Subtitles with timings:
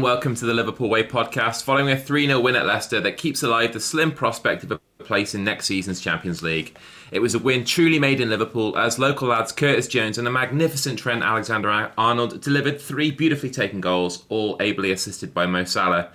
[0.00, 1.62] And welcome to the Liverpool Way podcast.
[1.62, 4.78] Following a 3 0 win at Leicester that keeps alive the slim prospect of a
[5.04, 6.74] place in next season's Champions League.
[7.12, 10.30] It was a win truly made in Liverpool as local lads Curtis Jones and the
[10.30, 16.08] magnificent Trent Alexander Arnold delivered three beautifully taken goals, all ably assisted by Mo Salah.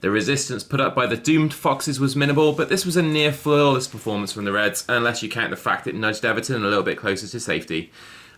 [0.00, 3.32] The resistance put up by the doomed Foxes was minimal, but this was a near
[3.32, 6.82] flawless performance from the Reds, unless you count the fact it nudged Everton a little
[6.82, 7.92] bit closer to safety.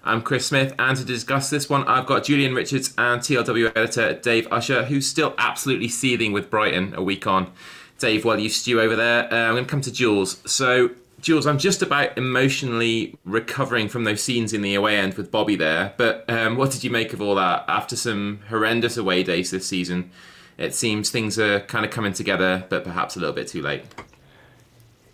[0.08, 4.14] I'm Chris Smith, and to discuss this one, I've got Julian Richards and TLW editor
[4.14, 7.52] Dave Usher, who's still absolutely seething with Brighton a week on.
[7.98, 10.40] Dave, while you stew over there, uh, I'm going to come to Jules.
[10.50, 15.30] So, Jules, I'm just about emotionally recovering from those scenes in the away end with
[15.30, 15.92] Bobby there.
[15.98, 19.66] But um, what did you make of all that after some horrendous away days this
[19.66, 20.10] season?
[20.56, 23.84] It seems things are kind of coming together, but perhaps a little bit too late.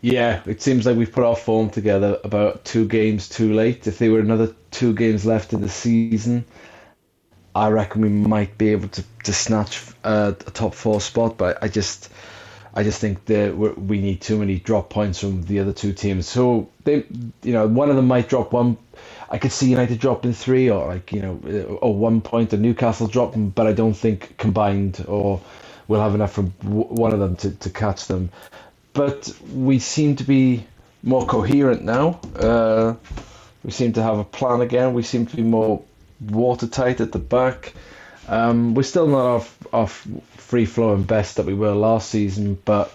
[0.04, 3.86] Yeah, it seems like we've put our form together about two games too late.
[3.86, 6.44] If there were another two games left in the season,
[7.54, 11.38] I reckon we might be able to, to snatch uh, a top four spot.
[11.38, 12.10] But I just,
[12.74, 16.28] I just think that we need too many drop points from the other two teams.
[16.28, 17.06] So they,
[17.42, 18.76] you know, one of them might drop one.
[19.30, 23.06] I could see United dropping three, or like you know, or one point, or Newcastle
[23.06, 23.48] dropping.
[23.48, 25.40] But I don't think combined, or
[25.88, 28.30] we'll have enough from one of them to, to catch them
[28.94, 30.64] but we seem to be
[31.02, 32.20] more coherent now.
[32.34, 32.94] Uh,
[33.62, 34.94] we seem to have a plan again.
[34.94, 35.82] We seem to be more
[36.20, 37.74] watertight at the back.
[38.28, 42.94] Um, we're still not off off free flowing best that we were last season, but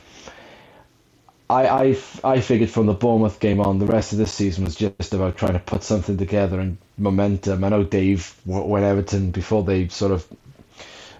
[1.50, 4.75] I, I, I figured from the Bournemouth game on, the rest of this season was
[4.75, 7.63] just about trying to put something together and momentum.
[7.63, 10.28] I know Dave went Everton before they sort of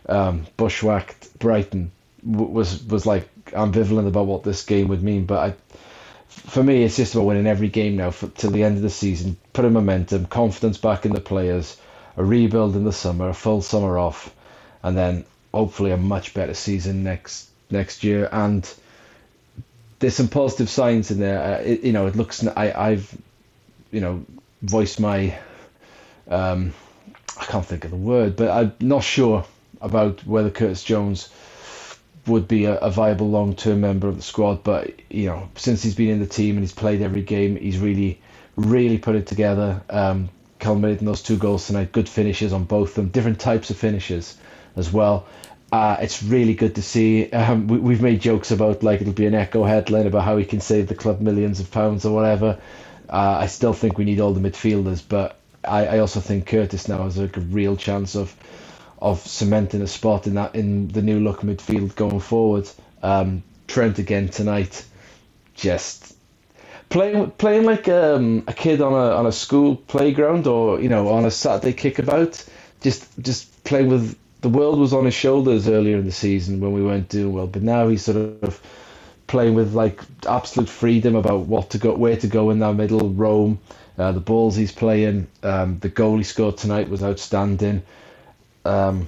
[0.08, 1.92] um, bushwhacked Brighton
[2.24, 5.26] was was like ambivalent about what this game would mean.
[5.26, 5.56] But I,
[6.28, 8.90] for me, it's just about winning every game now for, till the end of the
[8.90, 11.78] season, putting momentum, confidence back in the players,
[12.18, 14.34] a rebuild in the summer, a full summer off,
[14.84, 18.30] and then hopefully a much better season next next year.
[18.32, 18.72] And
[20.00, 21.42] there's some positive signs in there.
[21.42, 22.46] Uh, it, you know, it looks.
[22.46, 23.16] I, I've,
[23.92, 24.26] you know,
[24.62, 25.38] voiced my.
[26.28, 26.74] Um,
[27.40, 29.46] I can't think of the word, but I'm not sure
[29.82, 31.30] about whether Curtis Jones
[32.28, 34.64] would be a, a viable long term member of the squad.
[34.64, 37.78] But you know, since he's been in the team and he's played every game, he's
[37.78, 38.22] really,
[38.56, 39.82] really put it together.
[39.90, 43.78] Um, culminating those two goals tonight, good finishes on both of them, different types of
[43.78, 44.38] finishes
[44.76, 45.26] as well.
[45.72, 47.30] Uh, it's really good to see.
[47.32, 50.46] Um, we, have made jokes about like it'll be an echo headline about how he
[50.46, 52.60] can save the club millions of pounds or whatever.
[53.08, 56.88] Uh, I still think we need all the midfielders, but I, I also think Curtis
[56.88, 58.36] now has a real chance of
[59.02, 62.70] of cementing a spot in that in the new look midfield going forward.
[63.02, 64.86] Um, Trent again tonight,
[65.56, 66.16] just
[66.90, 71.10] playing playing like um, a kid on a on a school playground or you know
[71.10, 72.46] on a Saturday kickabout.
[72.82, 76.72] Just just playing with the world was on his shoulders earlier in the season when
[76.72, 78.62] we weren't doing well, but now he's sort of
[79.28, 83.10] playing with like absolute freedom about what to go, where to go in that middle,
[83.10, 83.60] roam.
[83.98, 87.84] Uh, the balls he's playing, um, the goal he scored tonight was outstanding.
[88.66, 89.08] Um,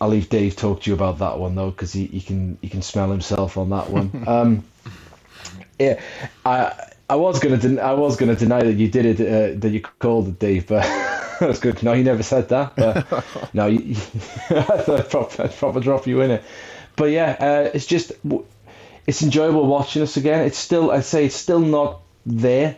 [0.00, 2.68] I'll leave Dave talk to you about that one though, because he, he can he
[2.68, 4.24] can smell himself on that one.
[4.28, 4.64] um,
[5.78, 6.00] yeah,
[6.44, 6.72] I
[7.10, 9.80] I was gonna den- I was gonna deny that you did it uh, that you
[9.80, 10.82] called it Dave, but
[11.40, 11.82] that's good.
[11.82, 12.76] No, he never said that.
[12.76, 13.96] But no, you,
[14.50, 16.44] I proper proper drop you in it.
[16.96, 18.12] But yeah, uh, it's just
[19.06, 20.44] it's enjoyable watching us again.
[20.46, 22.76] It's still I'd say it's still not there,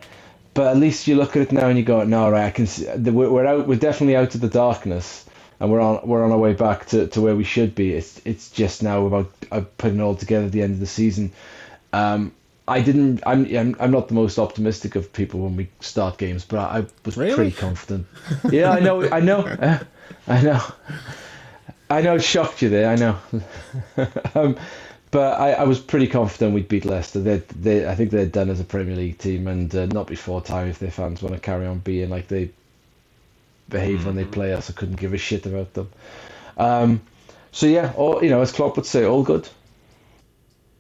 [0.55, 2.67] but at least you look at it now and you go, no, right, I can
[2.67, 3.67] see we're out.
[3.67, 5.27] We're definitely out of the darkness
[5.61, 7.93] and we're on we're on our way back to, to where we should be.
[7.93, 10.87] It's it's just now about uh, putting it all together at the end of the
[10.87, 11.33] season.
[11.93, 12.33] Um,
[12.67, 13.23] I didn't.
[13.27, 16.87] I'm, I'm I'm not the most optimistic of people when we start games, but I,
[17.05, 17.35] was really?
[17.35, 18.07] pretty confident.
[18.51, 19.09] yeah, I know.
[19.11, 19.41] I know.
[19.41, 19.79] Uh,
[20.27, 20.63] I know.
[21.91, 22.15] I know.
[22.15, 22.89] It shocked you there.
[22.89, 23.19] I know.
[24.35, 24.57] um,
[25.11, 27.21] but I, I was pretty confident we'd beat Leicester.
[27.21, 30.41] They, they, I think they're done as a Premier League team, and uh, not before
[30.41, 32.51] time if their fans want to carry on being like they
[33.71, 34.33] behave when they mm-hmm.
[34.33, 34.69] play us.
[34.69, 35.91] I couldn't give a shit about them.
[36.57, 37.01] Um,
[37.53, 39.49] so yeah, all, you know, as Klopp would say, all good.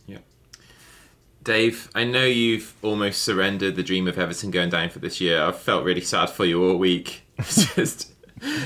[0.06, 0.18] Yeah.
[1.42, 5.42] Dave, I know you've almost surrendered the dream of Everton going down for this year.
[5.42, 7.22] I've felt really sad for you all week.
[7.38, 8.12] just,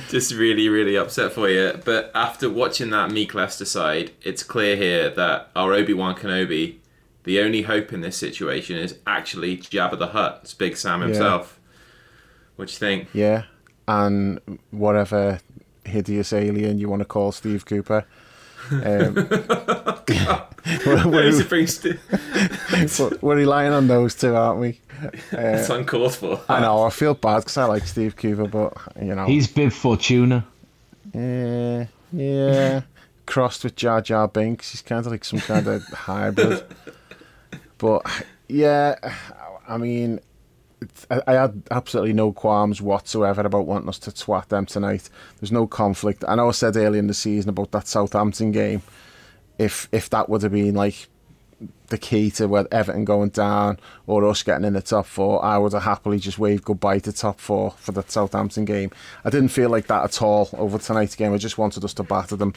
[0.08, 1.80] just really, really upset for you.
[1.84, 6.76] But after watching that meek Leicester side, it's clear here that our Obi Wan Kenobi,
[7.24, 10.40] the only hope in this situation is actually Jabba the Hutt.
[10.42, 11.58] It's Big Sam himself.
[11.58, 11.60] Yeah.
[12.56, 13.08] What do you think?
[13.14, 13.44] Yeah,
[13.86, 14.40] and
[14.70, 15.40] whatever
[15.84, 18.04] hideous alien you want to call Steve Cooper.
[18.70, 19.14] Um,
[20.86, 24.80] we're, st- we're relying on those two, aren't we?
[25.02, 26.40] Uh, it's uncalled for.
[26.48, 26.82] I know.
[26.82, 30.46] I feel bad because I like Steve Cooper, but you know he's Bib Fortuna.
[31.12, 32.80] Yeah, yeah.
[33.26, 34.72] crossed with Jar Jar Binks.
[34.72, 36.64] He's kind of like some kind of hybrid.
[37.78, 38.02] But
[38.48, 38.96] yeah,
[39.68, 40.20] I mean,
[41.10, 45.08] I, had absolutely no qualms whatsoever about wanting us to twat them tonight.
[45.40, 46.24] There's no conflict.
[46.26, 48.82] I know I said earlier in the season about that Southampton game.
[49.58, 51.08] If if that would have been like
[51.88, 55.58] the key to where Everton going down or us getting in the top four, I
[55.58, 58.90] would have happily just waved goodbye to top four for the Southampton game.
[59.24, 61.32] I didn't feel like that at all over tonight's game.
[61.32, 62.54] I just wanted us to batter them.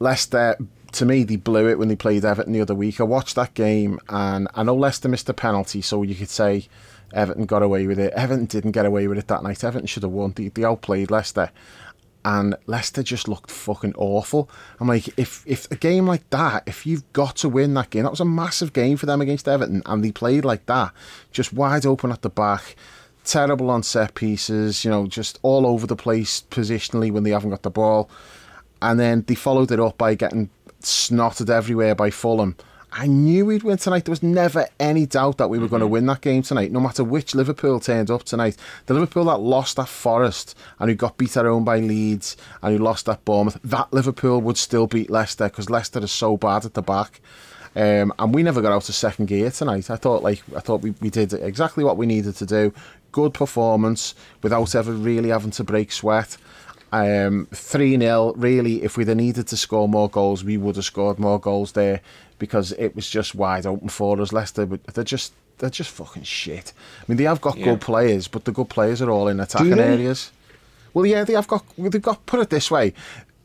[0.00, 0.56] Leicester,
[0.92, 3.00] to me, they blew it when they played Everton the other week.
[3.00, 6.68] I watched that game and I know Leicester missed a penalty, so you could say
[7.12, 8.12] Everton got away with it.
[8.12, 9.64] Everton didn't get away with it that night.
[9.64, 10.32] Everton should have won.
[10.36, 11.50] They, they outplayed Leicester
[12.24, 14.50] and Leicester just looked fucking awful.
[14.80, 18.02] I'm like, if if a game like that, if you've got to win that game,
[18.02, 20.92] that was a massive game for them against Everton, and they played like that,
[21.32, 22.76] just wide open at the back,
[23.24, 27.50] terrible on set pieces, you know, just all over the place positionally when they haven't
[27.50, 28.10] got the ball,
[28.82, 30.50] and then they followed it up by getting
[30.82, 32.56] snotted everywhere by Fulham
[32.92, 34.04] I knew we'd win tonight.
[34.04, 35.70] There was never any doubt that we were mm-hmm.
[35.70, 38.56] going to win that game tonight, no matter which Liverpool turned up tonight.
[38.86, 42.76] The Liverpool that lost at Forest and who got beat at home by Leeds and
[42.76, 46.64] who lost at Bournemouth, that Liverpool would still beat Leicester because Leicester is so bad
[46.64, 47.20] at the back.
[47.76, 49.90] Um, and we never got out of second gear tonight.
[49.90, 52.72] I thought like I thought we, we did exactly what we needed to do.
[53.12, 56.38] Good performance without ever really having to break sweat.
[56.90, 60.86] Um, 3 0, really, if we'd have needed to score more goals, we would have
[60.86, 62.00] scored more goals there
[62.38, 64.32] because it was just wide open for us.
[64.32, 66.72] Leicester, but they're just they're just fucking shit.
[67.00, 67.66] I mean, they have got yeah.
[67.66, 70.30] good players, but the good players are all in attacking areas.
[70.94, 71.64] Well, yeah, they have got.
[71.76, 72.24] They've got.
[72.26, 72.94] Put it this way: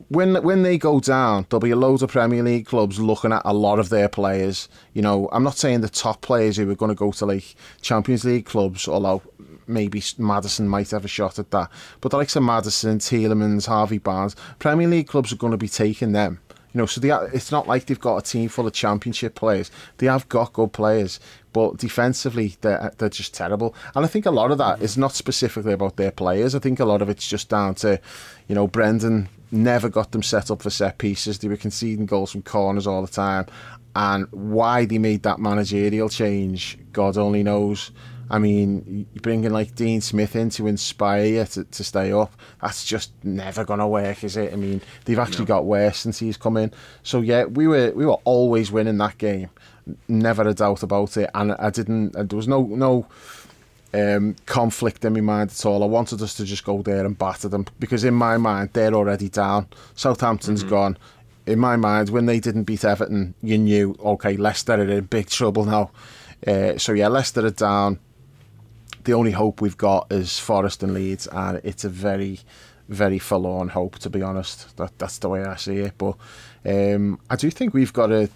[0.10, 3.42] when when they go down, there'll be a load of Premier League clubs looking at
[3.46, 4.70] a lot of their players.
[4.94, 7.56] You know, I'm not saying the top players who are going to go to like
[7.82, 9.22] Champions League clubs, although
[9.68, 11.70] maybe Maddison might have a shot at that.
[12.02, 15.70] But the likes of Maddison, Tielemans, Harvey Barnes, Premier League clubs are going to be
[15.70, 16.40] taking them.
[16.74, 19.36] You know, so they are, it's not like they've got a team full of championship
[19.36, 19.70] players.
[19.98, 21.20] They have got good players,
[21.54, 23.76] but defensively they're they're just terrible.
[23.96, 26.56] And I think a lot of that is not specifically about their players.
[26.56, 28.00] I think a lot of it's just down to,
[28.48, 31.38] you know, Brendan never got them set up for set pieces.
[31.38, 33.46] They were conceding goals from corners all the time,
[33.96, 37.92] and why they made that managerial change, God only knows.
[38.34, 42.84] I mean, bringing like Dean Smith in to inspire you to, to stay up, that's
[42.84, 44.52] just never going to work, is it?
[44.52, 45.50] I mean, they've actually no.
[45.50, 46.72] got worse since he's come in.
[47.04, 49.52] So yeah, we were we were always winning that game,
[50.08, 51.30] never a doubt about it.
[51.36, 52.14] And I didn't.
[52.14, 53.06] There was no no
[53.94, 55.84] um, conflict in my mind at all.
[55.84, 58.96] I wanted us to just go there and batter them because in my mind they're
[58.96, 59.68] already down.
[59.94, 60.72] Southampton's mm-hmm.
[60.72, 60.98] gone.
[61.46, 65.30] In my mind, when they didn't beat Everton, you knew okay, Leicester are in big
[65.30, 65.92] trouble now.
[66.48, 68.00] Uh, so yeah, Leicester are down
[69.04, 72.40] the only hope we've got is Forest and Leeds, and it's a very,
[72.90, 74.76] very forlorn hope, to be honest.
[74.78, 75.94] That that's the way I see it.
[75.98, 76.16] But
[76.66, 78.30] um, I do think we've got a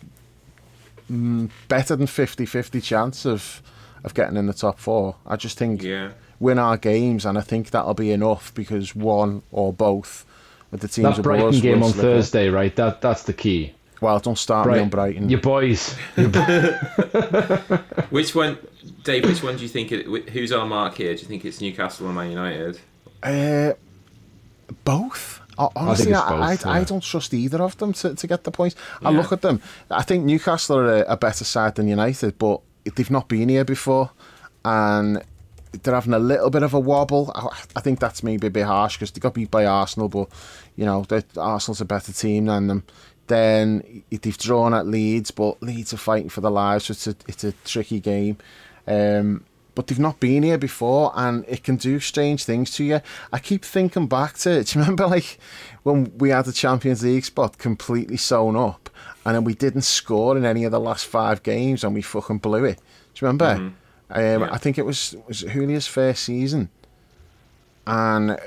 [1.12, 3.62] mm, better than 50-50 chance of
[4.04, 5.16] of getting in the top four.
[5.26, 6.12] I just think yeah.
[6.40, 10.26] win our games, and I think that'll be enough because one or both
[10.72, 11.16] of the teams.
[11.16, 12.76] That Brighton game on Thursday, right?
[12.76, 13.74] That that's the key.
[14.00, 15.30] Well, don't start Bright- me on Brighton.
[15.30, 15.94] Your boys.
[18.10, 18.60] which one,
[19.08, 19.26] Dave?
[19.26, 19.92] Which one do you think?
[19.92, 21.16] It, who's our mark here?
[21.16, 22.80] Do you think it's Newcastle or Man United?
[23.24, 23.74] Uh,
[24.84, 25.42] both.
[25.58, 26.82] Honestly, I, both, I, yeah.
[26.82, 28.76] I, don't trust either of them to, to get the points.
[29.02, 29.62] I look at them.
[29.90, 33.66] I think Newcastle are a, a better side than United, but they've not been here
[33.66, 34.12] before,
[34.64, 35.24] and
[35.72, 37.32] they're having a little bit of a wobble.
[37.34, 37.48] I,
[37.78, 40.30] I think that's maybe a bit harsh because they got beat by Arsenal, but
[40.76, 41.06] you know,
[41.38, 42.84] Arsenal's a better team than them.
[43.28, 46.86] Then they've drawn at Leeds, but Leeds are fighting for their lives.
[46.86, 48.38] So it's a it's a tricky game.
[48.88, 49.44] Um,
[49.76, 53.00] but they've not been here before, and it can do strange things to you.
[53.32, 54.50] I keep thinking back to.
[54.60, 54.68] it.
[54.68, 55.38] Do you remember like
[55.84, 58.90] when we had the Champions League spot completely sewn up,
[59.24, 62.40] and then we didn't score in any of the last five games, and we fucking
[62.40, 62.78] blew it.
[63.14, 63.56] Do you remember?
[63.56, 63.68] Mm-hmm.
[64.10, 64.50] Um, yeah.
[64.52, 66.70] I think it was was Houllier's first season,
[67.86, 68.40] and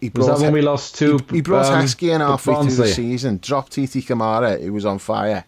[0.00, 1.18] he brought was that when we lost two?
[1.30, 4.84] He, he brought um, Heskey in halfway through the season, dropped Titi Camara, He was
[4.84, 5.44] on fire.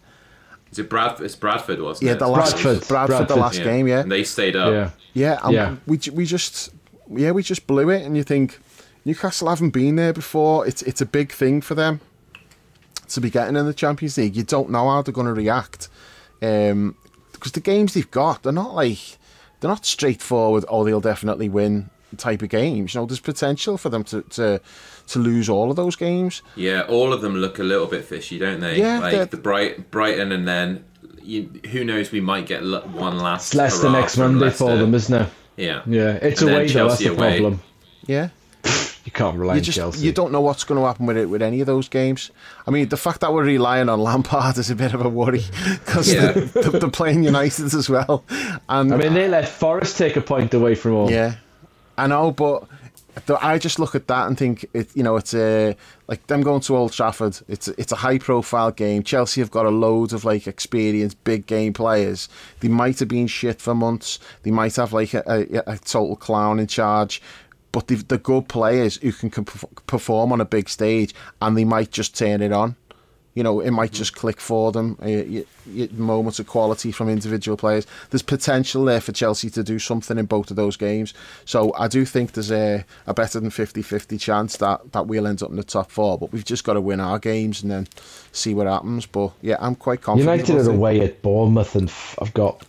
[0.71, 1.25] Is it Bradford?
[1.25, 2.19] It's Bradford, wasn't yeah, it?
[2.19, 3.63] The last, Bradford, Bradford, Bradford, the last yeah.
[3.63, 3.99] game, yeah.
[4.01, 4.71] And they stayed up.
[5.13, 5.75] Yeah, yeah, yeah.
[5.87, 6.71] We we just
[7.09, 8.59] yeah we just blew it, and you think
[9.05, 10.67] Newcastle haven't been there before.
[10.67, 12.01] It's it's a big thing for them
[13.07, 14.35] to be getting in the Champions League.
[14.35, 15.89] You don't know how they're going to react
[16.39, 16.95] because um,
[17.41, 19.17] the games they've got, they're not like
[19.59, 20.65] they're not straightforward.
[20.69, 22.93] Oh, they'll definitely win type of games.
[22.93, 24.61] You know, there's potential for them to, to
[25.09, 26.41] to lose all of those games.
[26.55, 28.77] Yeah, all of them look a little bit fishy, don't they?
[28.79, 30.85] Yeah, like the Bright Brighton, and then
[31.21, 32.11] you, who knows?
[32.11, 33.47] We might get one last.
[33.49, 34.65] It's Leicester next Monday Leicester.
[34.65, 35.29] for them, isn't it?
[35.57, 36.11] Yeah, yeah.
[36.21, 36.87] It's and away though.
[36.87, 37.39] That's the away.
[37.39, 37.61] problem.
[38.05, 38.29] Yeah.
[39.05, 40.05] you can't rely you on just Chelsea.
[40.05, 42.31] you don't know what's going to happen with it with any of those games.
[42.67, 45.43] I mean, the fact that we're relying on Lampard is a bit of a worry
[45.85, 46.31] because Yeah.
[46.31, 48.23] they're, they're playing United as well.
[48.69, 51.11] And I mean, they let Forest take a point away from all.
[51.11, 51.35] yeah,
[51.97, 52.69] I know, but the,
[53.41, 54.95] I just look at that and think it.
[54.95, 55.75] You know, it's a
[56.07, 57.39] like them going to Old Trafford.
[57.47, 59.03] It's it's a high profile game.
[59.03, 62.29] Chelsea have got a load of like experienced big game players.
[62.59, 64.19] They might have been shit for months.
[64.43, 67.21] They might have like a, a, a total clown in charge.
[67.71, 72.17] But they're good players who can perform on a big stage, and they might just
[72.17, 72.75] turn it on.
[73.39, 74.97] You know, it might just click for them.
[75.01, 75.43] Uh,
[75.91, 77.87] moments of quality from individual players.
[78.09, 81.13] There's potential there for Chelsea to do something in both of those games.
[81.45, 85.41] So I do think there's a, a better than 50-50 chance that, that we'll end
[85.41, 86.17] up in the top four.
[86.17, 87.87] But we've just got to win our games and then
[88.33, 89.05] see what happens.
[89.05, 90.47] But yeah, I'm quite confident.
[90.47, 91.89] United are away at Bournemouth, and
[92.21, 92.65] I've got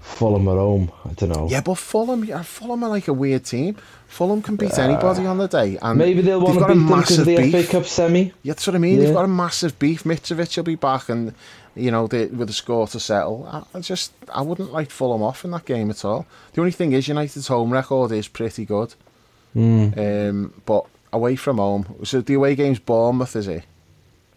[0.00, 0.90] Fulham at home.
[1.04, 1.48] I don't know.
[1.48, 3.76] Yeah, but Fulham, yeah, Fulham are like a weird team.
[4.08, 7.24] Fulham can beat anybody on the day, and Maybe they'll want to beat them because
[7.24, 7.66] the beef.
[7.66, 8.24] FA Cup semi.
[8.42, 8.98] Yeah, that's what I mean.
[8.98, 9.04] Yeah.
[9.06, 10.02] They've got a massive beef.
[10.04, 11.32] Mitrovic will be back, and
[11.76, 13.48] you know, they, with a score to settle.
[13.50, 16.26] I, I just, I wouldn't like Fulham off in that game at all.
[16.54, 18.94] The only thing is, United's home record is pretty good,
[19.52, 19.88] Hmm.
[19.96, 21.96] um, but away from home.
[22.04, 23.64] So the away game's Bournemouth, is it?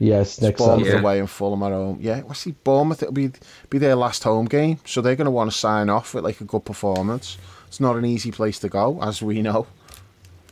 [0.04, 1.00] Yes, It's next Bournemouth Yeah.
[1.00, 1.98] away and Fulham at home.
[2.02, 3.32] Yeah, well, see, Bournemouth it'll be
[3.70, 6.42] be their last home game, so they're going to want to sign off with like
[6.42, 7.38] a good performance.
[7.68, 9.66] It's not an easy place to go, as we know.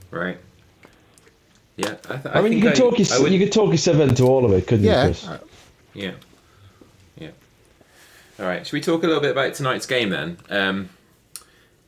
[0.09, 0.37] Right.
[1.77, 3.71] Yeah, I, th- I, mean, you think could talk I your, would- you could talk
[3.71, 5.07] yourself into all of it, couldn't Yeah.
[5.07, 5.29] you, Chris?
[5.93, 6.11] Yeah.
[7.19, 7.29] Yeah.
[8.39, 8.65] All right.
[8.65, 10.37] Should we talk a little bit about tonight's game then?
[10.49, 10.89] Um,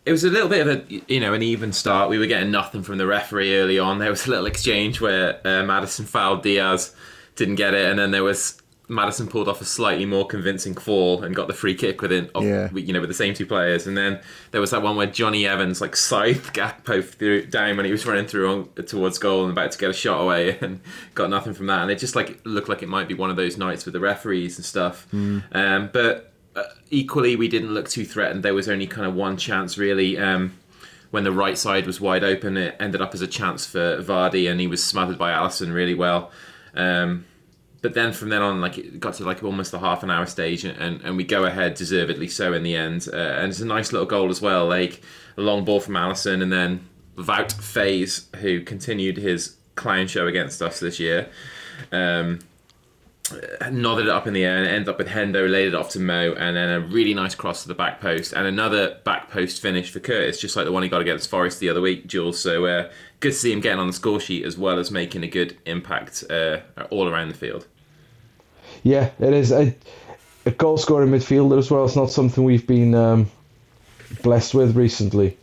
[0.05, 2.09] it was a little bit of a you know an even start.
[2.09, 3.99] We were getting nothing from the referee early on.
[3.99, 6.93] There was a little exchange where uh, Maddison fouled Diaz,
[7.35, 8.59] didn't get it, and then there was
[8.89, 12.43] Maddison pulled off a slightly more convincing fall and got the free kick within of,
[12.43, 12.69] Yeah.
[12.75, 13.87] you know with the same two players.
[13.87, 14.19] And then
[14.51, 18.05] there was that one where Jonny Evans like scythed Gakpo through down when he was
[18.05, 20.81] running through on, towards goal and about to get a shot away and
[21.15, 21.81] got nothing from that.
[21.81, 24.01] And it just like looked like it might be one of those nights with the
[24.01, 25.07] referees and stuff.
[25.13, 28.43] Um, but uh, equally, we didn't look too threatened.
[28.43, 30.17] There was only kind of one chance really.
[30.17, 30.53] Um,
[31.09, 34.49] when the right side was wide open, it ended up as a chance for Vardy,
[34.51, 36.31] and he was smothered by Alisson really well.
[36.75, 37.25] Um,
[37.81, 40.25] but then from then on, like it got to like almost the half an hour
[40.25, 43.07] stage, and, and we go ahead deservedly so in the end.
[43.11, 45.01] Uh, and it's a nice little goal as well, like
[45.37, 46.87] a long ball from Alisson, and then
[47.17, 51.29] Wout Faes, who continued his clown show against us this year.
[51.91, 52.39] Um,
[53.71, 55.89] nodded it up in the air and it ended up with Hendo, laid it off
[55.91, 59.29] to Mo, and then a really nice cross to the back post and another back
[59.29, 62.07] post finish for Curtis, just like the one he got against Forest the other week,
[62.07, 62.39] Jules.
[62.39, 65.23] So uh, good to see him getting on the score sheet as well as making
[65.23, 67.65] a good impact uh, all around the field.
[68.83, 69.51] Yeah, it is.
[69.51, 69.73] A,
[70.45, 71.85] a goal scoring midfielder as well.
[71.85, 73.31] It's not something we've been um,
[74.21, 75.37] blessed with recently.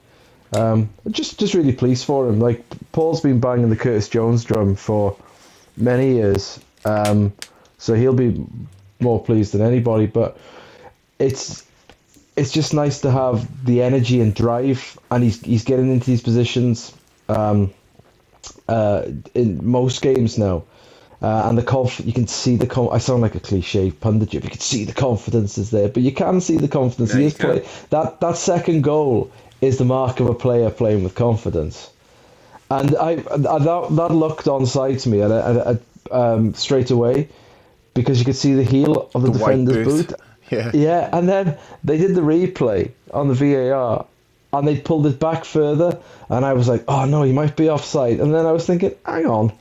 [0.52, 2.40] Um, just, just really pleased for him.
[2.40, 5.16] Like Paul's been banging the Curtis Jones drum for
[5.76, 7.32] many years, um,
[7.80, 8.46] so he'll be
[9.00, 10.06] more pleased than anybody.
[10.06, 10.38] But
[11.18, 11.66] it's
[12.36, 16.22] it's just nice to have the energy and drive, and he's he's getting into these
[16.22, 16.94] positions
[17.28, 17.72] um,
[18.68, 20.62] uh, in most games now.
[21.22, 24.30] Uh, and the conf- you can see the com- I sound like a cliche pundit,
[24.32, 25.88] but you can see the confidence is there.
[25.88, 27.12] But you can see the confidence.
[27.12, 31.02] Yeah, he is play- that that second goal is the mark of a player playing
[31.04, 31.90] with confidence.
[32.70, 37.28] And I, I that that looked onside to me at, at, um, straight away
[37.94, 40.08] because you could see the heel of the, The defender's boot.
[40.08, 40.20] boot.
[40.50, 40.70] Yeah.
[40.74, 44.04] Yeah, and then they did the replay on the VAR
[44.52, 47.70] and they pulled it back further and I was like, oh no, he might be
[47.70, 48.18] offside.
[48.18, 49.52] And then I was thinking, hang on,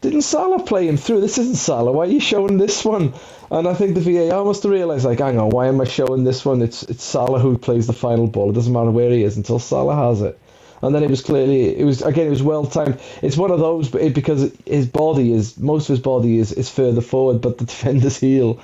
[0.00, 1.20] didn't Salah play him through?
[1.20, 1.92] This isn't Salah.
[1.92, 3.14] Why are you showing this one?
[3.52, 6.24] And I think the VAR must have realised, like, hang on, why am I showing
[6.24, 6.60] this one?
[6.60, 8.50] It's it's Salah who plays the final ball.
[8.50, 10.36] It doesn't matter where he is until Salah has it.
[10.82, 13.00] And then it was clearly, it was again, it was well timed.
[13.22, 16.52] It's one of those, but it, because his body is most of his body is,
[16.52, 18.60] is further forward, but the defender's heel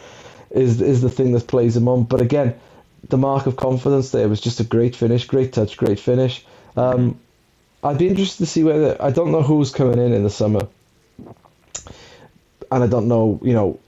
[0.50, 2.04] is is the thing that plays him on.
[2.04, 2.54] But again,
[3.09, 6.45] the mark of confidence there was just a great finish, great touch, great finish.
[6.76, 7.19] Um,
[7.83, 10.69] I'd be interested to see whether I don't know who's coming in in the summer,
[12.71, 13.78] and I don't know, you know,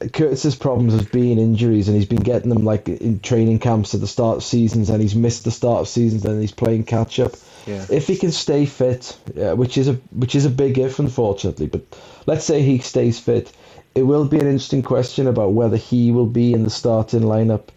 [0.00, 4.00] Curtis's problems has been injuries, and he's been getting them like in training camps at
[4.00, 7.18] the start of seasons, and he's missed the start of seasons, and he's playing catch
[7.20, 7.32] up.
[7.66, 7.86] Yeah.
[7.90, 11.66] If he can stay fit, uh, which is a which is a big if, unfortunately,
[11.66, 11.82] but
[12.26, 13.52] let's say he stays fit,
[13.94, 17.68] it will be an interesting question about whether he will be in the starting lineup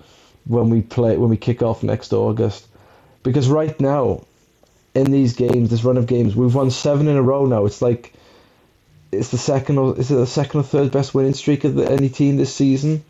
[0.45, 2.67] when we play when we kick off next August,
[3.24, 4.25] because right now,
[4.95, 7.65] in these games, this run of games, we've won seven in a row now.
[7.65, 8.13] It's like
[9.11, 11.89] it's the second or is it the second or third best winning streak of the,
[11.89, 13.03] any team this season.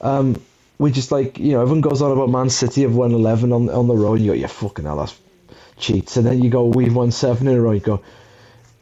[0.00, 0.40] Um,
[0.78, 3.68] we just like you know everyone goes on about Man City have won eleven on
[3.68, 4.20] on the road.
[4.20, 5.18] You go, yeah, fucking hell, that's
[5.76, 6.16] cheats.
[6.16, 7.72] And then you go, we've won seven in a row.
[7.72, 8.02] You go,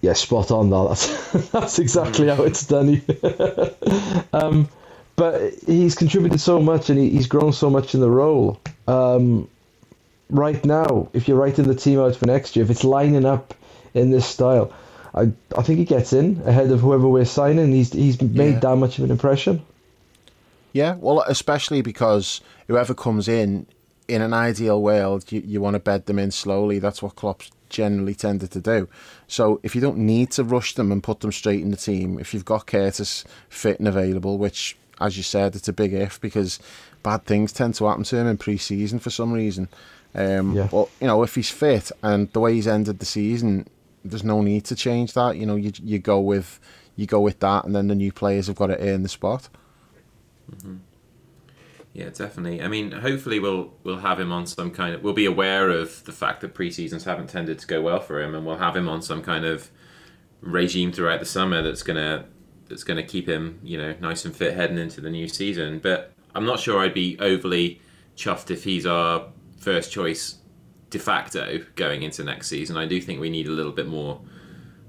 [0.01, 0.71] Yeah, spot on.
[0.71, 3.03] That that's that's exactly how it's done.
[4.33, 4.69] um,
[5.17, 8.61] but he's contributed so much and he, he's grown so much in the role.
[8.87, 9.49] Um,
[10.29, 13.55] right now, if you're writing the team out for next year, if it's lining up
[13.95, 14.73] in this style,
[15.17, 17.73] I I think he gets in ahead of whoever we're signing.
[17.73, 18.61] He's he's made Yeah.
[18.61, 19.63] that much of an impression.
[20.73, 23.67] Yeah, well, especially because whoever comes in,
[24.09, 26.79] in an ideal world, you, you want to bed them in slowly.
[26.79, 28.87] That's what Klopp's generally tended to do.
[29.27, 32.19] So if you don't need to rush them and put them straight in the team,
[32.19, 36.21] if you've got Curtis fit and available, which, as you said, it's a big if
[36.21, 36.61] because
[37.03, 39.69] bad things tend to happen to him in pre-season for some reason.
[40.15, 40.69] Um, Yeah.
[40.71, 43.67] But you know, if he's fit and the way he's ended the season,
[44.11, 45.37] there's no need to change that.
[45.37, 46.61] You know, you you go with
[46.97, 49.49] you go with that, and then the new players have got to earn the spot.
[50.51, 50.77] Mm-hmm.
[51.93, 52.63] Yeah, definitely.
[52.63, 55.03] I mean, hopefully we'll we'll have him on some kind of.
[55.03, 58.35] We'll be aware of the fact that pre-seasons haven't tended to go well for him,
[58.35, 59.71] and we'll have him on some kind of
[60.41, 62.27] regime throughout the summer that's gonna
[62.69, 65.79] that's gonna keep him, you know, nice and fit heading into the new season.
[65.79, 67.81] But I'm not sure I'd be overly
[68.17, 70.37] chuffed if he's our first choice
[70.91, 72.77] de facto going into next season.
[72.77, 74.21] I do think we need a little bit more,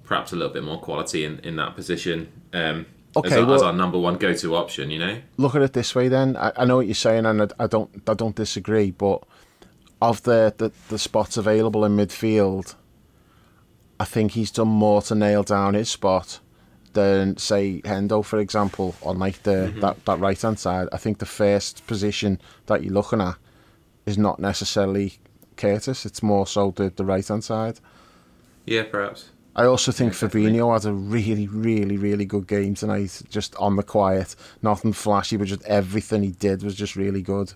[0.03, 2.31] perhaps a little bit more quality in, in that position.
[2.53, 2.85] Um,
[3.15, 5.19] as, Okay, our, as our number one go-to option, you know.
[5.37, 7.67] look at it this way then I, I know what you're saying and I, I
[7.67, 9.23] don't I don't disagree but
[10.01, 12.75] of the, the the spots available in midfield
[13.99, 16.39] I think he's done more to nail down his spot
[16.93, 21.17] than say Hendo for example on like the that, that right hand side I think
[21.17, 23.37] the first position that you're looking at
[24.05, 25.17] is not necessarily
[25.57, 27.79] Curtis it's more so the, the right hand side
[28.65, 29.29] Yeah, perhaps.
[29.55, 30.27] I also think Yeah.
[30.27, 34.35] Fabinho had a really, really, really good game tonight, just on the quiet.
[34.61, 37.53] Nothing flashy, but just everything he did was just really good.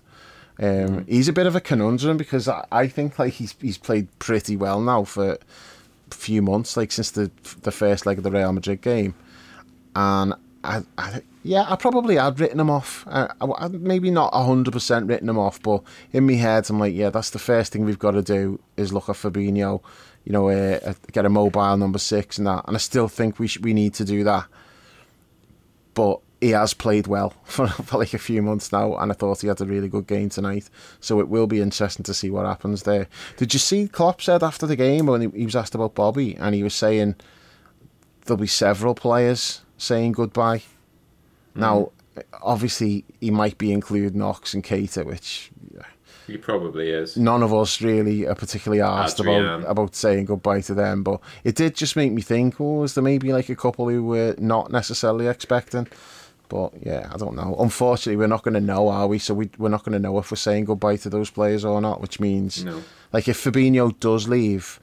[0.58, 1.08] Um, Mm.
[1.08, 4.56] He's a bit of a conundrum because I, I think like he's he's played pretty
[4.56, 5.34] well now for
[6.10, 7.30] a few months, like since the
[7.62, 9.14] the first leg of the Real Madrid game,
[9.94, 10.34] and
[10.64, 13.04] I, I yeah, I probably had written him off.
[13.08, 16.94] I, I, maybe not hundred percent written him off, but in my head, I'm like,
[16.94, 19.82] yeah, that's the first thing we've got to do is look at Fabinho,
[20.24, 22.64] you know, uh, get a mobile number six and that.
[22.68, 24.46] And I still think we sh- we need to do that.
[25.94, 29.40] But he has played well for, for like a few months now, and I thought
[29.40, 30.70] he had a really good game tonight.
[31.00, 33.08] So it will be interesting to see what happens there.
[33.36, 36.36] Did you see Klopp said after the game when he, he was asked about Bobby,
[36.36, 37.16] and he was saying
[38.26, 40.58] there'll be several players saying goodbye.
[40.58, 41.60] Mm-hmm.
[41.60, 41.90] Now,
[42.42, 45.50] obviously, he might be including Knox and Keita, which
[46.26, 47.16] He probably is.
[47.16, 51.02] none of us really are particularly asked about about saying goodbye to them.
[51.02, 54.04] But it did just make me think, oh, is there maybe like a couple who
[54.04, 55.88] we're not necessarily expecting?
[56.48, 57.56] But yeah, I don't know.
[57.58, 59.18] Unfortunately, we're not going to know, are we?
[59.18, 61.80] So we, we're not going to know if we're saying goodbye to those players or
[61.80, 62.82] not, which means, No.
[63.10, 64.78] like, if Fabinho does leave,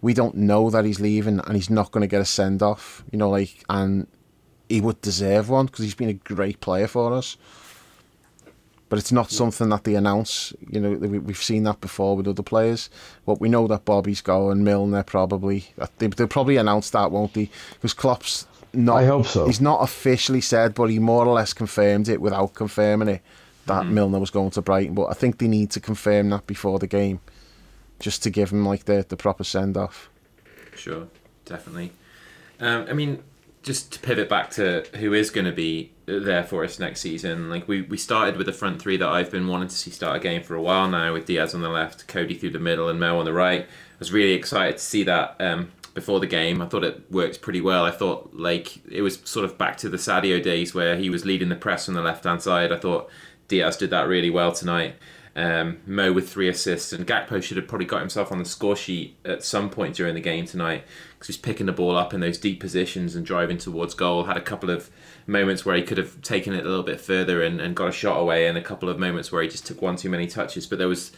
[0.00, 3.04] we don't know that he's leaving and he's not going to get a send off,
[3.12, 4.06] you know, like, and
[4.70, 7.36] he would deserve one because he's been a great player for us
[8.88, 10.52] but it's not something that they announce.
[10.68, 12.90] You know, we- we've seen that before with other players.
[13.24, 15.72] But we know that Bobby's going, Milner probably.
[15.98, 17.48] They, they'll probably announce that, won't they?
[17.74, 18.96] Because Klopp's not.
[18.96, 19.46] I hope so.
[19.46, 23.22] He's not officially said, but he more or less confirmed it without confirming it
[23.66, 24.96] that Milner was going to Brighton.
[24.96, 27.20] But I think they need to confirm that before the game,
[28.00, 30.10] just to give him like the the proper send off.
[30.74, 31.06] Sure,
[31.44, 31.92] definitely.
[32.58, 33.22] Um, I mean,
[33.62, 37.50] just to pivot back to who is going to be there for us next season.
[37.50, 40.16] Like we, we started with the front three that I've been wanting to see start
[40.16, 42.88] a game for a while now, with Diaz on the left, Cody through the middle,
[42.88, 43.62] and Mo on the right.
[43.62, 46.62] I was really excited to see that um, before the game.
[46.62, 47.84] I thought it worked pretty well.
[47.84, 51.26] I thought like it was sort of back to the Sadio days where he was
[51.26, 52.72] leading the press on the left hand side.
[52.72, 53.10] I thought
[53.48, 54.94] Diaz did that really well tonight.
[55.40, 58.76] Um, Mo with three assists, and Gakpo should have probably got himself on the score
[58.76, 62.20] sheet at some point during the game tonight because he's picking the ball up in
[62.20, 64.24] those deep positions and driving towards goal.
[64.24, 64.90] Had a couple of
[65.26, 67.92] moments where he could have taken it a little bit further and, and got a
[67.92, 70.66] shot away, and a couple of moments where he just took one too many touches.
[70.66, 71.10] But there was,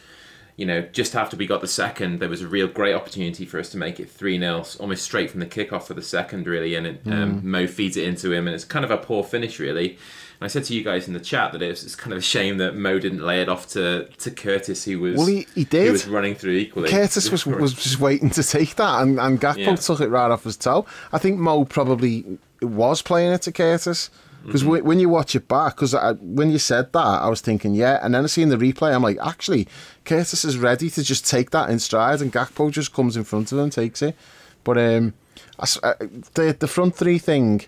[0.55, 3.59] you know, just after we got the second, there was a real great opportunity for
[3.59, 6.75] us to make it 3 0, almost straight from the kickoff for the second, really.
[6.75, 9.59] And it, um, Mo feeds it into him, and it's kind of a poor finish,
[9.59, 9.97] really.
[10.45, 12.21] I said to you guys in the chat that it was, it's kind of a
[12.21, 15.63] shame that Mo didn't lay it off to, to Curtis, who was Well, he- he
[15.63, 15.85] did.
[15.85, 16.89] He was running through equally.
[16.89, 19.75] Curtis was was just waiting to take that, and, and Gakpo Yeah.
[19.75, 20.85] took it right off his toe.
[21.11, 22.25] I think Mo probably
[22.61, 24.09] was playing it to Curtis.
[24.45, 24.85] Because Mm-hmm.
[24.85, 27.99] when you watch it back, because when you said that, I was thinking, yeah.
[28.03, 29.69] And then I seen the replay, I'm like, actually,
[30.03, 33.53] Curtis is ready to just take that in stride, and Gakpo just comes in front
[33.53, 34.17] of him takes it.
[34.65, 35.13] But um,
[35.57, 35.93] I uh,
[36.33, 37.61] the the front three thing,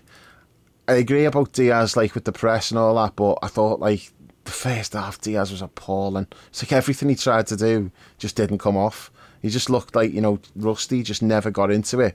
[0.88, 3.16] I agree about Diaz, like with the press and all that.
[3.16, 4.12] But I thought like
[4.44, 6.28] the first half, Diaz was appalling.
[6.48, 9.10] It's like everything he tried to do just didn't come off.
[9.42, 12.14] He just looked like you know rusty, just never got into it.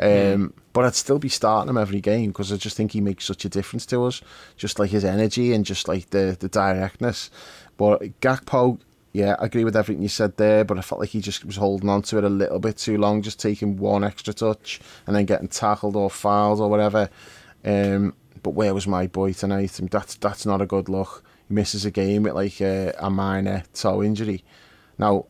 [0.00, 3.24] Um, But I'd still be starting him every game because I just think he makes
[3.24, 4.20] such a difference to us,
[4.56, 7.30] just like his energy and just like the the directness.
[7.76, 8.78] But Gakpo,
[9.12, 11.56] yeah, I agree with everything you said there, but I felt like he just was
[11.56, 15.16] holding on to it a little bit too long, just taking one extra touch and
[15.16, 17.08] then getting tackled or fouled or whatever.
[17.68, 19.78] Um, but where was my boy tonight?
[19.78, 21.22] And that's that's not a good look.
[21.48, 24.42] He misses a game with like a, a minor toe injury.
[24.96, 25.26] Now,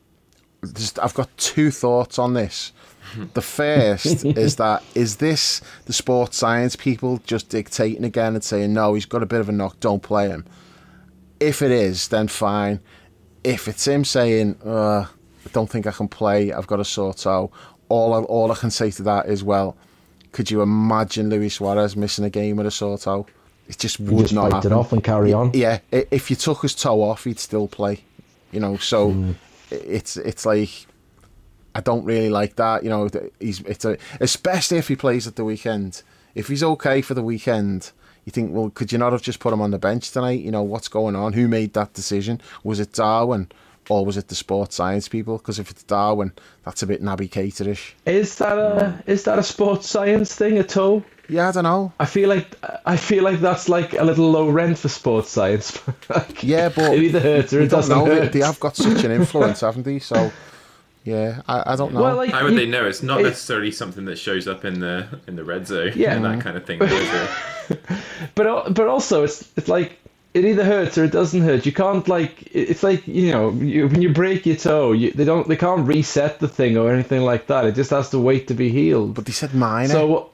[0.74, 2.72] just, I've got two thoughts on this.
[3.32, 8.74] The first is that is this the sports science people just dictating again and saying
[8.74, 10.44] no, he's got a bit of a knock, don't play him.
[11.40, 12.80] If it is, then fine.
[13.42, 17.14] If it's him saying, uh, I don't think I can play, I've got a sore
[17.14, 17.50] toe,
[17.88, 19.78] all I, all I can say to that is, well,
[20.38, 23.26] could you imagine Luis Suarez missing a game with a sore toe?
[23.66, 24.70] It just would just not happen.
[24.70, 25.50] it off and carry on.
[25.52, 28.04] Yeah, if you took his toe off, he'd still play.
[28.52, 29.34] You know, so Mm.
[29.72, 30.70] it's it's like
[31.74, 32.84] I don't really like that.
[32.84, 33.08] You know,
[33.40, 36.02] he's it's a especially if he plays at the weekend.
[36.36, 37.90] If he's okay for the weekend,
[38.24, 40.40] you think, well, could you not have just put him on the bench tonight?
[40.40, 41.32] You know, what's going on?
[41.32, 42.40] Who made that decision?
[42.62, 43.48] Was it Darwin
[43.88, 45.38] or was it the sports science people?
[45.38, 46.32] Because if it's Darwin,
[46.64, 47.92] that's a bit Naby Caterish.
[48.06, 51.02] Is that a is that a sports science thing at all?
[51.30, 51.92] Yeah, I don't know.
[52.00, 52.46] I feel like
[52.86, 55.78] I feel like that's like a little low rent for sports science.
[56.08, 58.06] Like, Yeah, but it either hurts or we it doesn't know.
[58.06, 58.32] Hurt.
[58.32, 59.98] they have got such an influence, haven't they?
[59.98, 60.32] So,
[61.04, 62.00] yeah, I, I don't know.
[62.02, 62.86] Well, like How would you- they know?
[62.86, 66.14] It's not it- necessarily something that shows up in the in the red zone Yeah.
[66.14, 66.80] and that kind of thing.
[68.34, 69.98] But but also it's it's like
[70.34, 71.66] it either hurts or it doesn't hurt.
[71.66, 75.24] You can't like it's like you know you, when you break your toe, you, they
[75.24, 77.64] don't they can't reset the thing or anything like that.
[77.64, 79.14] It just has to wait to be healed.
[79.14, 79.88] but they said minor.
[79.88, 80.30] so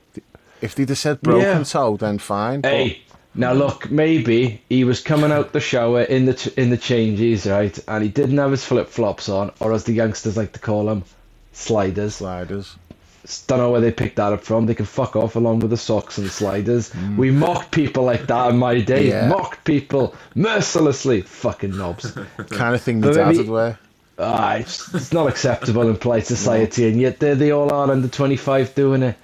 [0.61, 1.63] if they'd have said broken Yeah.
[1.65, 2.61] toe, then fine.
[2.63, 3.01] but- hey,
[3.35, 7.47] now look, maybe he was coming out the shower in the ch- in the changes,
[7.47, 10.61] right, and he didn't have his flip flops on, or as the youngsters like to
[10.61, 11.03] call them,
[11.53, 12.15] sliders.
[12.17, 12.77] sliders.
[13.47, 14.67] Don't know where they picked that up from.
[14.67, 16.93] They can fuck off along with the socks and sliders.
[17.17, 19.07] We mocked people like that in my day.
[19.07, 19.11] Mm.
[19.11, 19.29] Yeah.
[19.29, 21.23] Mocked people mercilessly.
[21.23, 22.11] Fucking knobs.
[22.51, 23.79] kind of thing my But dad maybe- would wear.
[24.17, 28.07] Ah, it's, it's not acceptable in polite society, and yet there they all are under
[28.07, 29.17] 25 doing it.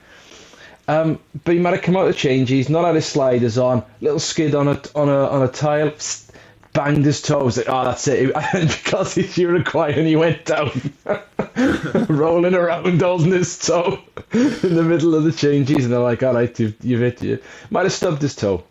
[0.88, 2.48] Um, but he might have come out of change.
[2.50, 3.84] He's not had his sliders on.
[4.00, 5.90] Little skid on a on a on a tile.
[5.90, 6.29] psst,
[6.72, 7.56] banged his toes.
[7.56, 8.33] Like, oh, that's it.
[8.54, 10.70] And because he's Uruguay, and he went down,
[12.09, 13.98] rolling around holding his toe
[14.33, 15.85] in the middle of the changes.
[15.85, 17.38] And they're like, all right, you've, you've hit you.
[17.70, 18.64] Might have stubbed his toe.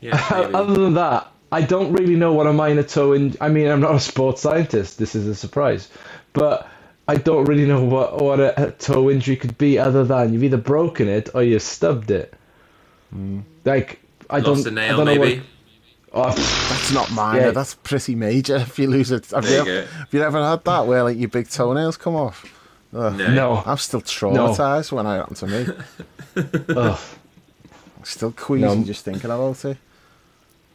[0.00, 0.16] Yeah.
[0.54, 3.36] Other than that, I don't really know what a minor toe in.
[3.40, 4.98] I mean, I'm not a sports scientist.
[4.98, 5.88] This is a surprise,
[6.32, 6.68] but
[7.08, 10.44] I don't really know what what a, a toe injury could be other than you've
[10.44, 12.32] either broken it or you stubbed it.
[13.14, 13.42] Mm.
[13.64, 14.66] Like I Lost don't.
[14.66, 15.38] a I nail, don't know maybe.
[15.38, 15.46] What,
[16.12, 16.30] oh,
[16.70, 17.40] That's not minor.
[17.46, 17.50] Yeah.
[17.52, 18.56] That's pretty major.
[18.56, 21.02] If you lose it, have, There you, you ever, have you ever had that where
[21.04, 22.44] like your big toenails come off?
[22.94, 23.16] Ugh.
[23.16, 23.28] No.
[23.34, 23.62] no.
[23.66, 25.66] I'm still traumatized when it happened to me.
[26.76, 26.98] Ugh.
[27.98, 28.82] I'm still queasy No.
[28.84, 29.76] just thinking about it.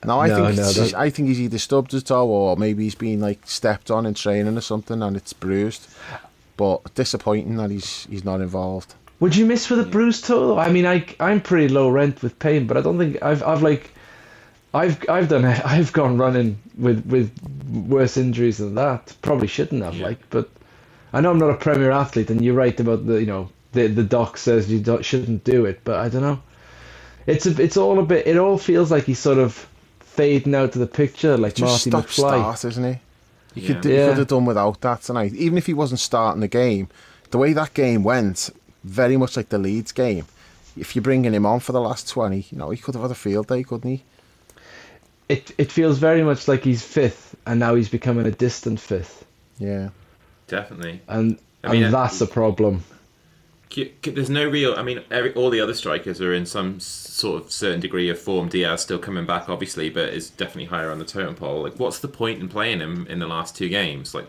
[0.06, 2.56] No, I No, think no, it's that- I think he's either stubbed his toe or
[2.58, 5.88] maybe he's been like stepped on in training or something and it's bruised.
[6.58, 8.94] But disappointing that he's he's not involved.
[9.20, 10.58] Would you miss with a bruised toe?
[10.58, 13.62] I mean, I I'm pretty low rent with pain, but I don't think I've I've
[13.62, 13.92] like.
[14.76, 15.66] I've I've done it.
[15.66, 17.32] I've gone running with with
[17.88, 19.16] worse injuries than that.
[19.22, 20.08] Probably shouldn't have, Yeah.
[20.08, 20.50] like, but
[21.14, 23.88] I know I'm not a premier athlete, and you're right about the you know the
[23.88, 26.40] the doc says you don't, shouldn't do it, but I don't know.
[27.26, 28.28] It's a, it's all a bit.
[28.28, 29.68] It all feels like he's sort of
[30.02, 32.40] fading out of the picture, like Just Marty stop McFly.
[32.40, 33.00] start, isn't he?
[33.56, 33.68] You Yeah.
[33.68, 34.08] could do, you Yeah.
[34.10, 35.34] could have done without that tonight.
[35.34, 36.88] Even if he wasn't starting the game,
[37.32, 38.50] the way that game went,
[38.84, 40.26] very much like the Leeds game.
[40.78, 43.12] If you're bringing him on for the last twenty, you know he could have had
[43.12, 44.04] a field day, couldn't he?
[45.28, 49.26] It it feels very much like he's fifth, and now he's becoming a distant fifth,
[49.58, 49.90] Yeah.
[50.48, 51.02] Definitely.
[51.08, 52.84] and I mean, and uh, that's a problem.
[53.72, 54.76] C- c- There's no real.
[54.76, 58.20] I mean, every, all the other strikers are in some sort of certain degree of
[58.20, 58.50] form.
[58.50, 61.64] Diaz still coming back, obviously, but is definitely higher on the totem pole.
[61.64, 64.14] Like, what's the point in playing him in the last two games?
[64.14, 64.28] Like,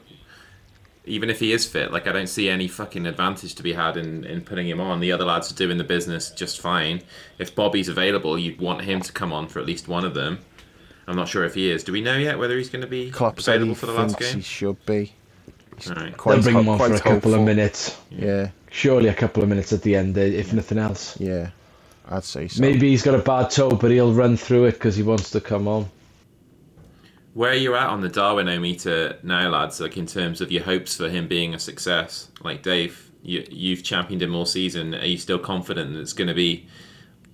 [1.05, 3.99] even if he is fit, like I don't see any fucking advantage to be had
[3.99, 5.01] in, in putting him on.
[5.01, 7.03] The other lads are doing the business just fine.
[7.39, 10.39] If Bobby's available, you'd want him to come on for at least one of them.
[11.07, 11.85] I'm not sure if he is.
[11.85, 14.37] Do we know yet whether he's going to be Klopp available for the last game?
[14.37, 15.12] he should be.
[15.88, 16.16] All right.
[16.16, 17.99] Quite They'll bring him on for quite a couple of minutes.
[18.11, 21.19] Yeah, Surely a couple of minutes at the end, eh, if nothing else.
[21.21, 21.51] yeah,
[22.09, 22.61] I'd say so.
[22.61, 25.40] Maybe he's got a bad toe, but he'll run through it because he wants to
[25.40, 25.88] come on.
[27.35, 29.81] Where are you at on the Darwin meter now, lads?
[29.81, 32.31] Like in terms of your hopes for him being a success?
[32.42, 34.95] Like Dave, you, you've championed him all season.
[34.95, 36.66] Are you still confident that it's going to be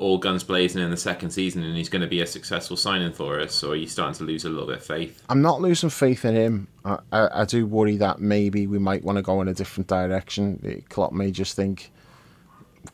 [0.03, 3.13] all guns blazing in the second season and he's going to be a successful signing
[3.13, 5.23] for us, or are you starting to lose a little bit of faith?
[5.29, 6.69] I'm not losing faith in him.
[6.85, 9.87] I, I, I do worry that maybe we might want to go in a different
[9.87, 10.85] direction.
[10.89, 11.93] Klopp may just think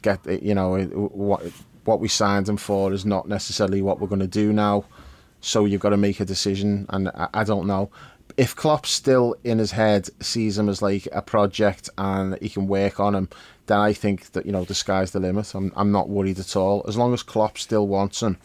[0.03, 1.43] get you know what
[1.85, 4.85] what we signed him for is not necessarily what we're going to do now.
[5.41, 7.91] So you've got to make a decision, and I, I don't know
[8.37, 12.67] if Klopp still in his head sees him as like a project and he can
[12.67, 13.29] work on him.
[13.69, 15.55] Then I think that you know the sky's the limit.
[15.55, 18.39] I'm I'm not worried at all as long as Klopp still wants him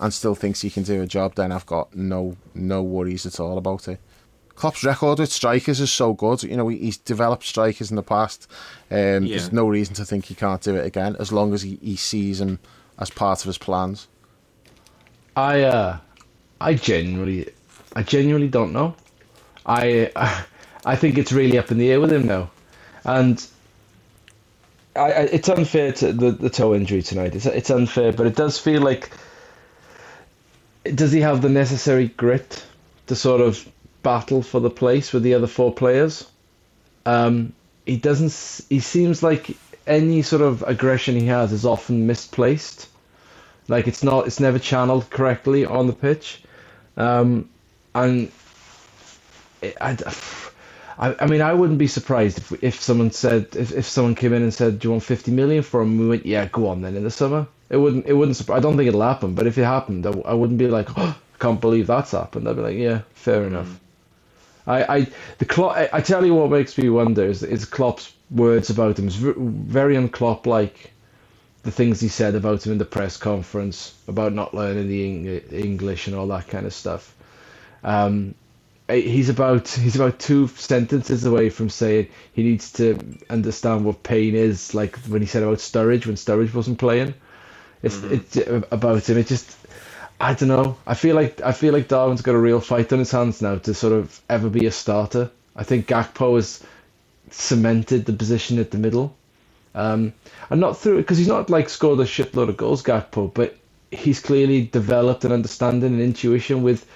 [0.00, 1.36] and still thinks he can do a job.
[1.36, 4.00] Then I've got no no worries at all about it.
[4.60, 6.42] Klopp's record with strikers is so good.
[6.42, 8.46] You know, he, he's developed strikers in the past.
[8.90, 9.38] Um, yeah.
[9.38, 11.96] There's no reason to think he can't do it again, as long as he, he
[11.96, 12.58] sees him
[12.98, 14.08] as part of his plans.
[15.34, 15.98] I uh,
[16.60, 17.48] I genuinely,
[17.96, 18.94] I genuinely don't know.
[19.64, 20.10] I,
[20.84, 22.50] I think it's really up in the air with him now,
[23.04, 23.42] and
[24.96, 27.34] I, I, it's unfair to the, the toe injury tonight.
[27.34, 29.10] It's it's unfair, but it does feel like.
[30.82, 32.64] Does he have the necessary grit
[33.08, 33.68] to sort of
[34.02, 36.28] battle for the place with the other four players.
[37.06, 37.52] Um,
[37.86, 38.66] he doesn't.
[38.68, 42.88] He seems like any sort of aggression he has is often misplaced.
[43.68, 44.26] Like it's not.
[44.26, 46.42] It's never channeled correctly on the pitch,
[46.96, 47.48] um,
[47.94, 48.30] and
[49.62, 49.96] it, I,
[51.00, 54.34] I, I mean, I wouldn't be surprised if if someone said if, if someone came
[54.34, 56.82] in and said, "Do you want fifty million for him?" We went, "Yeah, go on
[56.82, 58.06] then." In the summer, it wouldn't.
[58.06, 58.50] It wouldn't.
[58.50, 59.34] I don't think it'll happen.
[59.34, 62.46] But if it happened, I, I wouldn't be like, oh, "I can't believe that's happened."
[62.46, 63.78] I'd be like, "Yeah, fair enough." Mm.
[64.66, 65.06] I, I
[65.38, 68.98] the Klopp, I, I tell you what makes me wonder is, is Klopp's words about
[68.98, 69.06] him.
[69.06, 70.92] It's very unclopp like
[71.62, 76.06] the things he said about him in the press conference about not learning the English
[76.06, 77.14] and all that kind of stuff.
[77.82, 78.34] Um,
[78.90, 82.98] he's about he's about two sentences away from saying he needs to
[83.28, 84.74] understand what pain is.
[84.74, 87.14] Like when he said about Sturridge when Sturridge wasn't playing,
[87.82, 88.14] it's mm-hmm.
[88.14, 89.18] it's about him.
[89.18, 89.56] It just
[90.20, 90.76] I don't know.
[90.86, 93.56] I feel like I feel like Darwin's got a real fight on his hands now
[93.56, 95.30] to sort of ever be a starter.
[95.56, 96.62] I think Gakpo has
[97.30, 99.16] cemented the position at the middle.
[99.74, 100.12] Um,
[100.50, 103.56] and not through because he's not like scored a shitload of goals, Gakpo, but
[103.90, 106.86] he's clearly developed an understanding and intuition with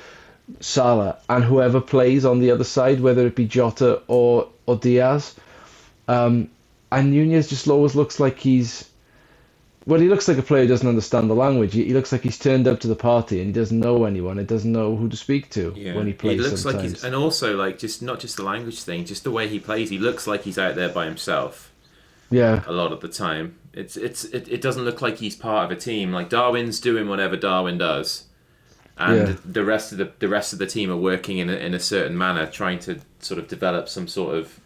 [0.61, 5.35] Salah and whoever plays on the other side, whether it be Jota or or Diaz.
[6.09, 6.51] Um,
[6.93, 8.89] and Nunez just always looks like he's
[9.87, 11.75] well, he looks like a player who doesn't understand the language.
[11.75, 14.39] He, he, looks like he's turned up to the party and he doesn't know anyone.
[14.39, 15.95] He doesn't know who to speak to yeah.
[15.95, 16.41] when he plays.
[16.41, 16.83] He looks sometimes.
[16.83, 19.59] like he's, and also like just not just the language thing, just the way he
[19.59, 19.91] plays.
[19.91, 21.71] He looks like he's out there by himself.
[22.31, 25.71] Yeah, a lot of the time, it's it's it, it doesn't look like he's part
[25.71, 26.13] of a team.
[26.13, 28.25] Like Darwin's doing whatever Darwin does,
[28.97, 29.37] and yeah.
[29.45, 31.81] the rest of the the rest of the team are working in a, in a
[31.81, 34.61] certain manner, trying to sort of develop some sort of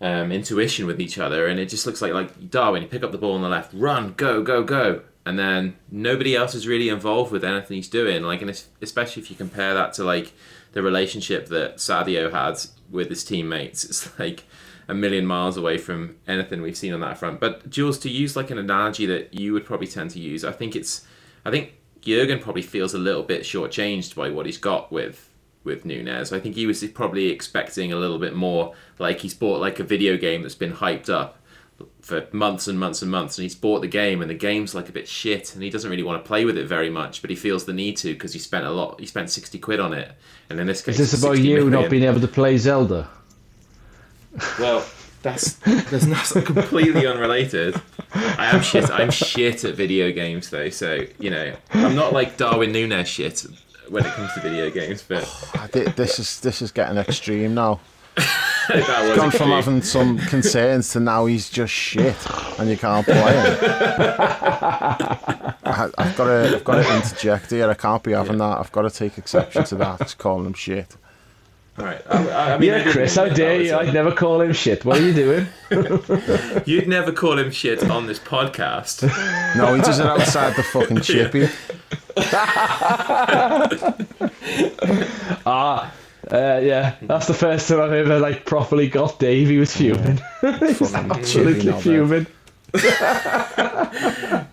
[0.00, 2.82] um, intuition with each other, and it just looks like like Darwin.
[2.82, 6.36] You pick up the ball on the left, run, go, go, go, and then nobody
[6.36, 8.22] else is really involved with anything he's doing.
[8.22, 10.32] Like, and especially if you compare that to like
[10.72, 12.58] the relationship that Sadio had
[12.90, 14.44] with his teammates, it's like
[14.86, 17.40] a million miles away from anything we've seen on that front.
[17.40, 20.52] But Jules, to use like an analogy that you would probably tend to use, I
[20.52, 21.04] think it's,
[21.44, 25.28] I think Jurgen probably feels a little bit shortchanged by what he's got with
[25.64, 26.32] with Nunez.
[26.32, 28.74] I think he was probably expecting a little bit more.
[28.98, 31.38] Like he's bought like a video game that's been hyped up
[32.00, 34.88] for months and months and months, and he's bought the game, and the game's like
[34.88, 37.30] a bit shit, and he doesn't really want to play with it very much, but
[37.30, 38.98] he feels the need to because he spent a lot.
[38.98, 40.10] He spent sixty quid on it,
[40.50, 41.70] and in this case, is this about you million.
[41.70, 43.08] not being able to play Zelda?
[44.58, 44.84] Well.
[45.22, 45.54] That's
[45.90, 47.80] that's not completely unrelated.
[48.12, 48.90] I am shit.
[48.90, 53.44] I'm shit at video games though, so you know I'm not like Darwin Nunez shit
[53.88, 55.02] when it comes to video games.
[55.06, 55.24] But
[55.56, 57.80] oh, this is this is getting extreme now.
[58.72, 62.16] he's gone from having some concerns to now he's just shit
[62.58, 63.58] and you can't play him.
[65.64, 67.70] I, have got to I've got to interject here.
[67.70, 68.48] I can't be having yeah.
[68.48, 68.58] that.
[68.58, 70.00] I've got to take exception to that.
[70.00, 70.96] Just calling him shit.
[71.78, 72.02] All right.
[72.10, 73.76] I, I mean, yeah, Chris, how dare you?
[73.76, 74.84] I'd never call him shit.
[74.84, 75.46] What are you doing?
[76.66, 79.02] You'd never call him shit on this podcast.
[79.56, 81.48] No, he does it outside the fucking chippy.
[85.46, 85.94] ah,
[86.32, 89.48] uh, yeah, that's the first time I've ever like properly got Dave.
[89.48, 90.20] He was fuming.
[90.40, 92.26] He's absolutely fuming.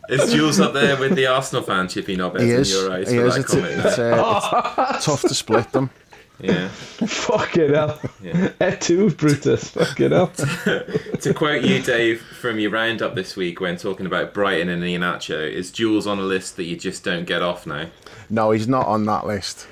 [0.10, 2.76] is Jules up there with the Arsenal fan, Chippy Nobbins, he is.
[2.76, 3.12] in your eyes?
[3.12, 3.36] He is.
[3.36, 5.90] It's, it's, uh, it's tough to split them.
[6.40, 6.68] Yeah.
[6.70, 8.00] Fucking hell.
[8.22, 8.52] Yeah.
[8.60, 9.70] Et tu, Brutus.
[9.70, 10.28] Fucking hell.
[11.22, 15.52] to quote you, Dave, from your roundup this week when talking about Brighton and Iheanacho,
[15.52, 17.88] is Jules on a list that you just don't get off now?
[18.30, 19.68] No, he's not on that list.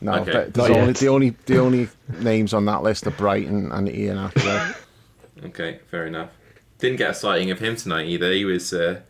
[0.00, 0.48] No, okay.
[0.50, 1.88] the, only, the only the only
[2.20, 4.76] names on that list are Brighton and Iheanacho.
[5.46, 6.30] okay, fair enough.
[6.78, 8.32] Didn't get a sighting of him tonight either.
[8.32, 9.00] He was uh,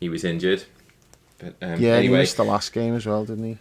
[0.00, 0.64] he was injured.
[1.38, 2.02] But, um, yeah, anyway.
[2.02, 3.58] he missed the last game as well, didn't he?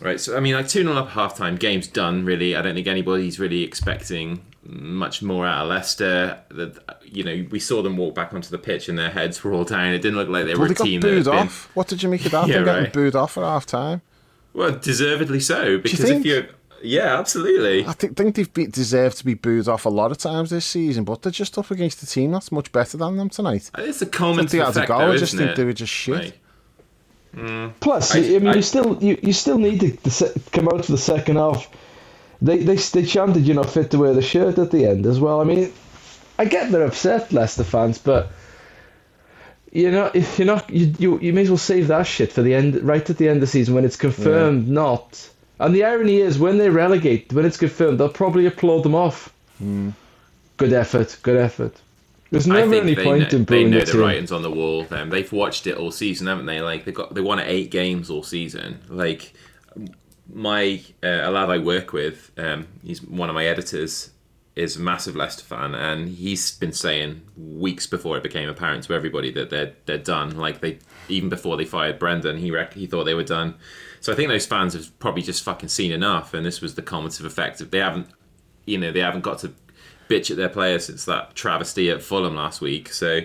[0.00, 2.56] Right, so I mean, like 2 0 up half time, game's done, really.
[2.56, 6.38] I don't think anybody's really expecting much more out of Leicester.
[6.48, 9.52] The, you know, we saw them walk back onto the pitch and their heads were
[9.52, 9.92] all down.
[9.92, 11.48] It didn't look like they Well, were they a got team that booed had been.
[11.74, 12.48] What did you make of that?
[12.48, 12.92] Yeah, Them getting right.
[12.92, 14.02] booed off at half time.
[14.54, 15.78] well, deservedly so.
[15.78, 16.24] Because think?
[16.24, 16.48] if you,
[16.82, 17.86] yeah, absolutely.
[17.86, 20.64] I think, think they've be, deserved to be booed off a lot of times this
[20.64, 23.70] season, but they're just up against a team that's much better than them tonight.
[23.78, 25.56] It's a common they had a effect, goal, though, I just think it?
[25.56, 26.14] they were just shit.
[26.14, 26.41] Like,
[27.80, 30.84] Plus, I- I, mean, I- you still you, you still need to, to come out
[30.84, 31.68] for the second half.
[32.42, 35.20] They, they they chanted, you know, fit to wear the shirt at the end as
[35.20, 35.40] well.
[35.40, 35.72] I mean,
[36.38, 38.30] I get they're upset, Leicester fans, but
[39.70, 42.42] you know, if you're not, you, you you may as well save that shit for
[42.42, 45.28] the end, right at the end of the season when it's confirmed not.
[45.60, 49.32] And the irony is, when they relegate, when it's confirmed, they'll probably applaud them off.
[49.58, 49.90] Hmm.
[50.56, 51.74] Good effort, good effort.
[52.32, 54.84] There's never any they point know, in they booing know the writing's on the wall.
[54.84, 56.62] Them, they've watched it all season, haven't they?
[56.62, 58.80] Like they got they won eight games all season.
[58.88, 59.34] Like
[60.32, 64.12] my uh, a lad I work with, um, he's one of my editors,
[64.56, 68.94] is a massive Leicester fan, and he's been saying weeks before it became apparent to
[68.94, 70.38] everybody that they're they're done.
[70.38, 73.56] Like they even before they fired Brendan, he rec- he thought they were done.
[74.00, 76.82] So I think those fans have probably just fucking seen enough, and this was the
[76.82, 78.08] cumulative effect of they haven't,
[78.64, 79.52] you know, they haven't got to
[80.12, 82.92] bitch at their players since that travesty at Fulham last week.
[82.92, 83.20] So.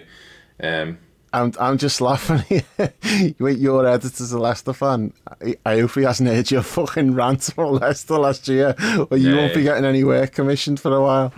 [0.62, 0.98] Um,
[1.34, 2.64] I'm, I'm just laughing.
[3.40, 5.12] Wait, your editor's a Leicester fan.
[5.42, 8.74] I, I hope he hasn't heard your fucking rant about Leicester last year,
[9.12, 11.34] or you Yeah, won't be getting any work commissioned for a while.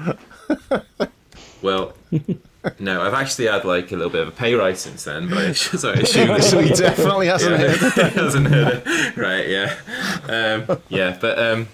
[1.62, 1.94] Well,
[2.80, 5.38] no, I've actually had like a little bit of a pay rise since then, but
[5.38, 8.14] I, so I assume so he definitely hasn't heard it.
[8.14, 9.18] hasn't heard it.
[9.18, 9.48] Right?
[9.50, 9.76] Yeah,
[10.70, 11.68] um, yeah, but um,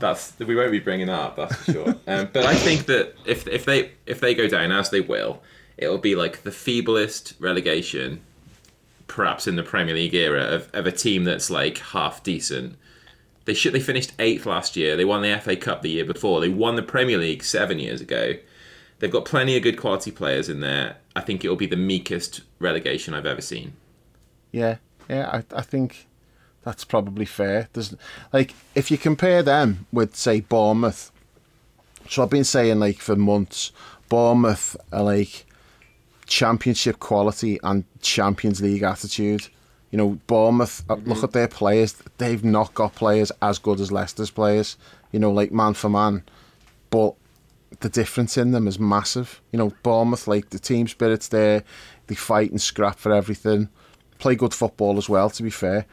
[0.00, 1.36] that's we won't be bringing that up.
[1.36, 1.94] That's for sure.
[2.06, 5.42] Um, but I think that if if they if they go down as they will,
[5.78, 8.20] it'll be like the feeblest relegation,
[9.06, 12.76] perhaps in the Premier League era of, of a team that's like half decent.
[13.44, 14.96] They should they finished eighth last year.
[14.96, 16.40] They won the FA Cup the year before.
[16.40, 18.34] They won the Premier League seven years ago.
[18.98, 20.96] They've got plenty of good quality players in there.
[21.16, 23.72] I think it'll be the meekest relegation I've ever seen.
[24.52, 24.76] Yeah,
[25.08, 26.06] yeah, I, I think
[26.62, 27.68] that's probably fair.
[27.72, 27.94] There's
[28.32, 31.10] like if you compare them with say Bournemouth.
[32.08, 33.72] So I've been saying like for months,
[34.08, 35.46] Bournemouth are like
[36.26, 39.48] championship quality and Champions League attitude.
[39.90, 40.84] You know, Bournemouth.
[40.88, 44.76] uh, Look at their players; they've not got players as good as Leicester's players.
[45.12, 46.22] You know, like man for man,
[46.90, 47.14] but
[47.80, 49.40] the difference in them is massive.
[49.52, 51.64] You know, Bournemouth, like the team spirit's there,
[52.06, 53.68] they fight and scrap for everything,
[54.18, 55.86] play good football as well, to be fair.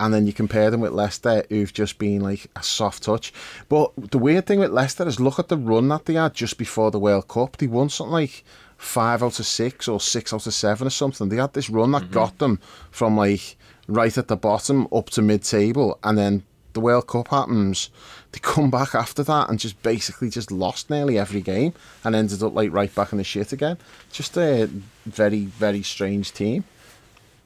[0.00, 3.32] And then you compare them with Leicester, who've just been like a soft touch.
[3.68, 6.58] But the weird thing with Leicester is look at the run that they had just
[6.58, 7.56] before the World Cup.
[7.56, 8.44] They won something like
[8.76, 11.28] five out of six or six out of seven or something.
[11.28, 12.12] They had this run that mm-hmm.
[12.12, 12.58] got them
[12.90, 16.42] from like right at the bottom up to mid table, and then
[16.74, 17.88] the World Cup happens,
[18.32, 22.42] they come back after that and just basically just lost nearly every game and ended
[22.42, 23.78] up like right back in the shit again.
[24.12, 24.68] Just a
[25.06, 26.64] very very strange team.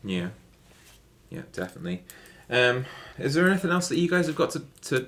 [0.03, 0.31] Yeah,
[1.31, 2.05] yeah, definitely.
[2.51, 2.85] Um,
[3.19, 5.07] is there anything else that you guys have got to, to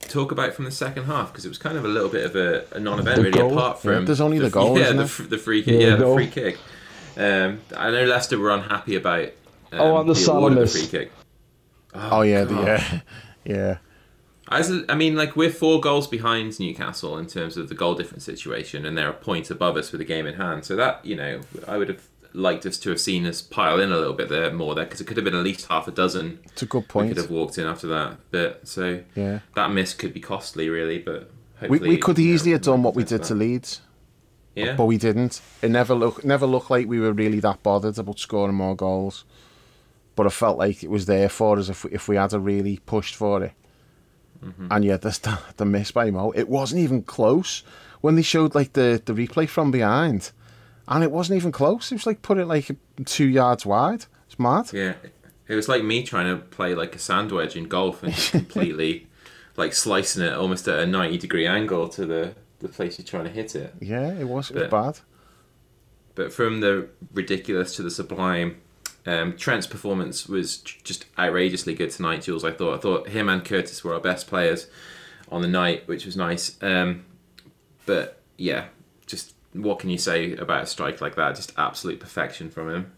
[0.00, 1.32] talk about from the second half?
[1.32, 3.38] Because it was kind of a little bit of a, a non-event, The really.
[3.38, 3.52] goal?
[3.58, 4.96] Apart Yeah, from there's only the goal, yeah, isn't
[5.28, 6.58] the, the free kick, Yeah, yeah, the the free kick.
[7.16, 9.28] Um, I know Leicester were unhappy about.
[9.72, 10.72] Um, Oh, on the the Salah miss.
[10.78, 11.12] free kick.
[11.94, 13.00] Oh, yeah, the, yeah,
[13.44, 13.78] yeah.
[14.48, 18.22] As I mean, like we're four goals behind Newcastle in terms of the goal difference
[18.24, 20.64] situation, and they're a point above us with a game in hand.
[20.64, 22.06] So that you know, I would have
[22.36, 25.00] liked us to have seen us pile in a little bit there more there because
[25.00, 26.38] it could have been at least half a dozen.
[26.44, 27.08] It's a good point.
[27.08, 29.40] We could have walked in after that, but so Yeah.
[29.54, 30.98] that miss could be costly, really.
[30.98, 31.30] But
[31.62, 33.34] We, hopefully, we could you know, easily have done what we did to.
[33.34, 33.80] Leeds,
[34.54, 35.40] Yeah, but we didn't.
[35.62, 39.24] It never looked never looked like we were really that bothered about scoring more goals.
[40.14, 42.40] But I felt like it was there for us if we, if we had a
[42.40, 43.52] really pushed for it.
[44.44, 44.68] Mm-hmm.
[44.70, 47.62] And yeah, the, the miss by Mo, it wasn't even close
[48.00, 50.30] when they showed like the, the replay from behind,
[50.88, 51.90] and it wasn't even close.
[51.90, 52.70] It was like put it like
[53.04, 54.04] two yards wide.
[54.26, 54.72] It's mad.
[54.72, 54.94] yeah.
[55.48, 59.06] It was like me trying to play like a sand wedge in golf and completely
[59.56, 63.24] like slicing it almost at a ninety degree angle to the the place you're trying
[63.24, 63.74] to hit it.
[63.80, 64.50] Yeah, it was.
[64.50, 64.98] It was bad.
[66.16, 68.56] But from the ridiculous to the sublime,
[69.04, 72.42] um, Trent's performance was just outrageously good tonight, Jules.
[72.44, 72.74] I thought.
[72.74, 74.66] I thought him and Curtis were our best players
[75.30, 76.56] on the night, which was nice.
[76.60, 77.04] Um,
[77.84, 78.66] but yeah,
[79.06, 81.36] just what can you say about a strike like that?
[81.36, 82.92] Just absolute perfection from him.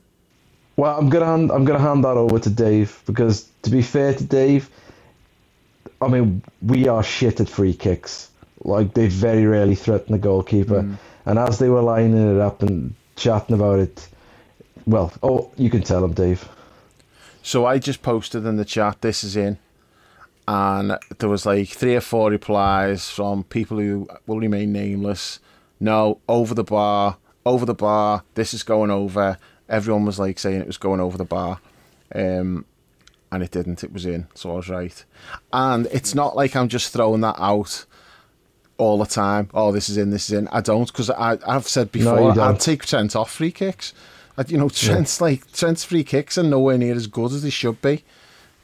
[0.77, 4.15] Well, I'm gonna hand I'm gonna hand that over to Dave because to be fair
[4.15, 4.71] to Dave,
[6.01, 8.31] I mean we are shit at free kicks.
[8.63, 10.97] Like they very rarely threaten the goalkeeper, mm.
[11.27, 14.09] and as they were lining it up and chatting about it,
[14.87, 16.49] well, oh, you can tell him, Dave.
[17.43, 19.01] So I just posted in the chat.
[19.01, 19.59] This is in,
[20.47, 25.41] and there was like three or four replies from people who will remain nameless.
[25.81, 27.17] No, over the bar,
[27.47, 28.25] over the bar.
[28.35, 29.39] This is going over.
[29.69, 31.61] Everyone was like saying it was going over the bar,
[32.15, 32.65] um,
[33.31, 33.85] and it didn't.
[33.85, 35.05] It was in, so I was right.
[35.53, 37.85] And it's not like I'm just throwing that out
[38.79, 39.51] all the time.
[39.55, 40.49] Oh, this is in, this is in.
[40.49, 42.55] I don't because I've said before don't.
[42.55, 43.93] I'd take Trent off free kicks.
[44.37, 47.51] I- You know, Trent's like Trent's free kicks are nowhere near as good as they
[47.51, 48.05] should be.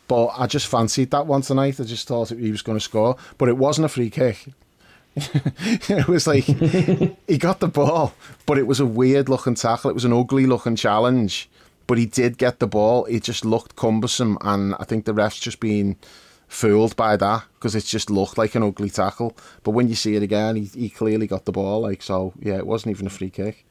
[0.07, 1.81] But I just fancied that one tonight.
[1.81, 4.49] I just thought he was going to score, but it wasn't a free kick.
[5.17, 6.45] it was like
[7.29, 8.15] he got the ball,
[8.47, 9.91] but it was a weird looking tackle.
[9.91, 11.49] It was an ugly looking challenge,
[11.87, 13.05] but he did get the ball.
[13.07, 15.97] It just looked cumbersome, and I think the refs just being
[16.49, 19.37] fooled by that because it just looked like an ugly tackle.
[19.63, 21.81] But when you see it again, he, he clearly got the ball.
[21.81, 23.65] Like so, yeah, it wasn't even a free kick.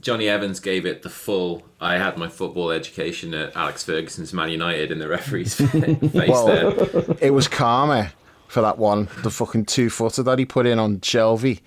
[0.00, 1.62] Jonny Evans gave it the full.
[1.80, 6.46] I had my football education at Alex Ferguson's Man United in the referee's face Well,
[6.46, 7.16] there.
[7.20, 8.12] it was karma
[8.50, 11.60] for that one, the fucking two footer that he put in on Shelvey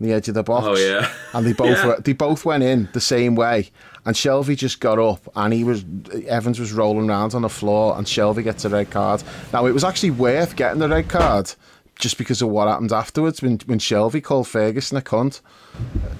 [0.00, 0.66] on the edge of the box.
[0.68, 1.10] Oh, yeah.
[1.34, 1.86] and they both Yeah.
[1.86, 3.70] were, they both went in the same way.
[4.06, 5.84] And Shelvey just got up, and he was
[6.28, 9.22] Evans was rolling around on the floor, and Shelvey gets a red card.
[9.52, 11.52] Now it was actually worth getting the red card.
[11.96, 15.40] Just because of what happened afterwards when, when Shelvey called Ferguson a cunt.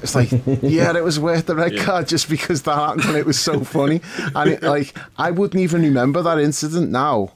[0.03, 1.85] It's like, yeah, it was worth the red Yeah.
[1.85, 4.01] card just because that happened and it was so funny.
[4.35, 7.33] And it, like, I wouldn't even remember that incident now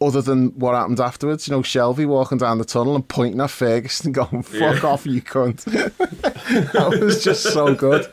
[0.00, 1.48] other than what happened afterwards.
[1.48, 4.88] You know, Shelvey walking down the tunnel and pointing at Ferguson and going, fuck Yeah.
[4.88, 5.64] off, you cunt.
[6.72, 8.06] that was just so good.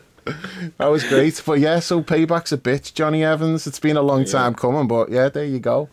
[0.78, 1.42] That was great.
[1.46, 3.68] But yeah, so payback's a bitch, Jonny Evans.
[3.68, 5.88] It's been a long time coming, but yeah, there you go.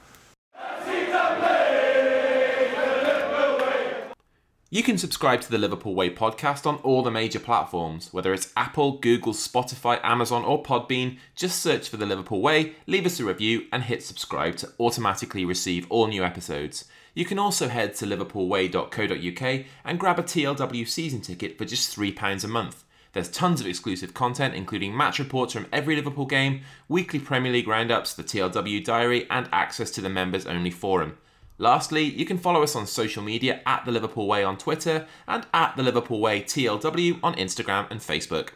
[4.72, 8.50] You can subscribe to the Liverpool Way podcast on all the major platforms, whether it's
[8.56, 11.18] Apple, Google, Spotify, Amazon, or Podbean.
[11.36, 15.44] Just search for the Liverpool Way, leave us a review, and hit subscribe to automatically
[15.44, 16.86] receive all new episodes.
[17.12, 22.42] You can also head to liverpoolway.co.uk and grab a TLW season ticket for just £3
[22.42, 22.82] a month.
[23.12, 27.68] There's tons of exclusive content, including match reports from every Liverpool game, weekly Premier League
[27.68, 31.18] roundups, the TLW diary, and access to the members only forum.
[31.59, 35.46] Lastly, you can follow us on social media at The Liverpool Way on Twitter and
[35.53, 38.50] at The Liverpool Way TLW on Instagram and Facebook.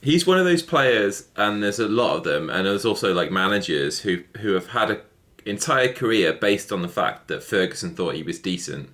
[0.00, 3.30] He's one of those players, and there's a lot of them, and there's also like
[3.30, 5.00] managers who who have had an
[5.44, 8.90] entire career based on the fact that Ferguson thought he was decent.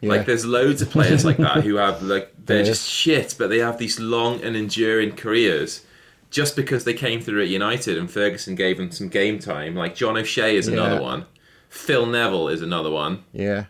[0.00, 3.50] Like there's loads of players like that who have like they're There just shit, but
[3.50, 5.84] they have these long and enduring careers
[6.30, 9.74] just because they came through at United and Ferguson gave them some game time.
[9.74, 11.00] Like John O'Shea is another Yeah.
[11.00, 11.26] one.
[11.68, 13.24] Phil Neville is another one.
[13.32, 13.64] Yeah.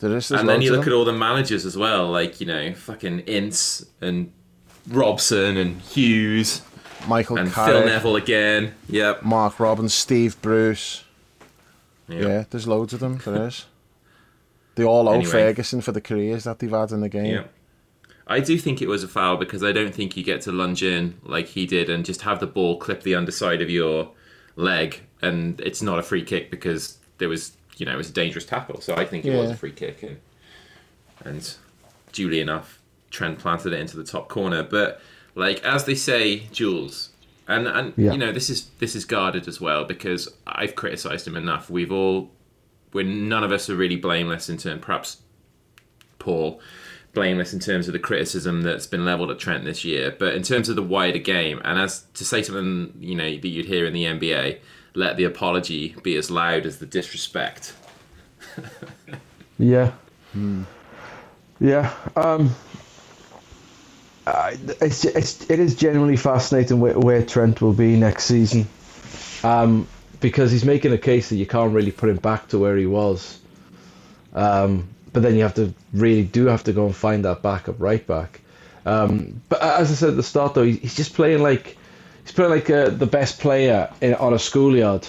[0.00, 0.92] There is, there's and then you look them.
[0.94, 4.32] at all the managers as well, like, you know, fucking Ince and
[4.88, 6.62] Robson and Hughes
[7.06, 8.74] Michael and Phil Neville again.
[8.88, 9.22] Yep.
[9.24, 11.04] Mark Robins, Steve Bruce.
[12.08, 12.22] Yep.
[12.22, 13.18] Yeah, there's loads of them.
[13.24, 13.66] There is.
[14.74, 15.30] They all owe Anyway.
[15.30, 17.26] Ferguson for the careers that they've had in the game.
[17.26, 17.42] Yeah.
[18.30, 20.82] I do think it was a foul because I don't think you get to lunge
[20.82, 24.12] in like he did and just have the ball clip the underside of your
[24.56, 28.12] leg and it's not a free kick because there was you know it was a
[28.12, 28.80] dangerous tackle.
[28.80, 30.16] So I think it was a free kick and
[31.24, 31.54] and
[32.12, 32.78] duly enough
[33.10, 34.62] Trent planted it into the top corner.
[34.62, 35.00] But
[35.34, 37.10] like as they say, Jules,
[37.48, 38.12] and and Yeah.
[38.12, 41.68] you know this is this is guarded as well because I've criticised him enough.
[41.68, 42.30] We've all
[42.92, 44.78] we're none of us are really blameless in turn.
[44.78, 45.18] perhaps
[46.18, 46.60] Paul
[47.12, 50.42] blameless in terms of the criticism that's been leveled at Trent this year, but in
[50.42, 53.86] terms of the wider game, and as to say something you know that you'd hear
[53.86, 54.58] in the NBA,
[54.94, 57.74] let the apology be as loud as the disrespect.
[59.58, 59.92] Yeah.
[61.60, 61.94] Yeah.
[62.16, 62.54] Um,
[64.26, 68.66] I it's, it's it is genuinely fascinating where, where Trent will be next season,
[69.44, 69.86] um,
[70.20, 72.86] because he's making a case that you can't really put him back to where he
[72.86, 73.38] was.
[74.32, 77.76] Um, but then you have to really do have to go and find that backup
[77.78, 78.40] right back.
[78.86, 81.76] Um, but as I said at the start, though, he's just playing like
[82.22, 85.06] he's playing like uh, the best player in, on a schoolyard,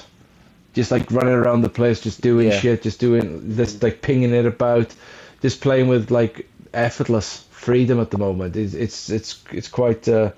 [0.74, 2.60] just like running around the place, just doing Yeah.
[2.60, 4.94] shit, just doing this, like pinging it about,
[5.42, 8.56] just playing with like effortless freedom at the moment.
[8.56, 10.32] It's it's it's it's quite uh,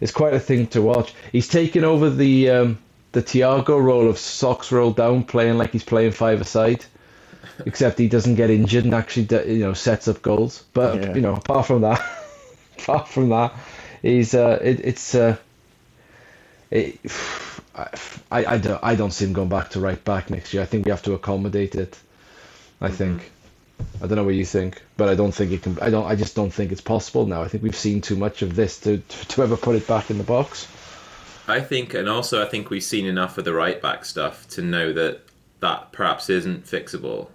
[0.00, 1.14] it's quite a thing to watch.
[1.30, 2.78] He's taken over the um,
[3.12, 6.84] the Thiago role of socks rolled down, playing like he's playing five aside.
[7.66, 10.64] Except he doesn't get injured and actually, you know, sets up goals.
[10.72, 11.14] But Yeah.
[11.14, 12.00] you know, apart from that,
[12.78, 13.54] apart from that,
[14.00, 15.36] he's uh, it, it's uh,
[16.70, 16.98] it,
[17.74, 17.88] I,
[18.30, 20.62] I, I don't I don't see him going back to right back next year.
[20.62, 21.98] I think we have to accommodate it.
[22.80, 23.30] I think.
[24.00, 25.78] I don't know what you think, but I don't think it can.
[25.80, 26.06] I don't.
[26.06, 27.42] I just don't think it's possible now.
[27.42, 30.18] I think we've seen too much of this to, to ever put it back in
[30.18, 30.68] the box.
[31.48, 34.62] I think, and also I think we've seen enough of the right back stuff to
[34.62, 35.22] know that
[35.60, 37.28] that perhaps isn't fixable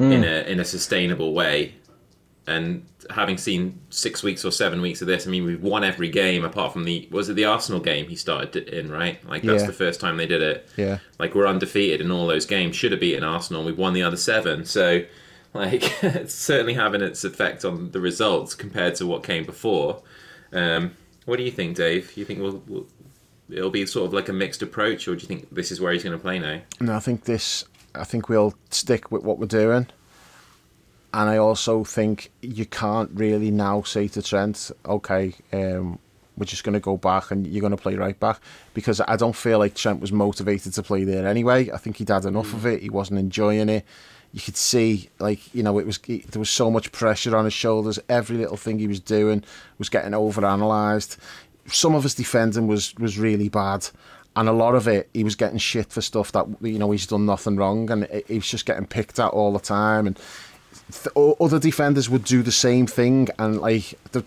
[0.00, 1.74] in a in a sustainable way.
[2.46, 6.08] And having seen six weeks or seven weeks of this, I mean, we've won every
[6.08, 9.24] game apart from the was it the Arsenal game he started in, right?
[9.28, 9.66] Like that's Yeah.
[9.68, 10.68] the first time they did it.
[10.76, 10.98] Yeah.
[11.18, 12.74] Like we're undefeated in all those games.
[12.74, 13.62] Should have beaten Arsenal.
[13.64, 14.64] We've won the other seven.
[14.64, 15.02] So,
[15.54, 20.02] like, it's certainly having its effect on the results compared to what came before.
[20.52, 20.96] Um,
[21.26, 22.16] what do you think, Dave?
[22.16, 22.86] You think we'll, we'll
[23.50, 25.92] it'll be sort of like a mixed approach, or do you think this is where
[25.92, 26.60] he's going to play now?
[26.80, 27.64] No, I think this,
[27.94, 29.88] I think we'll stick with what we're doing.
[31.12, 35.98] And I also think you can't really now say to Trent, okay, um,
[36.36, 38.40] we're just going to go back and you're going to play right back.
[38.74, 41.70] Because I don't feel like Trent was motivated to play there anyway.
[41.70, 42.82] I think he'd had enough of it.
[42.82, 43.84] He wasn't enjoying it.
[44.32, 47.44] You could see, like, you know, it was he, there was so much pressure on
[47.44, 47.98] his shoulders.
[48.08, 49.42] Every little thing he was doing
[49.78, 51.16] was getting overanalyzed.
[51.66, 53.88] Some of his defending was, was really bad
[54.36, 57.06] and a lot of it he was getting shit for stuff that you know he's
[57.06, 60.18] done nothing wrong and he was just getting picked at all the time and
[60.92, 64.24] th- other defenders would do the same thing and like the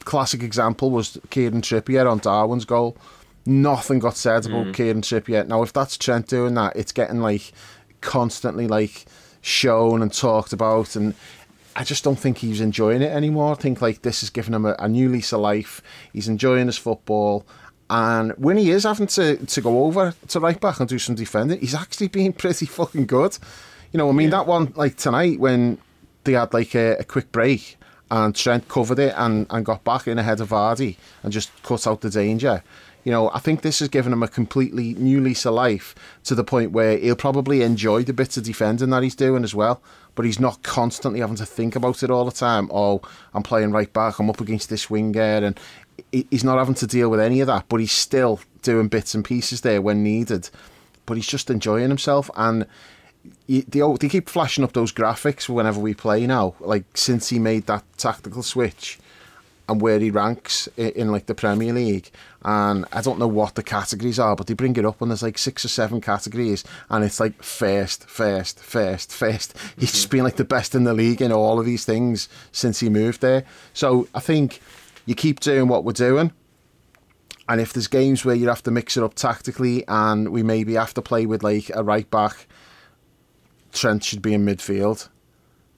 [0.00, 2.96] classic example was Kieran Trippier on Darwin's goal
[3.44, 4.74] nothing got said about mm.
[4.74, 7.52] Kieran Trippier now if that's Trent doing that it's getting like
[8.00, 9.04] constantly like
[9.42, 11.14] shown and talked about and
[11.74, 13.52] I just don't think he's enjoying it anymore.
[13.52, 15.80] I think like this is giving him a, a new lease of life.
[16.12, 17.46] He's enjoying his football.
[17.92, 21.14] And when he is having to, to go over to right back and do some
[21.14, 23.36] defending, he's actually being pretty fucking good.
[23.92, 25.76] You know, I mean, that one, like tonight, when
[26.24, 27.76] they had like a, a quick break
[28.10, 31.86] and Trent covered it and, and got back in ahead of Vardy and just cut
[31.86, 32.64] out the danger.
[33.04, 36.34] You know, I think this has given him a completely new lease of life to
[36.34, 39.82] the point where he'll probably enjoy the bits of defending that he's doing as well.
[40.14, 42.70] But he's not constantly having to think about it all the time.
[42.72, 43.02] Oh,
[43.34, 44.18] I'm playing right back.
[44.18, 45.58] I'm up against this winger, and
[46.10, 47.66] he's not having to deal with any of that.
[47.68, 50.50] But he's still doing bits and pieces there when needed.
[51.06, 52.66] But he's just enjoying himself, and
[53.46, 56.54] you- they, they keep flashing up those graphics whenever we play now.
[56.60, 58.98] Like since he made that tactical switch,
[59.68, 62.10] and where he ranks in, in like the Premier League.
[62.44, 65.22] And I don't know what the categories are, but they bring it up and there's
[65.22, 69.56] like six or seven categories, and it's like first, first, first, first.
[69.76, 69.96] He's mm-hmm.
[69.96, 72.88] just been like the best in the league in all of these things since he
[72.88, 73.44] moved there.
[73.72, 74.60] So I think
[75.06, 76.32] you keep doing what we're doing.
[77.48, 80.74] And if there's games where you have to mix it up tactically, and we maybe
[80.74, 82.46] have to play with like a right back,
[83.72, 85.08] Trent should be in midfield.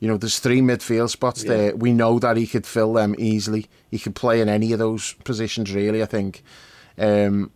[0.00, 1.48] You know, there's three midfield spots Yeah.
[1.48, 1.76] there.
[1.76, 3.66] We know that he could fill them easily.
[3.90, 6.02] He could play in any of those positions, really.
[6.02, 6.42] I think.
[6.98, 7.50] Um,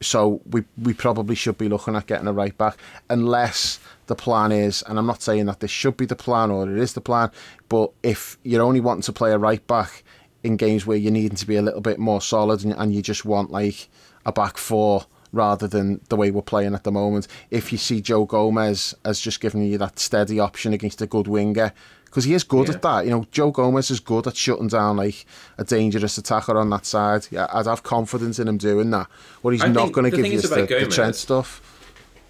[0.00, 2.76] so we we probably should be looking at getting a right back,
[3.10, 6.68] unless the plan is, and I'm not saying that this should be the plan or
[6.68, 7.30] it is the plan,
[7.68, 10.02] but if you're only wanting to play a right back
[10.42, 13.02] in games where you're needing to be a little bit more solid and, and you
[13.02, 13.88] just want like
[14.26, 17.26] a back four rather than the way we're playing at the moment.
[17.50, 21.26] If you see Joe Gomez as just giving you that steady option against a good
[21.26, 21.72] winger,
[22.04, 22.74] because he is good Yeah.
[22.74, 23.04] at that.
[23.06, 25.24] You know, Joe Gomez is good at shutting down like
[25.56, 27.26] a dangerous attacker on that side.
[27.30, 29.06] Yeah, I'd have confidence in him doing that.
[29.40, 31.62] What he's I not going to give you is the, the Gomez- Trent stuff.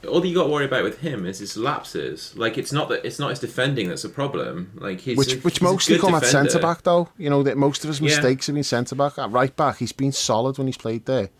[0.08, 2.34] All you got to worry about with him is his lapses.
[2.36, 4.72] Like it's not that it's not his defending that's a problem.
[4.74, 7.08] Like he's Which a- which he's mostly come at centre back though.
[7.18, 8.06] You know that most of his Yeah.
[8.06, 9.16] mistakes have been centre back.
[9.18, 11.30] At right back, he's been solid when he's played there.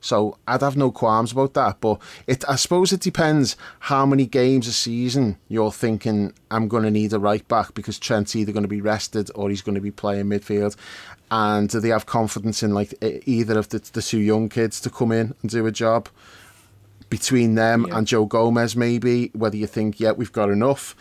[0.00, 1.80] So I'd have no qualms about that.
[1.80, 6.84] But it, I suppose it depends how many games a season you're thinking I'm going
[6.84, 9.74] to need a right back because Trent's either going to be rested or he's going
[9.74, 10.76] to be playing midfield.
[11.30, 12.94] And do they have confidence in like
[13.26, 16.08] either of the, the two young kids to come in and do a job
[17.10, 17.98] between them Yeah.
[17.98, 18.76] and Joe Gomez?
[18.76, 20.94] Maybe whether you think yeah we've got enough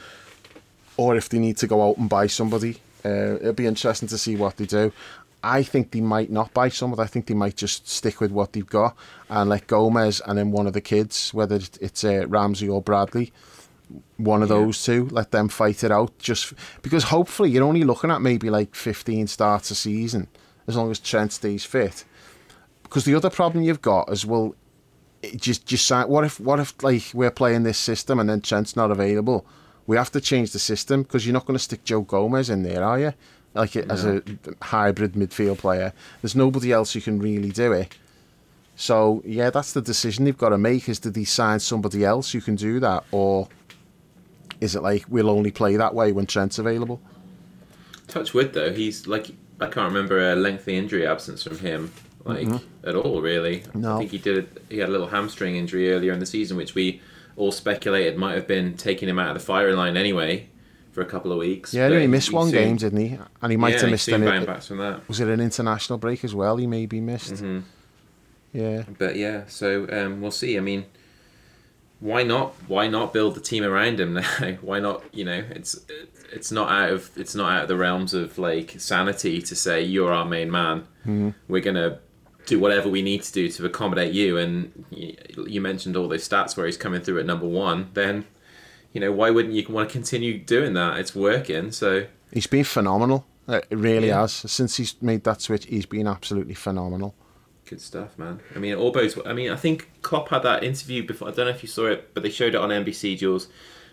[0.97, 2.77] or if they need to go out and buy somebody.
[3.03, 4.91] Uh, it'll be interesting to see what they do.
[5.43, 6.99] I think they might not buy someone.
[6.99, 8.95] I think they might just stick with what they've got
[9.29, 13.31] and let Gomez and then one of the kids, whether it's uh, Ramsey or Bradley,
[14.17, 14.55] one of Yeah.
[14.55, 16.17] those two, let them fight it out.
[16.17, 20.27] Just because hopefully you're only looking at maybe like 15 starts a season
[20.67, 22.05] as long as Trent stays fit.
[22.81, 24.55] Because the other problem you've got is well,
[25.35, 28.75] just just sign- what if what if like we're playing this system and then Trent's
[28.75, 29.45] not available?
[29.87, 32.63] We have to change the system because you're not going to stick Joe Gomez in
[32.63, 33.13] there, are you?
[33.53, 34.21] Like as a
[34.61, 37.95] hybrid midfield player, there's nobody else who can really do it.
[38.75, 42.41] So yeah, that's the decision they've got to make: is to sign somebody else who
[42.41, 43.47] can do that, or
[44.59, 46.99] is it like we'll only play that way when Trent's available?
[48.07, 51.91] Touch wood though, he's like I can't remember a lengthy injury absence from him
[52.25, 52.47] like
[52.83, 53.63] at all really.
[53.73, 53.95] No.
[53.95, 56.75] I think he did he had a little hamstring injury earlier in the season which
[56.75, 57.01] we
[57.37, 60.47] all speculated might have been taking him out of the firing line anyway
[60.91, 61.73] for a couple of weeks.
[61.73, 63.19] Yeah, he missed he one soon- game, didn't he?
[63.41, 64.29] And he might yeah, have missed soon an.
[64.29, 65.07] bounced back from that.
[65.09, 66.55] Was it an international break as well?
[66.57, 67.33] He maybe missed.
[67.33, 67.59] Mm-hmm.
[68.53, 68.83] Yeah.
[68.97, 70.57] But yeah, so um, we'll see.
[70.57, 70.85] I mean,
[71.99, 72.53] why not?
[72.67, 74.57] Why not build the team around him now?
[74.61, 75.03] why not?
[75.13, 75.77] You know, it's
[76.31, 79.81] it's not out of it's not out of the realms of like sanity to say
[79.81, 80.81] you're our main man.
[81.01, 81.29] Mm-hmm.
[81.49, 81.99] We're gonna
[82.45, 84.37] do whatever we need to do to accommodate you.
[84.37, 87.89] And you, mentioned all those stats where he's coming through at number one.
[87.93, 88.25] Then,
[88.93, 90.99] you know, why wouldn't you want to continue doing that?
[90.99, 91.71] It's working.
[91.71, 93.25] So He's been phenomenal.
[93.47, 94.21] It really Yeah.
[94.21, 94.33] has.
[94.33, 97.15] Since he's made that switch, he's been absolutely phenomenal.
[97.65, 98.41] Good stuff, man.
[98.55, 99.17] I mean, it all bodes.
[99.25, 101.29] I mean, I think Klopp had that interview before.
[101.29, 103.47] I don't know if you saw it, but they showed it on NBC, Jules,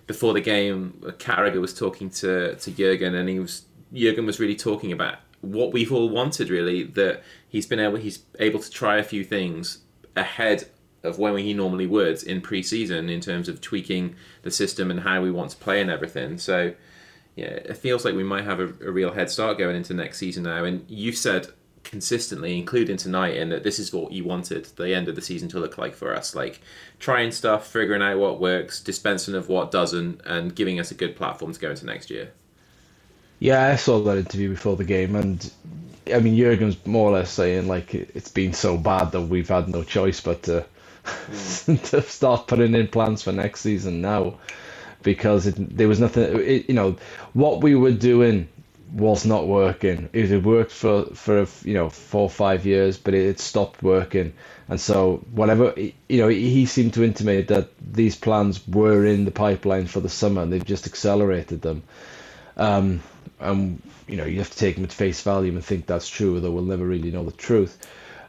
[0.07, 1.01] before the game.
[1.19, 3.63] Carragher was talking to to Jurgen, and he was
[3.95, 6.49] Jurgen was really talking about what we've all wanted.
[6.49, 9.79] Really, that he's been able he's able to try a few things
[10.17, 10.69] ahead
[11.03, 15.21] of when he normally would in pre-season in terms of tweaking the system and how
[15.21, 16.39] we want to play and everything.
[16.39, 16.75] So.
[17.35, 20.19] Yeah, it feels like we might have a, a real head start going into next
[20.19, 20.65] season now.
[20.65, 21.47] And you've said
[21.85, 25.49] consistently, including tonight, in that this is what you wanted the end of the season
[25.51, 26.35] to look like for us.
[26.35, 26.61] Like
[26.99, 31.17] trying stuff, figuring out what works, dispensing of what doesn't, and giving us a good
[31.17, 32.33] platform to go into next year.
[33.43, 35.53] Yeah, I saw that interview before the game, and
[36.15, 39.49] I mean, Jurgen's more or less saying like it- it's been so bad that we've
[39.49, 40.65] had no choice but to
[41.67, 44.35] to start putting in plans for next season now,
[45.03, 46.23] because it, there was nothing.
[46.41, 46.95] It, you know,
[47.33, 48.49] what we were doing
[48.93, 50.09] was not working.
[50.13, 54.35] It had worked for for you know four or five years, but it stopped working,
[54.69, 59.33] and so whatever you know, he seemed to intimate that these plans were in the
[59.33, 61.83] pipeline for the summer, and they've just accelerated them.
[62.57, 63.03] Um,
[63.43, 66.35] and you know you have to take them at face value and think that's true,
[66.35, 67.79] although we'll never really know the truth.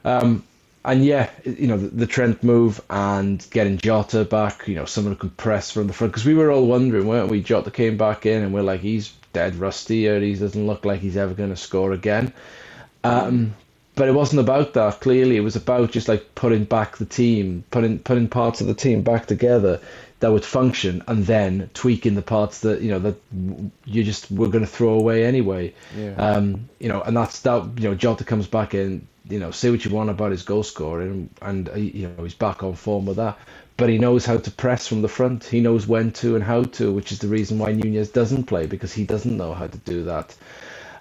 [0.06, 0.44] Um,
[0.86, 5.14] and yeah, you know the, the Trent move and getting Jota back, you know someone
[5.14, 7.42] who can press from the front because we were all wondering, weren't we?
[7.42, 11.00] Jota came back in and we're like he's dead rusty or he doesn't look like
[11.00, 12.34] he's ever going to score again.
[13.04, 13.56] Um,
[13.96, 15.02] but it wasn't about that.
[15.02, 18.74] Clearly, it was about just like putting back the team, putting putting parts of the
[18.74, 19.80] team back together
[20.24, 23.16] that would function, and then tweaking the parts that you know that
[23.84, 25.74] you just were going to throw away anyway.
[25.98, 26.14] Yeah.
[26.16, 27.78] Um, you know, and that's that.
[27.78, 29.06] You know, Jota comes back in.
[29.30, 32.36] You know, say what you want about his goal scoring, and uh, you know he's
[32.36, 33.38] back on form with that.
[33.76, 35.44] But he knows how to press from the front.
[35.44, 38.66] He knows when to and how to, which is the reason why Nunez doesn't play
[38.66, 40.34] because he doesn't know how to do that.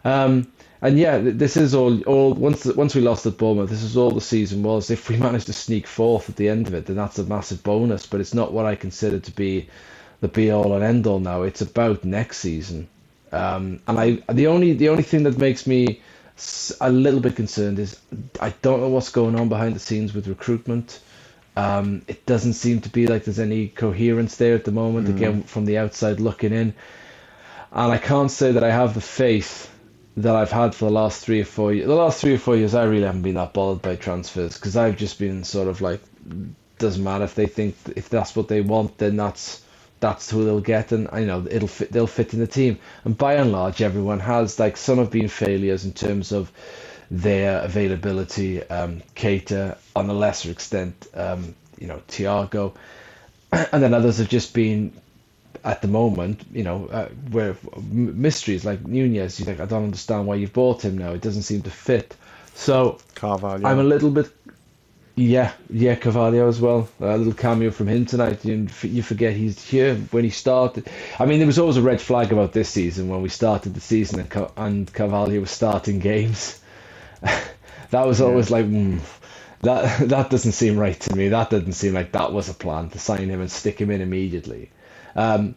[0.05, 0.51] Um,
[0.83, 2.03] and yeah, this is all.
[2.03, 4.91] All once once we lost at Bournemouth, this is all the season was.
[4.91, 7.63] If we managed to sneak fourth at the end of it, then that's a massive
[7.63, 8.05] bonus.
[8.05, 9.69] But it's not what I consider to be
[10.21, 11.43] the be all and end all now.
[11.43, 12.89] It's about next season.
[13.31, 16.01] Um, and I the only the only thing that makes me
[16.81, 18.01] a little bit concerned is
[18.41, 20.99] I don't know what's going on behind the scenes with recruitment.
[21.55, 25.09] Um, it doesn't seem to be like there's any coherence there at the moment.
[25.09, 26.75] Again, from the outside looking in,
[27.71, 29.72] and I can't say that I have the faith
[30.17, 31.87] that I've had for the last three or four years.
[31.87, 34.77] The last three or four years, I really haven't been that bothered by transfers because
[34.77, 36.01] I've just been sort of like,
[36.79, 39.63] doesn't matter if they think if that's what they want, then that's
[40.01, 41.93] that's who they'll get, and you know it'll fit.
[41.93, 44.59] They'll fit in the team, and by and large, everyone has.
[44.59, 46.51] Like some have been failures in terms of
[47.11, 48.63] their availability.
[48.65, 52.75] Um, Keita, on a lesser extent, um, you know, Thiago,
[53.53, 54.93] and then others have just been
[55.65, 60.27] at the moment, you know, uh, where mysteries like Nunez, you think I don't understand
[60.27, 61.13] why you've bought him now.
[61.13, 62.17] It doesn't seem to fit.
[62.55, 63.67] So Carvalho.
[63.67, 64.31] I'm a little bit,
[65.15, 66.89] yeah, yeah, Carvalho as well.
[67.01, 68.45] A little cameo from him tonight.
[68.45, 70.89] You you forget he's here when he started.
[71.19, 73.81] I mean, there was always a red flag about this season when we started the
[73.81, 76.61] season and, and Carvalho was starting games.
[77.21, 78.67] that was always like.
[78.67, 79.01] Mm,
[79.63, 81.29] that that doesn't seem right to me.
[81.29, 84.01] That doesn't seem like that was a plan to sign him and stick him in
[84.01, 84.71] immediately.
[85.17, 85.55] Um,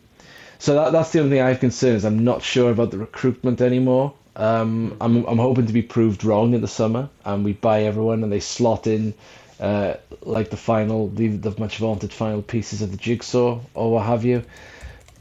[0.59, 2.05] so that, that's the only thing I have concerns.
[2.05, 4.13] I'm not sure about the recruitment anymore.
[4.35, 8.23] Um, I'm I'm hoping to be proved wrong in the summer, and we buy everyone
[8.23, 9.13] and they slot in
[9.59, 14.05] uh, like the final, the, the much vaunted final pieces of the jigsaw or what
[14.05, 14.43] have you.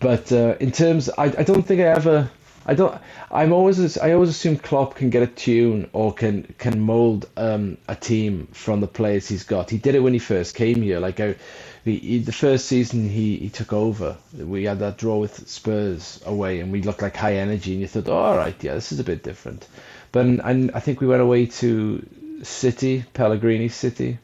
[0.00, 2.30] But uh, in terms, I, I don't think I ever.
[2.66, 2.98] I don't.
[3.30, 3.98] I'm always.
[3.98, 8.48] I always assume Klopp can get a tune or can can mold um, a team
[8.52, 9.70] from the players he's got.
[9.70, 10.98] He did it when he first came here.
[11.00, 11.36] Like I,
[11.84, 16.20] the he, the first season he, he took over, we had that draw with Spurs
[16.24, 18.92] away, and we looked like high energy, and you thought, oh, all right, yeah, this
[18.92, 19.68] is a bit different.
[20.12, 22.06] But and I think we went away to
[22.42, 24.18] City, Pellegrini City.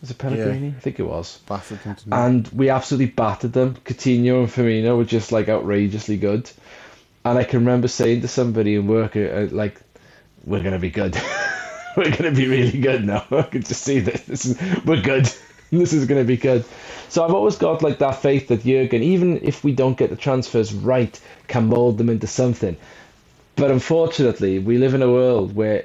[0.00, 0.74] Was it Pellegrini?
[0.76, 1.38] I think it was.
[1.46, 1.78] Battered
[2.10, 3.76] And we absolutely battered them.
[3.84, 6.50] Coutinho and Firmino were just like outrageously good.
[7.24, 9.80] And I can remember saying to somebody in work, uh, like,
[10.44, 11.16] "We're gonna be good.
[11.96, 13.24] we're gonna be really good now.
[13.30, 14.22] I can just see this.
[14.22, 15.30] this is, we're good.
[15.70, 16.64] this is gonna be good."
[17.08, 20.16] So I've always got like that faith that Jurgen, even if we don't get the
[20.16, 22.76] transfers right, can mold them into something.
[23.54, 25.84] But unfortunately, we live in a world where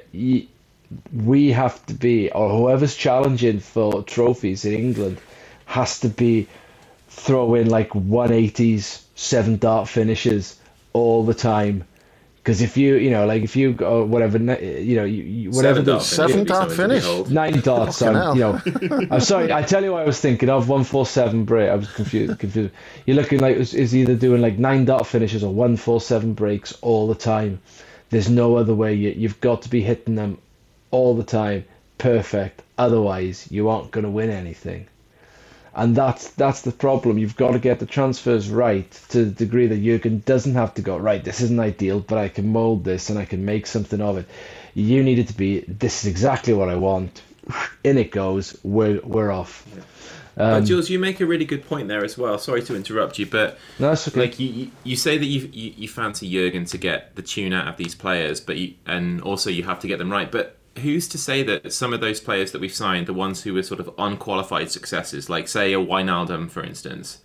[1.12, 5.18] we have to be, or whoever's challenging for trophies in England
[5.66, 6.46] has to be
[7.08, 10.57] throwing like 180s, seven dart finishes
[10.92, 11.84] all the time.
[12.36, 15.84] Because if you, you know, like if you go whatever, you know, you, whatever Seven
[15.84, 17.04] the Seven finish would dart finish.
[17.28, 18.62] nine darts Fucking on, you know.
[19.10, 21.70] I'm sorry, I tell you what I was thinking of one four seven break.
[21.70, 22.38] I was confused.
[22.38, 22.74] confused.
[23.06, 26.34] You're looking like is is either doing like nine dart finishes or one four seven
[26.34, 27.60] breaks all the time.
[28.10, 28.94] There's no other way.
[28.94, 30.38] You, you've got to be hitting them
[30.90, 31.64] all the time,
[31.98, 32.62] perfect.
[32.78, 34.88] Otherwise, you aren't going to win anything.
[35.78, 37.18] And that's that's the problem.
[37.18, 40.82] You've got to get the transfers right to the degree that Jurgen doesn't have to
[40.82, 41.22] go right.
[41.22, 44.26] This isn't ideal, but I can mold this and I can make something of it.
[44.74, 45.60] You need it to be.
[45.60, 47.22] This is exactly what I want.
[47.84, 48.58] In it goes.
[48.64, 49.64] We're we're off.
[50.36, 52.38] Uh, Jules, you make a really good point there as well.
[52.38, 54.20] Sorry to interrupt you, but No, okay.
[54.20, 57.52] like you, you, you say that you, you you fancy Jurgen to get the tune
[57.52, 60.30] out of these players, but you, and also you have to get them right.
[60.30, 63.54] But who's to say that some of those players that we've signed, the ones who
[63.54, 67.18] were sort of unqualified successes, like say a Wijnaldum, for instance,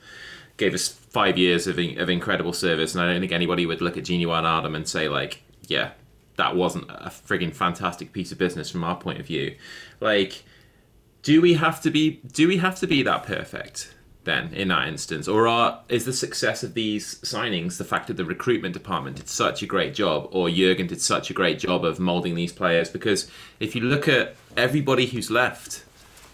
[0.58, 3.98] gave us five years of, of incredible service, and I don't think anybody would look
[3.98, 5.92] at Gini Wijnaldum and say like, yeah,
[6.38, 9.56] that wasn't a frigging fantastic piece of business from our point of view.
[10.00, 10.44] Like,
[11.22, 13.93] do we have to be do we have to be that perfect
[14.24, 15.28] then in that instance?
[15.28, 19.30] Or are is the success of these signings the fact that the recruitment department did
[19.30, 22.90] such a great job or Jurgen did such a great job of molding these players?
[22.90, 25.84] Because if you look at everybody who's left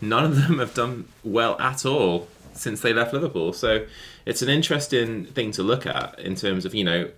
[0.02, 3.54] none of them have done well at all since they left Liverpool.
[3.54, 3.86] So
[4.26, 7.10] it's an interesting thing to look at in terms of you know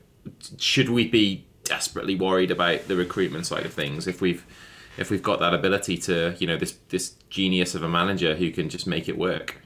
[0.57, 4.45] should we be desperately worried about the recruitment side of things if we've
[4.97, 8.51] if we've got that ability to you know this this genius of a manager who
[8.51, 9.57] can just make it work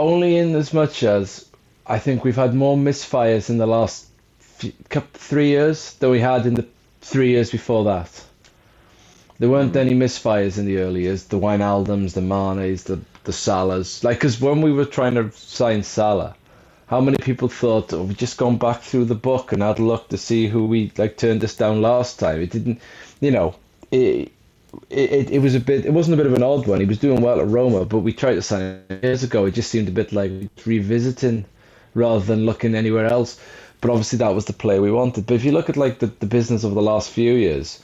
[0.00, 1.46] Only in as much as
[1.86, 4.06] I think we've had more misfires in the last
[4.38, 6.66] few, couple, three years than we had in the
[7.02, 8.10] three years before that.
[9.38, 9.84] There weren't hmm.
[9.84, 11.24] any misfires in the early years.
[11.24, 14.02] The Wijnaldums, the Manes, the the Salahs.
[14.02, 16.34] Like, because when we were trying to sign Salah,
[16.86, 19.82] how many people thought, oh, we've just gone back through the book and had a
[19.82, 22.40] look to see who we like turned us down last time?
[22.40, 22.80] It didn't,
[23.20, 23.54] you know,
[23.90, 24.32] it,
[24.88, 26.80] it, it was a bit, it wasn't a bit of an odd one.
[26.80, 29.46] He was doing well at Roma, but we tried to sign him years ago.
[29.46, 30.30] It just seemed a bit like
[30.64, 31.44] revisiting
[31.94, 33.40] rather than looking anywhere else.
[33.80, 35.26] But obviously that was the play we wanted.
[35.26, 37.82] But if you look at like the, the business of the last few years,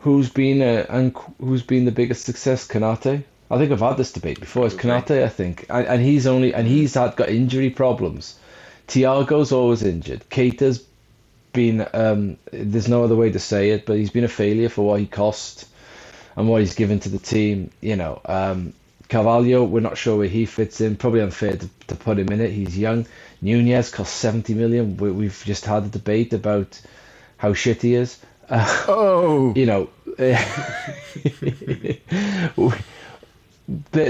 [0.00, 2.66] who's been a, and who's been the biggest success?
[2.66, 3.24] Konate.
[3.50, 4.66] I think I've had this debate before.
[4.66, 8.38] It's Konate, I think, and, and he's only and he's had got injury problems.
[8.88, 10.28] Thiago's always injured.
[10.30, 10.84] Keita's
[11.56, 14.86] been um, there's no other way to say it, but he's been a failure for
[14.86, 15.66] what he cost
[16.36, 17.72] and what he's given to the team.
[17.80, 18.74] You know, um,
[19.08, 20.96] Carvalho, we're not sure where he fits in.
[20.96, 22.52] Probably unfair to, to put him in it.
[22.52, 23.06] He's young.
[23.42, 24.96] Nunez cost 70 million.
[24.98, 26.80] We, we've just had a debate about
[27.38, 28.18] how shit he is.
[28.48, 30.38] Uh, Oh, you know, there,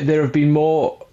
[0.03, 1.07] there have been more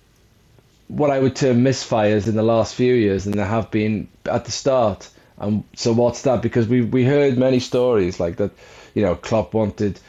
[0.89, 4.45] what I would term misfires in the last few years than there have been at
[4.45, 5.09] the start.
[5.43, 6.41] And so what's that?
[6.41, 8.51] Because we we heard many stories like that.
[8.93, 9.99] You know, Klopp wanted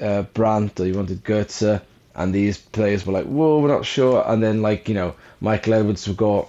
[0.00, 1.80] uh, Brandt or he wanted Goetze,
[2.14, 5.74] and these players were like, "Whoa, we're not sure." And then like you know, Michael
[5.74, 6.48] Edwards would go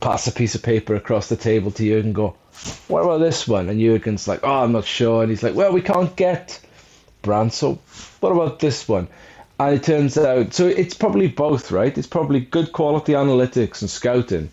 [0.00, 2.36] pass a piece of paper across the table to Jurgen, and go,
[2.86, 5.72] "What about this one?" And Jurgen's like, "Oh, I'm not sure." And he's like, "Well,
[5.72, 6.60] we can't get
[7.22, 7.78] Brandt, so
[8.20, 9.08] what about this one?"
[9.60, 11.96] And it turns out, so it's probably both, right?
[11.98, 14.50] It's probably good quality analytics and scouting,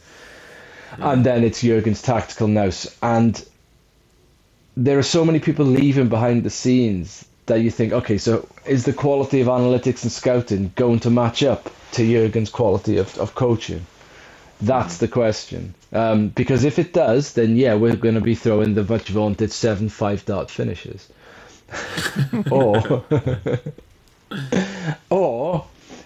[1.00, 2.96] and then it's Jurgen's tactical nous.
[3.02, 3.44] And
[4.78, 8.86] there are so many people leaving behind the scenes that you think, okay, so is
[8.86, 13.36] the quality of analytics and scouting going to match up to Jurgen's quality of, of
[13.36, 13.86] coaching?
[14.62, 15.74] That's the question.
[15.92, 19.52] Um, because if it does, then yeah, we're going to be throwing the much vaunted
[19.52, 21.08] seven five dart finishes.
[22.52, 23.04] or,
[25.10, 25.66] or,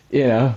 [0.09, 0.55] you know,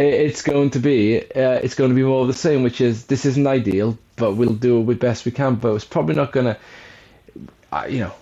[0.00, 3.06] it's going to be uh, it's going to be more of the same, which is
[3.06, 5.56] this isn't ideal, but we'll do it best we can.
[5.56, 8.12] But it's probably not going to, you know,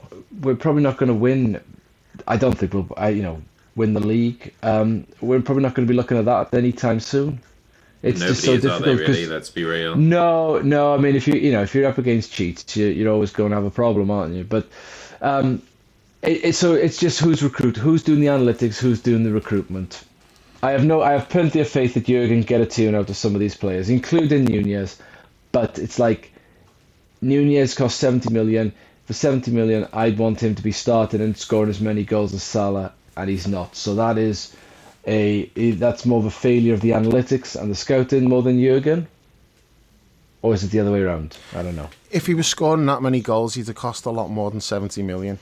[0.40, 1.60] we're probably not going to win.
[2.26, 3.42] I don't think we'll, I, you know,
[3.76, 4.52] win the league.
[4.62, 7.40] Um, we're probably not going to be looking at that anytime soon.
[8.02, 10.94] It's nobody just so is are difficult really let's be real no, no.
[10.94, 13.50] I mean, if you you know if you're up against cheats, you, you're always going
[13.50, 14.44] to have a problem, aren't you?
[14.44, 14.68] But
[15.20, 15.62] um,
[16.22, 20.04] it, it, so it's just who's recruit, who's doing the analytics, who's doing the recruitment.
[20.62, 23.16] I have no, I have plenty of faith that Jurgen get a tune out of
[23.16, 24.98] some of these players, including Nunez.
[25.52, 26.32] But it's like
[27.20, 28.72] Nunez cost 70 million.
[29.06, 32.42] For 70 million, I'd want him to be starting and scoring as many goals as
[32.42, 33.74] Salah, and he's not.
[33.74, 34.54] So that is
[35.06, 39.06] a that's more of a failure of the analytics and the scouting more than Jurgen.
[40.42, 41.38] Or is it the other way around?
[41.54, 41.88] I don't know.
[42.10, 45.02] if he was scoring that many goals, he'd have cost a lot more than seventy
[45.02, 45.38] million.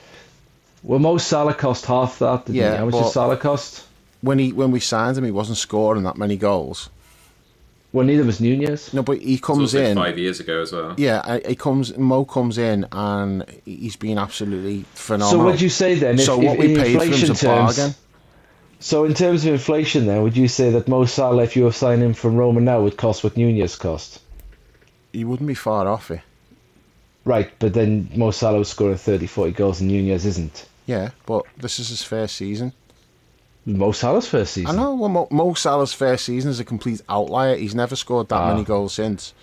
[0.82, 2.48] Well, most Salah cost half that.
[2.48, 2.76] Yeah, he?
[2.76, 3.85] How much did Salah cost?
[4.26, 6.90] When he when we signed him, he wasn't scoring that many goals.
[7.92, 8.92] Well, neither was Nunez.
[8.92, 9.96] No, but he It comes was like in.
[9.96, 10.94] five years ago as well.
[10.98, 11.96] Yeah, he comes.
[11.96, 15.40] Mo comes in and he's been absolutely phenomenal.
[15.40, 16.16] So would you say then?
[16.16, 17.94] If, So if what we in paid for him's inflation a terms, bargain.
[18.80, 21.72] So in terms of inflation, then would you say that Mo Salah, if you were
[21.72, 24.20] signing him from Roma now, would cost what Nunez cost?
[25.12, 26.20] He wouldn't be far off it.
[27.24, 30.66] Right, but then Mo Salah was scoring 30, 40 goals and Nunez isn't.
[30.86, 32.72] Yeah, but this is his first season.
[33.66, 34.70] Mo Salah's first season.
[34.70, 34.94] I know.
[34.94, 37.56] Well, Mo, Mo Salah's first season is a complete outlier.
[37.56, 38.52] He's never scored that Ah.
[38.52, 39.34] many goals since.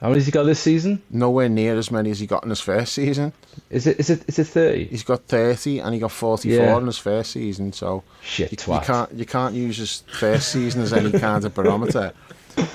[0.00, 1.00] How many has he got this season?
[1.08, 3.32] Nowhere near as many as he got in his first season.
[3.70, 4.84] Is it is it is it 30?
[4.88, 6.76] He's got thirty and he got forty-four Yeah.
[6.76, 7.72] in his first season.
[7.72, 11.54] So Shit, you, you can't you can't use his first season as any kind of
[11.54, 12.12] barometer.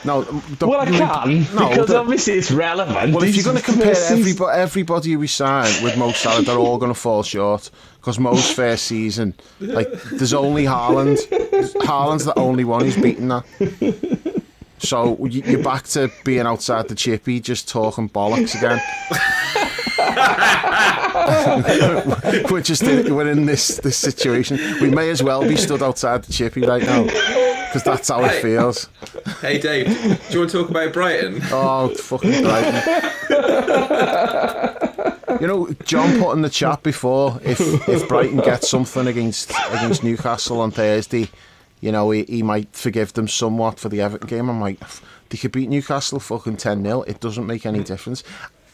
[0.03, 3.13] No, the, Well, I can No, because the- obviously it's relevant.
[3.13, 6.77] Well, if you're going to compare everybody, everybody we sign with Mo Salah, they're all
[6.79, 7.69] going to fall short.
[7.99, 11.17] Because most first season, like, there's only Haaland.
[11.83, 13.43] Haaland's the only one who's beaten that.
[14.79, 18.79] So you- you're back to being outside the chippy, just talking bollocks again.
[22.49, 24.57] we're just in, we're in this this situation.
[24.81, 28.41] We may as well be stood outside the chippy right now because that's how it
[28.41, 28.87] feels.
[29.41, 29.93] Hey Dave, do
[30.33, 31.41] you want to talk about Brighton?
[31.51, 33.11] Oh, fucking Brighton.
[35.39, 40.03] you know, John put in the chat before if if Brighton gets something against against
[40.03, 41.29] Newcastle on Thursday,
[41.81, 44.49] you know, he, he might forgive them somewhat for the Everton game.
[44.49, 44.79] I'm like,
[45.29, 47.01] they could beat Newcastle fucking 10 0.
[47.03, 48.23] It doesn't make any difference.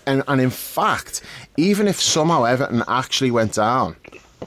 [0.08, 1.22] And, and in fact,
[1.58, 3.96] even if somehow Everton actually went down,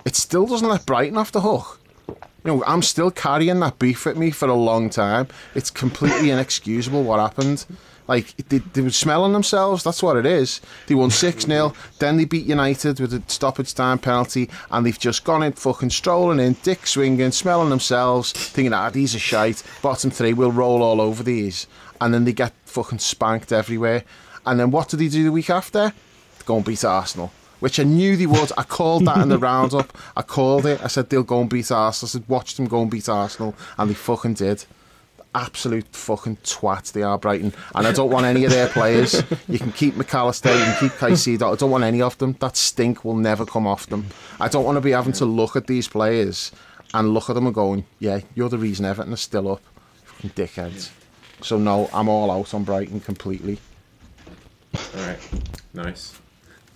[0.04, 1.80] it still doesn't let Brighton off the hook.
[2.08, 2.16] You
[2.54, 5.28] know, I'm still carrying that beef with me for a long time.
[5.54, 7.66] It's completely inexcusable what happened.
[8.08, 10.62] Like, they, they were smelling themselves, that's what it is.
[10.86, 14.98] They won 6 0, then they beat United with a stoppage time penalty, and they've
[14.98, 19.62] just gone in fucking strolling in, dick swinging, smelling themselves, thinking, ah, these are shite.
[19.82, 21.66] Bottom three, we'll roll all over these.
[22.00, 24.04] And then they get fucking spanked everywhere.
[24.46, 25.92] And then what did they do the week after?
[26.46, 27.30] Go and beat Arsenal.
[27.60, 28.52] Which I knew they would.
[28.56, 29.98] I called that in the roundup.
[30.16, 30.80] I called it.
[30.82, 32.08] I said they'll go and beat Arsenal.
[32.08, 34.64] I said watch them go and beat Arsenal, and they fucking did.
[35.34, 37.52] Absolute fucking twats they are, Brighton.
[37.74, 39.22] And I don't want any of their players.
[39.48, 41.52] You can keep Mac Allister, you can keep Caicedo.
[41.52, 42.36] I don't want any of them.
[42.40, 44.06] That stink will never come off them.
[44.40, 46.52] I don't want to be having to look at these players
[46.92, 49.62] and look at them and going, yeah, you're the reason Everton is still up.
[50.04, 50.90] Fucking dickheads.
[51.42, 53.58] So no, I'm all out on Brighton completely.
[54.74, 55.18] All right,
[55.72, 56.18] nice.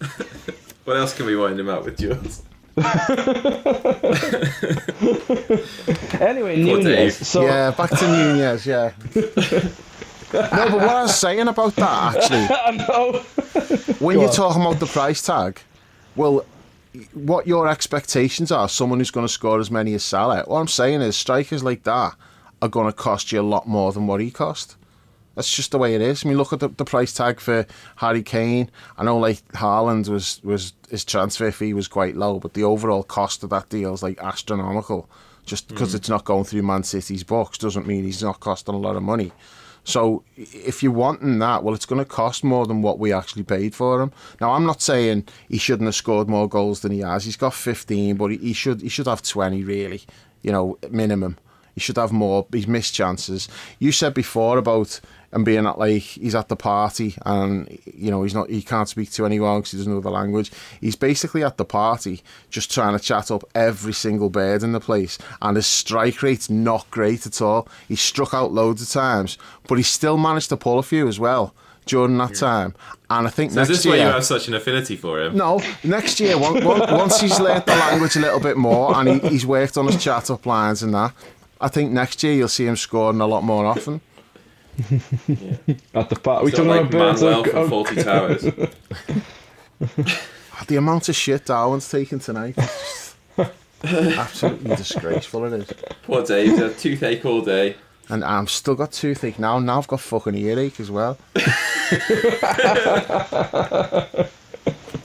[0.84, 2.42] what else can we wind him up with, Jules?
[6.20, 6.84] Anyway, Poor Nunez.
[7.18, 7.26] Dave.
[7.26, 8.92] So yeah, back to Nunez, yeah.
[9.14, 9.20] no,
[10.32, 13.22] but what I was saying about that actually, I know.
[13.98, 14.34] when Go you're on.
[14.34, 15.60] talking about the price tag,
[16.16, 16.44] well,
[17.14, 20.44] what your expectations are, someone who's going to score as many as Salah.
[20.46, 22.14] What I'm saying is, strikers like that
[22.60, 24.76] are going to cost you a lot more than what he cost.
[25.34, 26.24] That's just the way it is.
[26.24, 27.66] I mean, look at the, the price tag for
[27.96, 28.70] Harry Kane.
[28.98, 33.02] I know, like Haaland was was his transfer fee was quite low, but the overall
[33.02, 35.08] cost of that deal is like astronomical.
[35.44, 35.96] Just because mm.
[35.96, 39.02] it's not going through Man City's books doesn't mean he's not costing a lot of
[39.02, 39.32] money.
[39.84, 43.42] So if you're wanting that, well, it's going to cost more than what we actually
[43.42, 44.12] paid for him.
[44.40, 47.24] Now, I'm not saying he shouldn't have scored more goals than he has.
[47.24, 50.02] He's got 15, but he should he should have 20 really.
[50.42, 51.38] You know, minimum.
[51.74, 52.46] He should have more.
[52.52, 53.48] He's missed chances.
[53.78, 55.00] You said before about
[55.32, 58.88] him being at like he's at the party and you know he's not he can't
[58.88, 60.50] speak to anyone because he doesn't know the language.
[60.80, 64.80] He's basically at the party just trying to chat up every single bird in the
[64.80, 67.68] place, and his strike rate's not great at all.
[67.88, 71.18] he struck out loads of times, but he still managed to pull a few as
[71.18, 71.54] well
[71.86, 72.74] during that time.
[73.10, 75.36] And I think So is next this why you have such an affinity for him?
[75.36, 79.28] No, next year, once, once he's learnt the language a little bit more and he,
[79.28, 81.12] he's worked on his chat up lines and that,
[81.60, 84.00] I think next year you'll see him scoring a lot more often.
[85.94, 87.22] At the part, we Sort talking like about birds.
[87.22, 88.44] Manuel on- from on- Faulty Towers.
[90.68, 92.56] The amount of shit Darwin's taken tonight.
[93.82, 95.72] absolutely disgraceful, it is.
[96.04, 97.74] Poor Dave, he's had toothache all day.
[98.08, 101.18] And I've still got toothache now, now I've got fucking earache as well.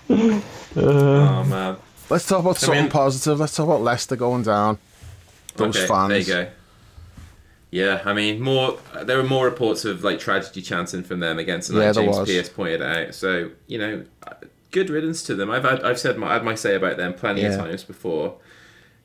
[0.09, 0.41] Uh.
[0.75, 1.77] Oh man.
[2.09, 3.39] Let's talk about something mean- positive.
[3.39, 4.77] Let's talk about Leicester going down.
[5.55, 6.09] Those okay, fans.
[6.09, 6.49] There you go.
[7.69, 8.77] Yeah, I mean, more.
[9.03, 12.03] There were more reports of like tragedy chanting from them against, and Yeah, like there
[12.05, 12.29] James was.
[12.29, 13.13] Pearce pointed out.
[13.13, 14.05] So you know,
[14.71, 15.51] good riddance to them.
[15.51, 18.37] I've had, I've said my, I had my say about them plenty of times before.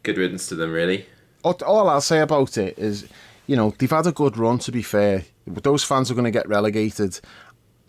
[0.05, 1.07] Good riddance to them, really.
[1.45, 3.09] all, all I'll say about it is,
[3.47, 4.59] you know, they've had a good run.
[4.59, 7.21] To be fair, those fans are going to get relegated,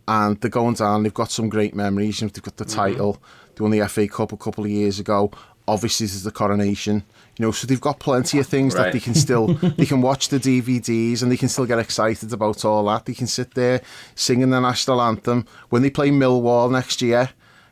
[0.08, 1.04] and they're going down.
[1.04, 2.22] They've got some great memories.
[2.22, 2.76] You know, They've got the mm-hmm.
[2.76, 3.22] title.
[3.56, 5.32] They won the FA Cup a couple of years ago.
[5.68, 7.04] obviously this is the coronation.
[7.38, 10.30] You know, so they've got plenty of things that they can still they can watch
[10.30, 13.06] the DVDs and they can still get excited about all that.
[13.06, 13.82] They can sit there
[14.14, 17.30] singing the national anthem when they play Millwall next year.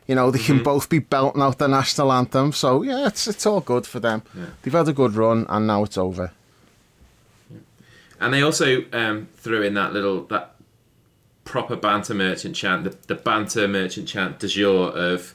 [0.08, 2.52] You know, they can both be belting out the national anthem.
[2.52, 4.22] So yeah, it's it's all good for them.
[4.62, 6.32] They've had a good run and now it's over.
[8.20, 10.54] And they also um, threw in that little that
[11.44, 15.34] proper banter merchant chant, the, the banter merchant chant de jour of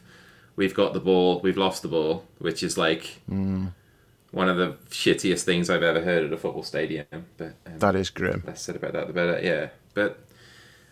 [0.55, 3.21] "We've got the ball, we've lost the ball," which is like
[4.32, 7.05] one of the shittiest things I've ever heard at a football stadium.
[7.38, 8.43] But um, That is grim.
[8.45, 9.39] less said about that, the better.
[9.41, 10.19] Yeah, but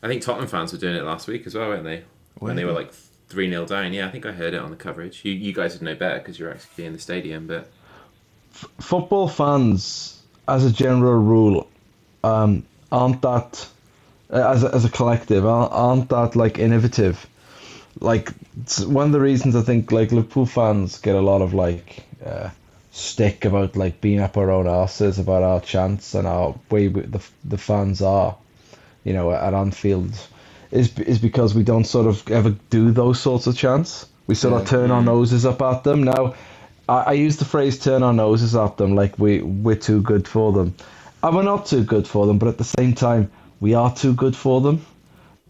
[0.03, 2.03] I think Tottenham fans were doing it last week as well, weren't they?
[2.39, 2.93] When they were like
[3.29, 3.93] three 0 down.
[3.93, 5.23] Yeah, I think I heard it on the coverage.
[5.25, 7.69] You you guys would know better because you're actually in the stadium, but.
[8.79, 11.67] football fans, as a general rule,
[12.23, 13.67] um, aren't that
[14.29, 17.27] as a, as a collective aren't, that like innovative.
[17.99, 18.31] Like
[18.61, 22.03] it's one of the reasons I think like Liverpool fans get a lot of like
[22.25, 22.49] uh,
[22.95, 27.21] stick about like being up our own asses about our chance and our way the
[27.43, 28.37] the fans are,
[29.03, 30.11] you know, at Anfield,
[30.71, 34.07] is is because we don't sort of ever do those sorts of chants.
[34.27, 36.03] We sort of turn our noses up at them.
[36.03, 36.35] Now,
[36.89, 40.25] I, I use the phrase "turn our noses at them" like we we're too good
[40.27, 40.73] for them,
[41.21, 42.37] and we're not too good for them.
[42.39, 43.29] But at the same time,
[43.59, 44.85] we are too good for them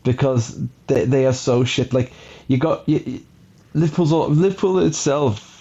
[0.03, 1.93] because they they are so shit.
[1.93, 2.11] Like
[2.47, 3.21] you got you-
[3.75, 5.51] Liverpool's all- Liverpool itself.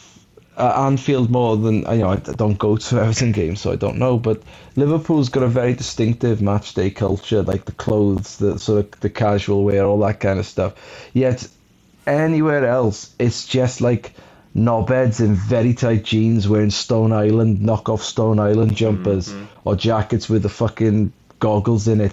[0.57, 2.11] Uh, Anfield more than you know.
[2.11, 4.19] I don't go to Everton games, so I don't know.
[4.19, 4.43] But
[4.77, 9.11] Liverpool's got a very distinctive match day culture, like the clothes, the sort of the
[9.11, 10.75] casual wear, all that kind of stuff.
[11.13, 11.49] Yet
[12.07, 14.13] anywhere else, it's just like
[14.55, 19.35] knobheads in very tight jeans wearing Stone Island knockoff Stone Island jumpers
[19.65, 22.13] or jackets with the fucking goggles in it,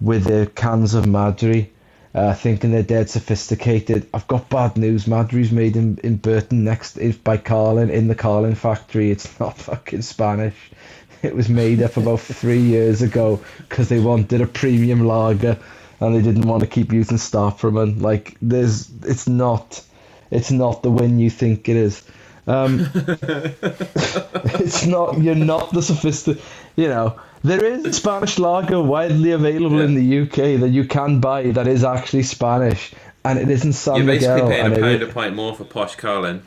[0.00, 1.68] with the cans of Madrí.
[2.14, 4.06] Uh, thinking they're dead sophisticated.
[4.12, 5.06] I've got bad news.
[5.06, 9.10] Madrí's made in, in Burton next is by Carling in the Carling factory.
[9.10, 10.54] It's not fucking Spanish.
[11.22, 15.58] It was made up about three years ago because they wanted a premium lager
[16.00, 18.02] and they didn't want to keep using Staropramen.
[18.02, 19.82] Like there's, it's not,
[20.30, 22.02] it's not the win you think it is.
[22.46, 25.20] Um, it's not.
[25.20, 26.42] You're not the sophisticated.
[26.76, 31.50] You know, there is Spanish lager widely available in the UK that you can buy
[31.50, 32.92] that is actually Spanish,
[33.24, 34.48] and it isn't San You're basically Miguel.
[34.50, 36.42] paying a it pound is- a pint more for posh Carling.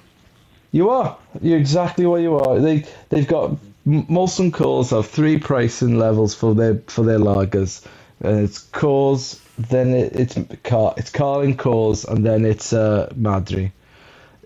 [0.72, 1.16] you are.
[1.42, 2.60] You're exactly what you are.
[2.60, 3.58] They they've got
[3.88, 7.86] Molson Coors have three pricing levels for their for their lagers,
[8.22, 13.72] and it's Coors, then it, it's Car it's Carling Coors, and then it's uh, Madrí.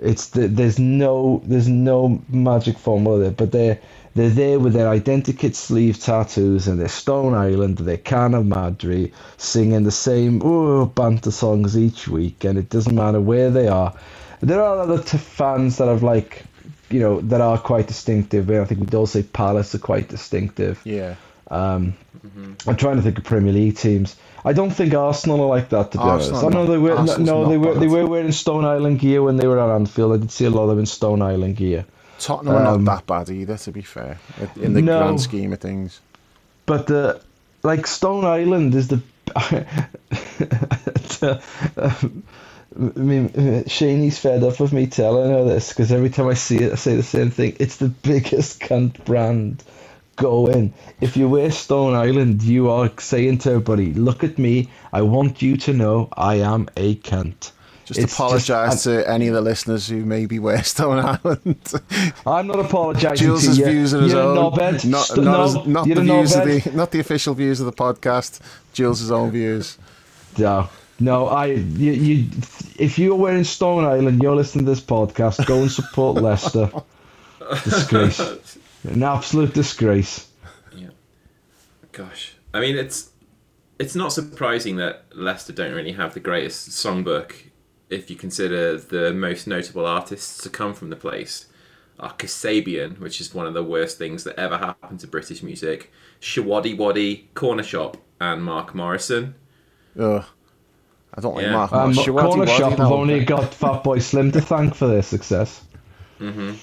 [0.01, 3.79] It's the, there's no there's no magic formula there, but they're
[4.19, 9.13] they're there with their identikit sleeve tattoos and their Stone Island, their can of Madrí,
[9.37, 13.93] singing the same ooh, banter songs each week, and it doesn't matter where they are.
[14.41, 16.43] There are other t- fans that have like,
[16.89, 18.49] you know, that are quite distinctive.
[18.49, 20.81] I think we'd all say Palace are quite distinctive.
[20.83, 21.15] Yeah.
[21.49, 21.95] Um,
[22.67, 24.15] I'm trying to think of Premier League teams.
[24.45, 26.55] I don't think Arsenal are like that to be Arsenal, honest.
[26.55, 26.71] I know no.
[26.71, 29.59] they were Arsenal's no, they were they were wearing Stone Island gear when they were
[29.59, 30.13] at Anfield.
[30.13, 31.85] I did see a lot of them in Stone Island gear.
[32.19, 34.19] Tottenham are Um, not that bad either, to be fair,
[34.55, 34.99] in the No.
[34.99, 35.99] grand scheme of things.
[36.65, 37.15] But uh,
[37.63, 39.01] like Stone Island is the.
[42.79, 43.29] I mean,
[43.67, 46.75] Shaney's fed up with me telling her this because every time I see it, I
[46.75, 47.55] say the same thing.
[47.59, 49.63] It's the biggest cunt brand
[50.15, 50.73] going.
[51.01, 54.69] If you wear Stone Island, you are saying to everybody, "Look at me.
[54.93, 57.51] I want you to know I am a cunt."
[57.89, 61.73] Just It's apologise to any of the listeners who maybe wear Stone Island.
[62.23, 63.65] I'm not apologising Jules' to you.
[63.65, 64.85] views are his you're own, a knobhead.
[64.85, 67.73] not, not, no, as- not the views of the not the official views of the
[67.73, 68.41] podcast.
[68.73, 69.79] Jules' own views.
[70.37, 70.69] No,
[70.99, 71.29] no.
[71.29, 72.29] I you, you
[72.77, 75.43] if you're wearing Stone Island, you're listening to this podcast.
[75.47, 76.69] Go and support Leicester.
[77.63, 80.27] Disgrace, an absolute disgrace.
[80.75, 80.89] Yeah.
[81.91, 82.35] Gosh.
[82.53, 83.09] I mean, it's
[83.79, 87.33] it's not surprising that Leicester don't really have the greatest songbook
[87.89, 91.45] if you consider the most notable artists to come from the place
[91.99, 95.91] are Kasabian, which is one of the worst things that ever happened to British music,
[96.21, 99.35] Showaddywaddy, Corner Shop, and Mark Morrison.
[99.99, 100.23] Ugh.
[101.13, 101.51] I don't like Yeah.
[101.53, 102.05] Mark Um, Moss.
[102.05, 105.61] Shawaddy Corner Waddy, Shop have only got Fatboy Slim to thank for their success.
[106.21, 106.55] Mhm.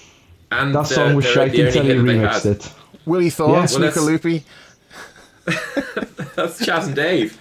[0.53, 2.71] And That song was the- shite until he remixed it.
[3.05, 3.91] Willie Thorne, Yeah.
[3.95, 4.45] Well, Loopy.
[6.35, 7.39] That's Chas and Dave.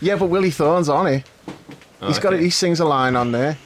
[0.00, 1.24] Yeah, but Willie Thorne's on it.
[2.00, 2.36] He's got it.
[2.36, 2.44] okay.
[2.44, 3.56] He sings a line on there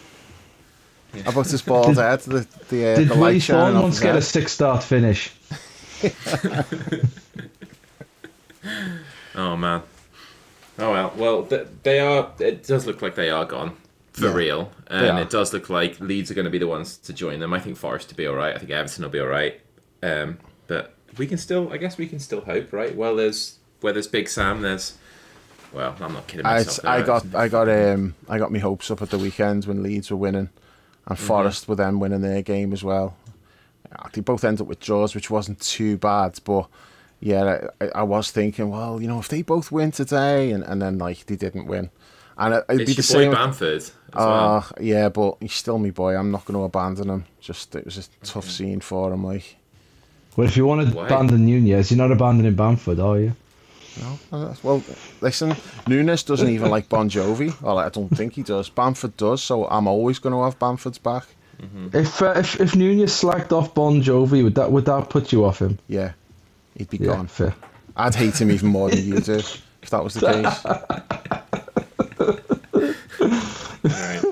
[1.26, 2.20] about his bald head.
[2.20, 4.24] The the, uh, Did the Willie light shining Thorne off once his get a head.
[4.24, 5.33] six-start finish?
[9.35, 9.83] Oh man.
[10.78, 11.12] Oh well.
[11.16, 12.30] Well, th- they are.
[12.39, 13.76] It does look like they are gone.
[14.12, 14.35] for Yeah.
[14.35, 15.22] real, They and are.
[15.22, 17.55] it does look like Leeds are going to be the ones to join them.
[17.55, 18.55] I think Forest to be all right.
[18.55, 19.59] I think Everton will be all right.
[20.03, 22.95] Um, but we can still, I guess, we can still hope, right?
[22.95, 24.61] Well, there's where there's Big Sam.
[24.61, 24.99] There's,
[25.73, 26.87] well, I'm not kidding I, myself.
[26.87, 27.07] I there.
[27.07, 30.16] got I got um I got my hopes up at the weekend when Leeds were
[30.16, 30.51] winning,
[31.07, 33.16] and Forest were then winning their game as well.
[34.12, 36.66] They both ended up with draws, which wasn't too bad, but
[37.20, 40.81] yeah, I, I was thinking, well, you know, if they both win today, and, and
[40.81, 41.91] then like they didn't win,
[42.39, 43.33] and it, it'd It's be the same.
[43.33, 44.66] Bamford as Uh, well.
[44.81, 46.16] yeah, but he's still my boy.
[46.16, 47.25] I'm not going to abandon him.
[47.41, 49.25] Just it was a tough scene for him.
[49.25, 49.57] Like,
[50.37, 51.07] Well, if you want to Why?
[51.07, 53.37] abandon Nunez, you're not abandoning Bamford, are you?
[54.01, 54.82] No, well,
[55.20, 55.55] listen,
[55.86, 57.61] Nunez doesn't even like Bon Jovi.
[57.61, 58.68] Well, I don't think he does.
[58.70, 61.24] Bamford does, so I'm always going to have Bamford's back.
[61.93, 65.45] If, uh, if if Nunez slacked off Bon Jovi, would that would that put you
[65.45, 65.78] off him?
[65.86, 66.12] Yeah,
[66.76, 67.26] he'd be Yeah, gone.
[67.28, 67.55] fair.
[67.97, 69.34] I'd hate him even more than you do
[69.82, 70.64] if that was the case.
[73.84, 74.22] Right.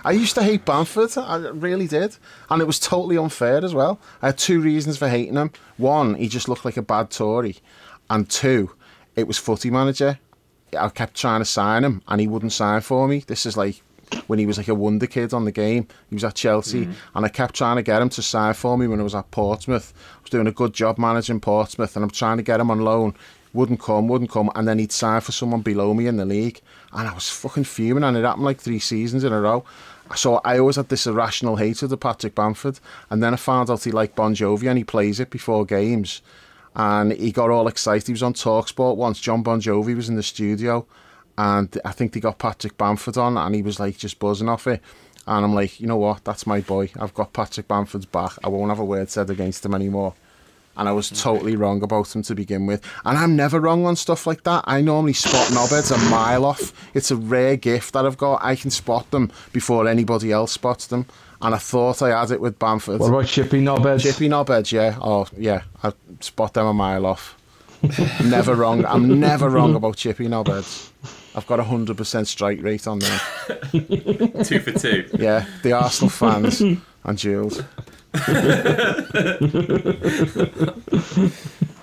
[0.04, 1.16] I used to hate Bamford.
[1.18, 2.16] I really did.
[2.48, 4.00] And it was totally unfair as well.
[4.22, 5.50] I had two reasons for hating him.
[5.76, 7.58] One, he just looked like a bad Tory.
[8.10, 8.72] And two,
[9.16, 10.18] it was footy manager.
[10.78, 13.20] I kept trying to sign him and he wouldn't sign for me.
[13.26, 13.82] This is like
[14.26, 15.86] when he was like a wonder kid on the game.
[16.08, 17.16] He was at Chelsea mm-hmm.
[17.16, 19.30] and I kept trying to get him to sign for me when I was at
[19.30, 19.94] Portsmouth.
[20.18, 22.80] I was doing a good job managing Portsmouth and I'm trying to get him on
[22.80, 23.14] loan.
[23.52, 26.60] Wouldn't come, wouldn't come, and then he'd sign for someone below me in the league.
[26.92, 29.64] And I was fucking fuming and it happened like three seasons in a row.
[30.14, 32.80] So I always had this irrational hatred of the Patrick Bamford.
[33.10, 36.22] And then I found out he liked Bon Jovi and he plays it before games
[36.74, 38.06] and he got all excited.
[38.06, 39.20] He was on Talksport once.
[39.20, 40.86] Jon Bon Jovi was in the studio,
[41.36, 44.66] and I think they got Patrick Bamford on, and he was like just buzzing off
[44.66, 44.82] it.
[45.26, 46.24] And I'm like, you know what?
[46.24, 46.90] That's my boy.
[46.98, 48.32] I've got Patrick Bamford's back.
[48.42, 50.14] I won't have a word said against him anymore.
[50.76, 51.20] And I was mm.
[51.20, 52.82] totally wrong about him to begin with.
[53.04, 54.64] And I'm never wrong on stuff like that.
[54.66, 56.72] I normally spot knobheads a mile off.
[56.94, 58.42] It's a rare gift that I've got.
[58.42, 61.06] I can spot them before anybody else spots them.
[61.42, 63.00] And I thought I had it with Bamford.
[63.00, 64.02] What about Chippy Knobheads?
[64.02, 64.98] Chippy knobheads, yeah.
[65.00, 65.62] Oh, yeah.
[65.82, 67.36] I spot them a mile off.
[68.24, 68.84] never wrong.
[68.84, 70.90] I'm never wrong about chippy knobheads.
[71.34, 73.20] I've got a hundred percent strike rate on them.
[74.44, 75.08] two for two.
[75.14, 77.62] Yeah, the Arsenal fans and Jules.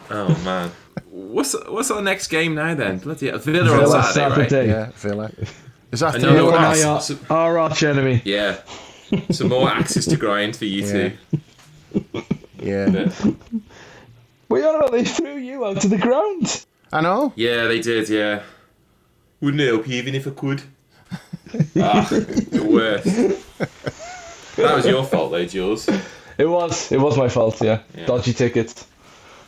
[0.09, 0.71] Oh man.
[1.09, 2.99] What's what's our next game now then?
[2.99, 3.39] Bloody hell.
[3.39, 4.49] Villa, Villa on Saturday, right?
[4.49, 4.69] Saturday.
[4.69, 5.31] Yeah, Villa.
[5.91, 6.53] Is that Another the You one.
[6.55, 6.85] and last?
[6.85, 8.21] I are So- our arch enemy.
[8.23, 8.57] Yeah.
[9.31, 11.11] Some more axes to grind for you two.
[12.61, 13.35] Yeah, But-
[14.49, 16.65] Well, you they threw you out to the ground.
[16.91, 17.33] I know.
[17.35, 18.07] yeah, they did.
[18.09, 18.43] Yeah.
[19.41, 20.61] Wouldn't it help you even if I could.
[21.79, 23.05] ah, the worst.
[24.57, 25.87] That was your fault though, Jules.
[26.37, 26.91] It was.
[26.91, 27.61] It was my fault.
[27.61, 27.81] Yeah.
[27.95, 28.05] Yeah.
[28.05, 28.87] Dodgy tickets.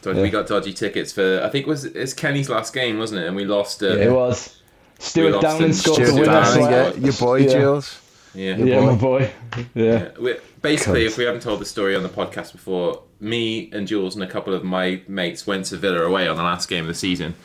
[0.01, 0.21] Dod- Yeah.
[0.21, 3.27] We got dodgy tickets for I think it was it's Kenny's last game, wasn't it?
[3.27, 3.81] And we lost.
[3.83, 4.55] Uh, It was.
[4.99, 6.41] Stewart Downing in scored the Stewart winner.
[6.41, 7.53] Downing, yeah, your boy Yeah.
[7.53, 7.99] Jules.
[8.33, 8.55] Yeah.
[8.57, 8.85] Yeah, boy.
[8.85, 9.31] my boy.
[9.73, 10.11] Yeah.
[10.19, 11.07] Yeah, basically, Cunt.
[11.07, 14.27] if we haven't told the story on the podcast before, me and Jules and a
[14.27, 17.35] couple of my mates went to Villa away on the last game of the season,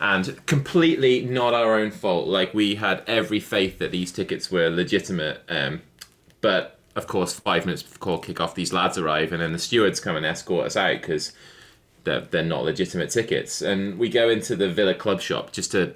[0.00, 2.26] and completely not our own fault.
[2.26, 5.82] Like we had every faith that these tickets were legitimate, um,
[6.40, 10.16] but of course, five minutes before kick-off, these lads arrive, and then the stewards come
[10.16, 11.32] and escort us out because
[12.04, 13.62] they're, they're not legitimate tickets.
[13.62, 15.94] And we go into the Villa club shop just to.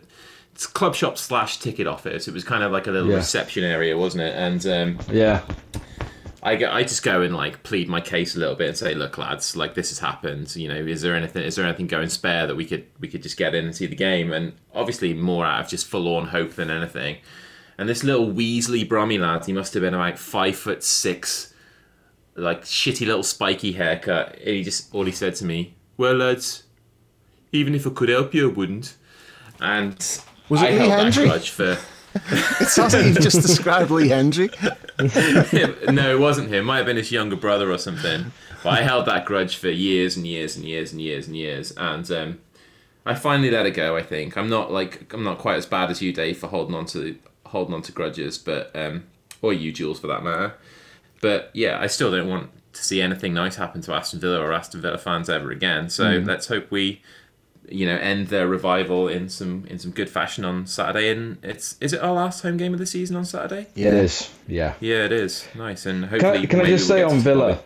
[0.54, 2.28] It's club shop slash ticket office.
[2.28, 3.16] It was kind of like a little Yeah.
[3.16, 4.34] reception area, wasn't it?
[4.36, 5.42] And um, Yeah.
[6.44, 8.94] I go, I just go and like plead my case a little bit and say,
[8.94, 10.54] look, lads, like this has happened.
[10.54, 11.42] You know, is there anything?
[11.42, 13.86] Is there anything going spare that we could we could just get in and see
[13.86, 14.32] the game?
[14.32, 17.16] And obviously, more out of just forlorn hope than anything.
[17.78, 21.52] And this little Weasley Brummy lad, he must have been about five foot six,
[22.36, 24.34] like shitty little spiky haircut.
[24.38, 26.64] And he just all he said to me, well, lads,
[27.52, 28.96] even if I could help you, I wouldn't.
[29.60, 31.26] And Was it I Lee held that Hendrie?
[31.26, 31.78] grudge for.
[32.60, 34.52] It sounds like you've just described Lee Hendrie.
[35.92, 36.64] no, it wasn't him.
[36.66, 38.30] Might have been his younger brother or something.
[38.62, 41.72] But I held that grudge for years and years and years and years and years,
[41.76, 42.38] and um,
[43.04, 43.96] I finally let it go.
[43.96, 46.76] I think I'm not like I'm not quite as bad as you, Dave, for holding
[46.76, 49.04] on to holding on to grudges, but um,
[49.42, 50.54] or you, Jules, for that matter.
[51.20, 54.52] But yeah, I still don't want to see anything nice happen to Aston Villa or
[54.52, 55.88] Aston Villa fans ever again.
[55.90, 57.02] So let's hope we,
[57.68, 61.10] you know, end their revival in some in some good fashion on Saturday.
[61.10, 63.68] And it's is it our last home game of the season on Saturday?
[63.74, 64.30] It is.
[64.46, 64.74] Yeah.
[64.80, 66.38] Yeah, it is nice, and Can hopefully.
[66.38, 67.58] I, can I maybe just we'll say on Villa?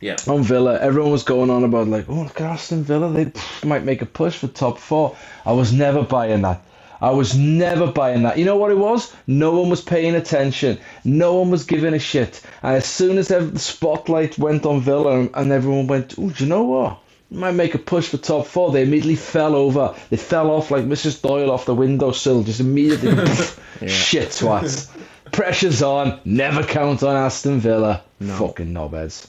[0.00, 3.32] Yeah, On Villa, everyone was going on about like, oh look at Aston Villa, they
[3.66, 5.16] might make a push for top four.
[5.44, 6.62] I was never buying that.
[7.00, 8.38] I was never buying that.
[8.38, 9.12] You know what it was?
[9.26, 10.78] No one was paying attention.
[11.04, 12.42] No one was giving a shit.
[12.62, 16.44] And as soon as the spotlight went on Villa and, and everyone went, oh, do
[16.44, 16.98] you know what?
[17.30, 18.72] Might make a push for top four.
[18.72, 19.94] They immediately fell over.
[20.08, 21.20] They fell off like Mrs.
[21.20, 22.42] Doyle off the windowsill.
[22.42, 24.90] Just immediately, pff, shit twats.
[25.30, 26.20] Pressure's on.
[26.24, 28.02] Never count on Aston Villa.
[28.20, 29.28] Fucking knobheads.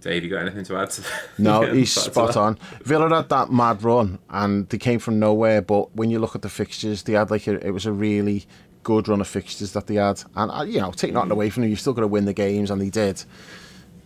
[0.00, 1.22] Dave, you got anything to add to that?
[1.38, 2.58] No, Yeah, he's spot on.
[2.82, 5.60] Villa had that mad run, and they came from nowhere.
[5.62, 8.46] But when you look at the fixtures, they had like a, it was a really
[8.84, 10.22] good run of fixtures that they had.
[10.36, 12.32] And uh, you know, take nothing away from them, you've still got to win the
[12.32, 13.22] games, and they did.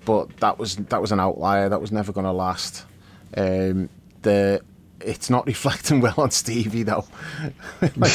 [0.05, 1.69] But that was that was an outlier.
[1.69, 2.85] That was never going to last.
[3.37, 3.89] Um,
[4.23, 4.63] the
[5.01, 7.07] it's not reflecting well on Stevie though.
[7.97, 8.13] like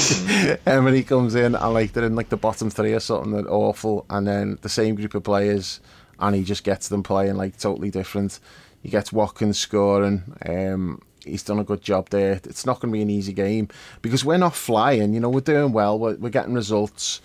[0.65, 4.05] Emery comes in and like they're in like the bottom three or something that awful,
[4.09, 5.80] and then the same group of players,
[6.19, 8.39] and he just gets them playing like totally different.
[8.81, 10.23] He gets Watkins scoring.
[10.47, 12.34] Um, he's done a good job there.
[12.43, 13.68] It's not going to be an easy game
[14.01, 15.14] because we're not flying.
[15.14, 15.99] You know, we're doing well.
[15.99, 17.22] We're, we're getting results.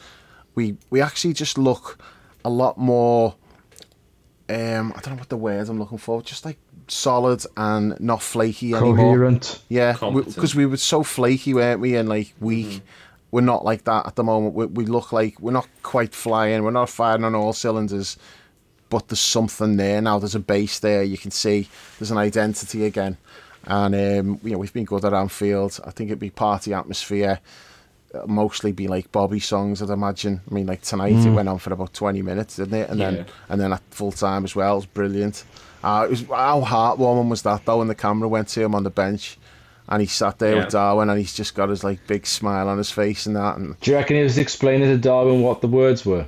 [0.55, 1.99] We we actually just look
[2.45, 3.37] a lot more.
[4.53, 6.21] Um, I don't know what the words I'm looking for.
[6.21, 6.59] Just like
[6.89, 8.97] solid and not flaky anymore.
[8.97, 9.63] Coherent.
[9.69, 11.97] Yeah, because we, were so flaky, weren't we?
[11.97, 12.83] And like weak.
[13.31, 14.55] We're not like that at the moment.
[14.55, 16.63] We, we look like we're not quite flying.
[16.63, 18.19] We're not firing on all cylinders,
[18.91, 20.19] but there's something there now.
[20.19, 21.03] There's a base there.
[21.03, 21.69] You can see
[21.99, 23.17] there's an identity again,
[23.65, 25.81] and um, you know we've been good at Anfield.
[25.87, 27.41] I think it'd be party atmosphere.
[28.15, 30.41] It'll mostly be like Bobby songs, I'd imagine.
[30.51, 32.91] I mean, like tonight it went on for about 20 minutes, didn't it?
[32.91, 33.11] And Yeah.
[33.11, 34.73] then and then at full time as well.
[34.75, 35.45] It was brilliant.
[35.83, 37.79] Uh, it was how heartwarming was that though?
[37.79, 39.39] When the camera went to him on the bench,
[39.89, 40.65] and he sat there Yeah.
[40.65, 43.57] with Darwin, and he's just got his like big smile on his face and that.
[43.57, 46.27] And Do you reckon he was explaining to Darwin what the words were?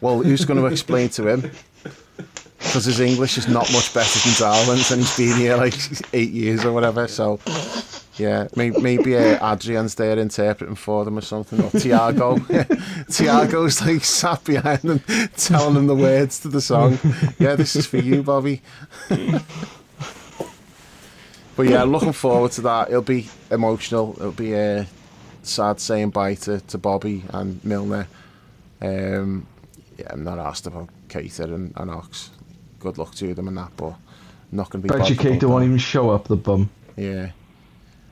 [0.00, 1.50] well, who's going to explain to him?
[2.58, 5.74] Because his English is not much better than Darwin's, and he's been here like
[6.14, 7.06] eight years or whatever.
[7.06, 7.38] So,
[8.18, 12.38] yeah, maybe, maybe uh, Adrian's there interpreting for them or something, or Thiago.
[13.08, 15.00] Thiago's like sat behind them,
[15.36, 16.98] telling them the words to the song.
[17.38, 18.62] Yeah, this is for you, Bobby.
[19.08, 19.42] but
[21.66, 22.88] yeah, looking forward to that.
[22.88, 24.14] It'll be emotional.
[24.18, 24.84] It'll be uh,
[25.42, 28.08] sad saying bye to, to Bobby and Milner.
[28.80, 29.46] Um,
[29.98, 32.30] yeah, I'm not asked about Keita and, and Ox.
[32.78, 33.96] Good luck to them and that, but I'm
[34.52, 34.98] not going to be.
[34.98, 36.70] Bet you about won't even show up, the bum.
[36.96, 37.30] Yeah.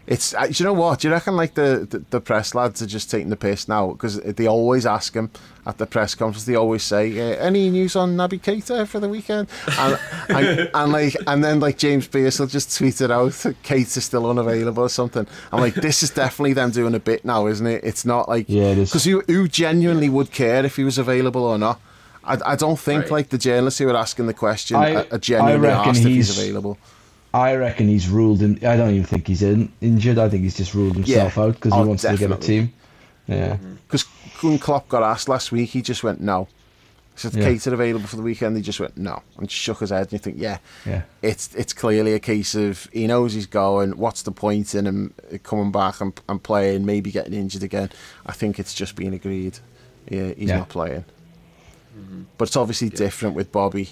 [0.06, 0.34] It's.
[0.34, 1.00] Uh, do you know what?
[1.00, 3.92] Do you reckon like the, the, the press lads are just taking the piss now
[3.92, 5.30] because they always ask him
[5.66, 6.44] at the press conference.
[6.44, 9.48] They always say, uh, "Any news on Naby Keita for the weekend?"
[9.78, 9.98] And,
[10.28, 13.30] and, and like, and then like James Pearce will just tweet it out.
[13.32, 15.26] Keita's still unavailable or something.
[15.52, 17.82] I'm like, this is definitely them doing a bit now, isn't it?
[17.82, 18.90] It's not like Yeah, it is.
[18.90, 21.80] because who, who genuinely would care if he was available or not?
[22.26, 23.10] I, I don't think Right.
[23.12, 26.06] like the journalists who are asking the question I- are, are genuinely I asked if
[26.06, 26.76] he's he's- available.
[27.34, 28.58] I reckon he's ruled him.
[28.62, 30.18] I don't even think he's in, injured.
[30.18, 31.42] I think he's just ruled himself Yeah.
[31.42, 32.72] out because Oh, he wants to get a team.
[33.26, 33.54] Yeah.
[33.56, 33.74] Mm-hmm.
[33.86, 34.02] Because
[34.42, 36.46] when Klopp got asked last week, he just went no.
[37.14, 37.48] He said, Yeah.
[37.48, 38.56] Keita available for the weekend?
[38.56, 40.02] He just went no and shook his head.
[40.02, 41.02] And you think, yeah, Yeah.
[41.22, 43.96] it's it's clearly a case of he knows he's going.
[43.96, 47.90] What's the point in him coming back and, and playing, maybe getting injured again?
[48.26, 49.58] I think it's just been agreed.
[50.08, 50.58] Yeah, he's Yeah.
[50.58, 51.04] not playing.
[51.98, 52.22] Mm-hmm.
[52.38, 53.88] But it's obviously different with Bobby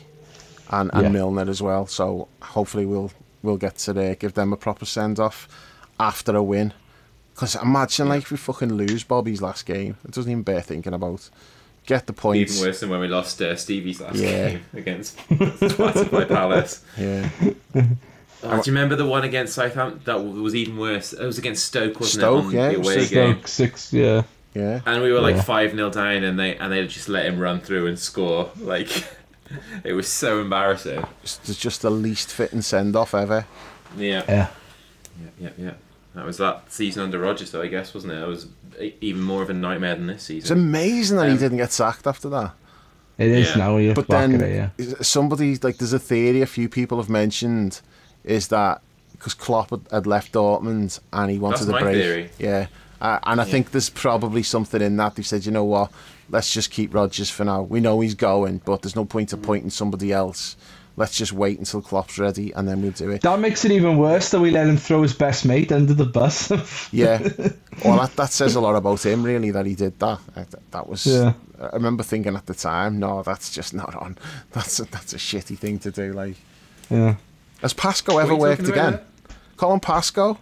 [0.71, 1.09] and, and Yeah.
[1.09, 1.87] Milner as well.
[1.87, 3.11] So hopefully we'll
[3.43, 5.49] we'll get to there, give them a proper send off
[5.99, 6.73] after a win.
[7.35, 10.93] Because imagine like if we fucking lose Bobby's last game, it doesn't even bear thinking
[10.95, 11.29] about.
[11.87, 12.55] Get the points.
[12.57, 14.51] Even worse than when we lost uh, Stevie's last Yeah.
[14.51, 15.19] game against
[15.71, 16.85] splattered by Palace.
[16.97, 17.29] Yeah,
[18.45, 20.01] Oh, do you remember the one against Southampton?
[20.05, 21.13] That was even worse.
[21.13, 22.47] It was against Stoke, wasn't Stoke, it?
[22.47, 23.35] On yeah, the it was away just game.
[23.37, 23.93] Stoke six.
[23.93, 24.23] Yeah.
[24.55, 24.81] yeah.
[24.85, 25.43] And we were like Yeah.
[25.43, 28.51] five 0 down, and they and they just let him run through and score.
[28.59, 28.89] Like
[29.85, 31.05] it was so embarrassing.
[31.23, 33.47] It's it's just the least fitting send off ever.
[33.97, 34.49] Yeah, Yeah.
[35.21, 35.73] yeah, yeah, yeah.
[36.15, 37.63] That was that season under Rodgers, though.
[37.63, 38.23] I guess wasn't it?
[38.23, 38.47] It was
[38.81, 40.41] e- even more of a nightmare than this season.
[40.41, 42.53] It's amazing that he Um, didn't get sacked after that.
[43.19, 43.57] It is Yeah.
[43.57, 43.77] now.
[43.79, 44.95] You But then it, yeah.
[45.01, 47.81] somebody like there's a theory a few people have mentioned
[48.25, 48.81] is that
[49.13, 51.95] because Klopp had, had left Dortmund and he wanted That's a my break.
[51.97, 52.31] theory.
[52.39, 52.67] Yeah,
[53.01, 55.15] uh, and I think there's probably something in that.
[55.15, 55.91] They said, you know what,
[56.33, 57.63] let's just keep Rodgers for now.
[57.63, 60.57] We know he's going, but there's no point appointing somebody else.
[60.95, 63.23] Let's just wait until Klopp's ready and then we'll do it.
[63.23, 66.05] That makes it even worse that we let him throw his best mate under the
[66.05, 66.51] bus.
[66.93, 67.19] Yeah.
[67.83, 70.19] well, that, that says a lot about him, really, that he did that.
[70.37, 71.07] Uh, That, that was.
[71.07, 71.33] Yeah.
[71.59, 74.19] I remember thinking at the time, no, that's just not on.
[74.53, 76.13] That's a, that's a shitty thing to do.
[76.13, 76.37] Like,
[76.91, 77.15] yeah.
[77.63, 79.07] has Pascoe ever are you worked talking about again?
[79.57, 80.37] Colin Pascoe.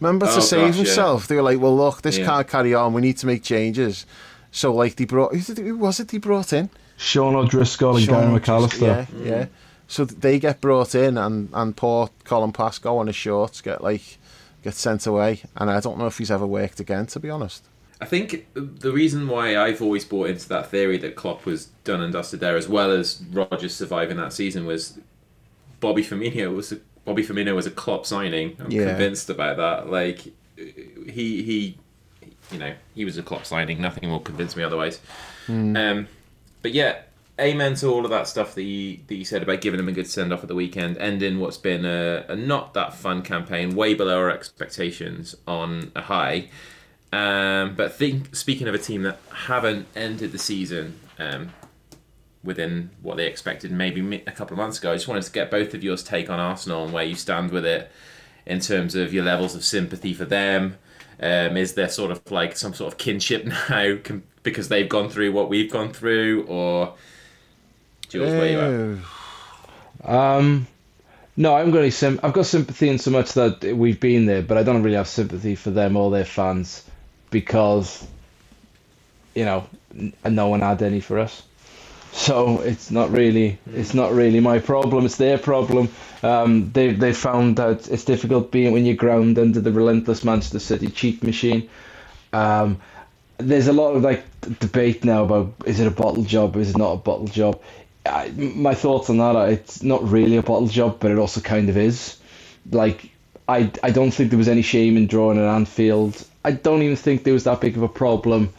[0.00, 0.82] Remember Oh, to save gosh, yeah.
[0.84, 2.26] himself, they were like, "Well, look, this Yeah.
[2.26, 2.92] can't carry on.
[2.94, 4.04] We need to make changes."
[4.54, 6.08] So, like, they brought who, did, who was it?
[6.08, 6.68] They brought in
[6.98, 8.80] Sean O'Driscoll and Sean Gary McAllister.
[8.80, 9.46] Yeah, yeah.
[9.88, 14.18] So they get brought in, and and poor Colin Pascoe on his shorts get like
[14.62, 17.06] get sent away, and I don't know if he's ever worked again.
[17.06, 17.64] To be honest.
[18.00, 22.00] I think the reason why I've always bought into that theory that Klopp was done
[22.00, 24.98] and dusted there, as well as Rodgers surviving that season, was
[25.78, 28.56] Bobby Firmino was a, Bobby Firmino was a Klopp signing.
[28.58, 28.88] I'm Yeah.
[28.88, 29.88] convinced about that.
[29.90, 30.18] Like
[30.56, 31.78] he he
[32.52, 33.80] you know he was a Klopp signing.
[33.80, 35.00] Nothing will convince me otherwise.
[35.76, 36.08] Um,
[36.62, 36.98] but yeah,
[37.40, 39.92] amen to all of that stuff that you that you said about giving him a
[39.92, 43.74] good send off at the weekend, ending what's been a, a not that fun campaign,
[43.74, 46.48] way below our expectations on a high.
[47.12, 51.50] Um, but think speaking of a team that haven't ended the season um,
[52.42, 55.50] within what they expected maybe a couple of months ago, I just wanted to get
[55.50, 57.90] both of yours take on Arsenal and where you stand with it
[58.46, 60.78] in terms of your levels of sympathy for them.
[61.22, 65.08] Um, is there sort of like some sort of kinship now com- because they've gone
[65.08, 66.94] through what we've gone through, or
[68.08, 68.60] Jules, where you?
[68.60, 68.96] Uh,
[70.04, 70.66] Um,
[71.36, 74.42] no, I'm going to sim- I've got sympathy in so much that we've been there,
[74.42, 76.84] but I don't really have sympathy for them or their fans
[77.30, 78.06] because,
[79.34, 79.66] you know,
[79.96, 81.42] n- no one had any for us.
[82.12, 85.06] So it's not really it's not really my problem.
[85.06, 85.88] It's their problem.
[86.22, 90.58] Um, they they found out it's difficult being when you're ground under the relentless Manchester
[90.58, 91.68] City cheat machine.
[92.32, 92.80] Um,
[93.38, 94.24] there's a lot of like
[94.60, 97.60] debate now about is it a bottle job, is it not a bottle job.
[98.04, 101.40] I, my thoughts on that are it's not really a bottle job, but it also
[101.40, 102.18] kind of is.
[102.70, 103.10] Like
[103.48, 106.22] I I don't think there was any shame in drawing at Anfield.
[106.44, 108.52] I don't even think there was that big of a problem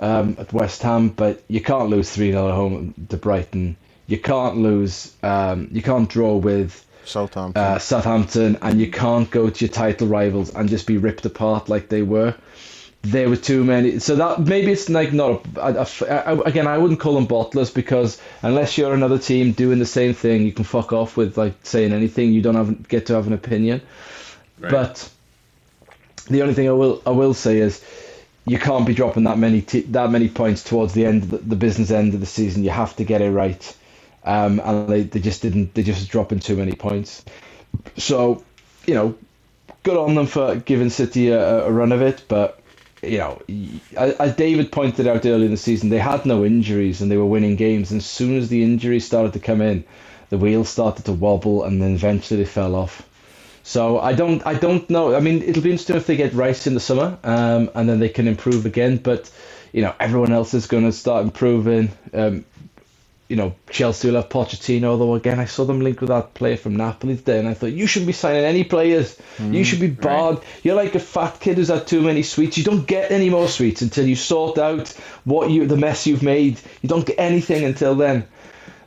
[0.00, 3.76] um, at West Ham, but you can't lose 3 0 at home to Brighton.
[4.06, 7.62] You can't lose, um, you can't draw with Southampton.
[7.62, 11.68] uh, Southampton, and you can't go to your title rivals and just be ripped apart
[11.68, 12.34] like they were.
[13.02, 16.66] There were too many, so that maybe it's like not a, a- a- a- again.
[16.66, 20.52] I wouldn't call them bottlers because unless you're another team doing the same thing, you
[20.52, 22.32] can fuck off with like saying anything.
[22.32, 23.82] You don't have get to have an opinion.
[24.58, 24.72] Right.
[24.72, 25.08] But
[26.28, 27.82] the only thing I will I will say is
[28.48, 31.38] you can't be dropping that many t- that many points towards the end of the,
[31.38, 32.64] the business end of the season.
[32.64, 33.76] You have to get it right,
[34.24, 35.74] um, and they, they just didn't.
[35.74, 37.24] They just dropping too many points.
[37.96, 38.44] So
[38.86, 39.16] you know,
[39.82, 42.60] good on them for giving City a, a run of it, but.
[43.00, 43.40] You know,
[43.96, 47.24] as David pointed out earlier in the season, they had no injuries and they were
[47.26, 47.92] winning games.
[47.92, 49.84] And as soon as the injuries started to come in,
[50.30, 53.08] the wheels started to wobble, and then eventually they fell off.
[53.68, 55.14] So I don't I don't know.
[55.14, 58.00] I mean, it'll be interesting if they get Rice in the summer, um, and then
[58.00, 58.96] they can improve again.
[58.96, 59.30] But
[59.74, 61.90] you know, everyone else is going to start improving.
[62.14, 62.46] Um,
[63.28, 64.84] you know, Chelsea will have Pochettino.
[64.84, 67.72] Although again, I saw them linked with that player from Napoli today, and I thought
[67.72, 69.18] you shouldn't be signing any players.
[69.38, 70.38] you should be barred.
[70.62, 72.56] You're like a fat kid who's had too many sweets.
[72.56, 74.88] You don't get any more sweets until you sort out
[75.24, 76.58] what you the mess you've made.
[76.80, 78.26] You don't get anything until then.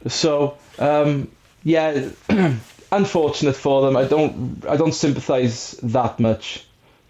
[0.08, 1.30] So um,
[1.64, 2.10] yeah,
[2.92, 3.98] unfortunate for them.
[3.98, 6.66] I don't I don't sympathise that much,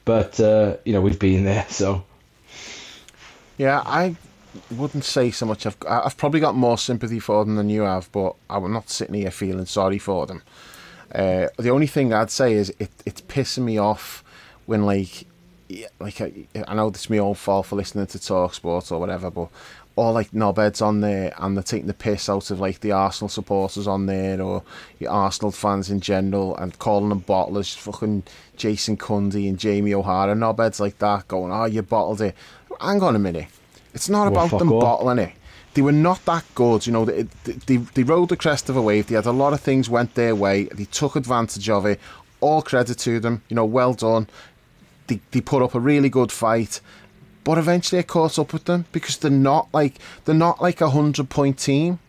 [0.06, 1.66] but uh, you know we've been there.
[1.70, 2.04] So
[3.58, 4.16] Yeah, I
[4.72, 5.66] wouldn't say so much.
[5.66, 9.16] I've I've probably got more sympathy for them than you have, but I'm not sitting
[9.16, 10.42] here feeling sorry for them.
[11.14, 14.24] Uh, the only thing I'd say is it it's pissing me off
[14.66, 15.26] when like
[16.00, 19.30] like I, I know it's my own fault for listening to Talk Sports or whatever,
[19.30, 19.50] but
[20.02, 23.30] all like knobheads on there and they're taking the piss out of like the Arsenal
[23.30, 24.64] supporters on there or
[25.00, 28.24] the Arsenal fans in general and calling them bottlers, fucking
[28.58, 32.36] Jason Cundy and Jamie O'Hara, knobheads like that, going, oh, you bottled it.
[32.80, 33.48] Hang on a minute.
[33.94, 34.82] It's not Well, about them off.
[34.82, 35.34] bottling it.
[35.74, 37.06] They were not that good, you know.
[37.06, 39.08] They, they, they rode the crest of a wave.
[39.08, 40.66] They had a lot of things went their way.
[40.66, 42.00] They took advantage of it.
[42.42, 43.66] All credit to them, you know.
[43.66, 44.28] Well done.
[45.08, 46.82] They, they put up a really good fight,
[47.44, 49.96] but eventually I caught up with them because they're not like
[50.26, 52.00] they're not like a hundred point team,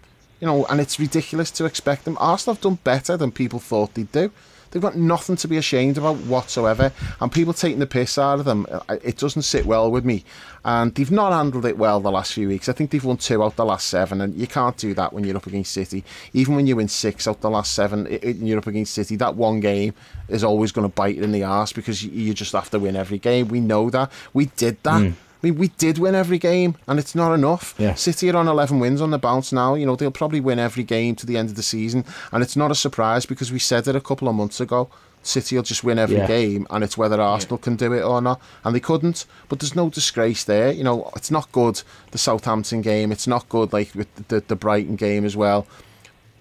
[0.40, 0.66] you know.
[0.66, 2.16] And it's ridiculous to expect them.
[2.20, 4.30] Arsenal have done better than people thought they'd do.
[4.72, 6.90] They've got nothing to be ashamed about whatsoever,
[7.20, 10.24] and people taking the piss out of them, uh, it doesn't sit well with me.
[10.64, 12.68] And they've not handled it well the last few weeks.
[12.68, 15.24] I think they've won two out the last seven, and you can't do that when
[15.24, 16.04] you're up against City.
[16.32, 18.94] Even when you win six out the last seven, i- i- and you're up against
[18.94, 19.92] City, that one game
[20.28, 22.96] is always going to bite in the arse because you, you just have to win
[22.96, 23.48] every game.
[23.48, 24.10] We know that.
[24.32, 25.00] We did that.
[25.02, 27.74] I mean, we did win every game, and it's not enough.
[27.78, 27.94] Yeah.
[27.94, 29.74] City are on 11 wins on the bounce now.
[29.74, 32.04] You know, they'll probably win every game to the end of the season.
[32.32, 34.88] And it's not a surprise because we said it a couple of months ago.
[35.24, 36.26] City will just win every Yeah.
[36.26, 38.40] game, and it's whether Arsenal can do it or not.
[38.64, 39.24] And they couldn't.
[39.48, 40.72] But there's no disgrace there.
[40.72, 43.12] You know, it's not good, the Southampton game.
[43.12, 45.66] It's not good, like, with the, the Brighton game as well.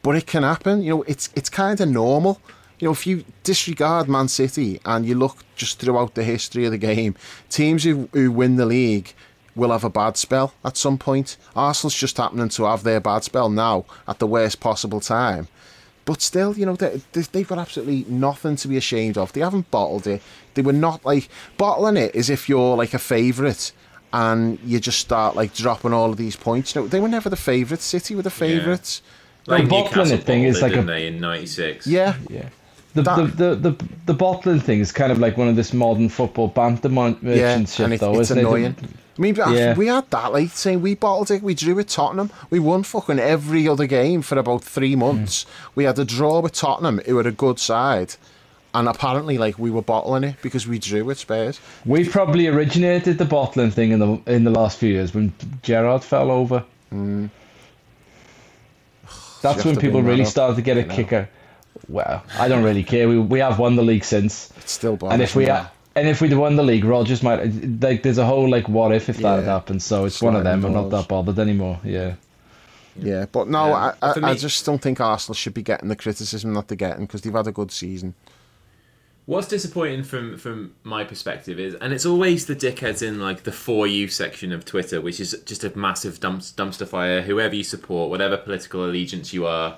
[0.03, 0.81] But it can happen.
[0.81, 2.41] You know, it's it's kind of normal.
[2.81, 6.71] You know, if you disregard Man City and you look just throughout the history of
[6.71, 7.15] the game,
[7.49, 9.13] teams who, who win the league
[9.55, 11.37] will have a bad spell at some point.
[11.55, 15.47] Arsenal's just happening to have their bad spell now at the worst possible time.
[16.05, 19.31] But still, you know, they, they- they've got absolutely nothing to be ashamed of.
[19.33, 20.21] They haven't bottled it.
[20.55, 23.71] They were not like bottling it as if you're like a favourite
[24.11, 26.73] and you just start like dropping all of these points.
[26.73, 27.85] You know, they were never the favourites.
[27.85, 29.03] City were the favourites.
[29.47, 31.85] Like bottling it thing is like a- in '96?
[31.87, 32.15] Yeah.
[32.29, 32.49] yeah,
[32.93, 35.71] The, That- the, the, the, the bottling thing is kind of like one of this
[35.73, 38.65] modern football banter mon- uh, Yeah, shit, and it, though, it's isn't annoying.
[38.65, 38.75] it?
[39.17, 39.75] I mean, Yeah.
[39.75, 42.31] we had that, like, saying we bottled it, we drew with Tottenham.
[42.49, 45.43] We won fucking every other game for about three months.
[45.43, 45.49] Hmm.
[45.75, 48.15] We had a draw with Tottenham, who were a good side.
[48.73, 51.59] And apparently, like, we were bottling it because we drew with Spurs.
[51.85, 56.03] We probably originated the bottling thing in the in the last few years when Gerrard
[56.05, 56.63] fell over.
[56.89, 57.25] Hmm.
[59.41, 61.27] That's when people really started to get a kicker.
[61.89, 63.07] Well, I don't really care.
[63.09, 65.49] We we have won the league since, It's still bothers and if we me.
[65.49, 67.43] ha- and if we'd won the league, Rodgers might
[67.81, 68.03] like.
[68.03, 69.81] There's a whole like what if if that had happened.
[69.83, 70.63] So it's one of them.
[70.65, 71.79] I'm not that bothered anymore.
[71.83, 72.15] Yeah.
[72.97, 73.93] Yeah, but no, Yeah.
[74.01, 76.75] I, For I, I just don't think Arsenal should be getting the criticism that they're
[76.75, 78.15] getting because they've had a good season.
[79.27, 83.51] What's disappointing from from my perspective is, and it's always the dickheads in like the
[83.51, 87.21] for you section of Twitter, which is just a massive dump, dumpster fire.
[87.21, 89.77] Whoever you support, whatever political allegiance you are,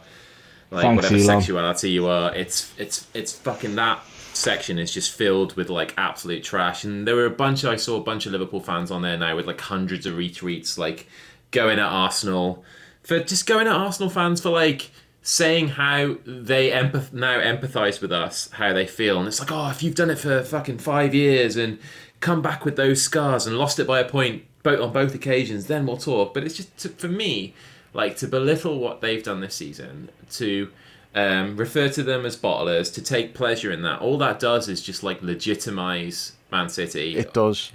[0.74, 1.42] like Thanks, whatever Elon.
[1.42, 6.44] sexuality you are, it's it's it's fucking that section is just filled with like absolute
[6.44, 6.84] trash.
[6.84, 7.64] And there were a bunch.
[7.64, 10.78] I saw a bunch of Liverpool fans on there now with like hundreds of retweets,
[10.78, 11.08] like
[11.52, 12.64] going at Arsenal
[13.04, 14.92] for just going at Arsenal fans for like
[15.22, 19.70] saying how they empath- now empathize with us, how they feel, and it's like, oh,
[19.70, 21.80] if you've done it for fucking five years and
[22.20, 25.68] come back with those scars and lost it by a point both on both occasions,
[25.68, 26.34] then we'll talk.
[26.34, 27.54] But it's just to, for me,
[27.94, 30.72] like to belittle what they've done this season, to
[31.16, 34.02] um, refer to them as bottlers, to take pleasure in that.
[34.02, 37.72] All that does is just like legitimize Man City It does.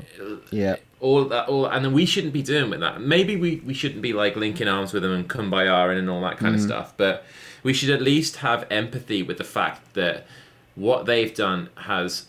[0.51, 0.77] Yeah.
[1.01, 4.03] all that all and then we shouldn't be doing with that maybe we, we shouldn't
[4.03, 7.25] be like linking arms with them and kumbaya and all that kind of stuff but
[7.65, 10.27] we should at least have empathy with the fact that
[10.77, 12.27] what they've done has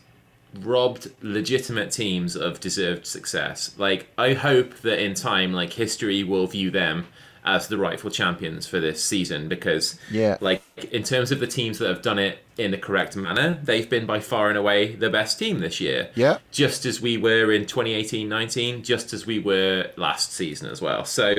[0.61, 6.47] robbed legitimate teams of deserved success like i hope that in time like history will
[6.47, 7.05] view them
[7.45, 10.37] as the rightful champions for this season because Yeah.
[10.41, 10.61] like
[10.91, 14.05] in terms of the teams that have done it in the correct manner they've been
[14.05, 16.39] by far and away the best team this year Yeah.
[16.51, 21.35] just as we were in 2018-19 just as we were last season as well so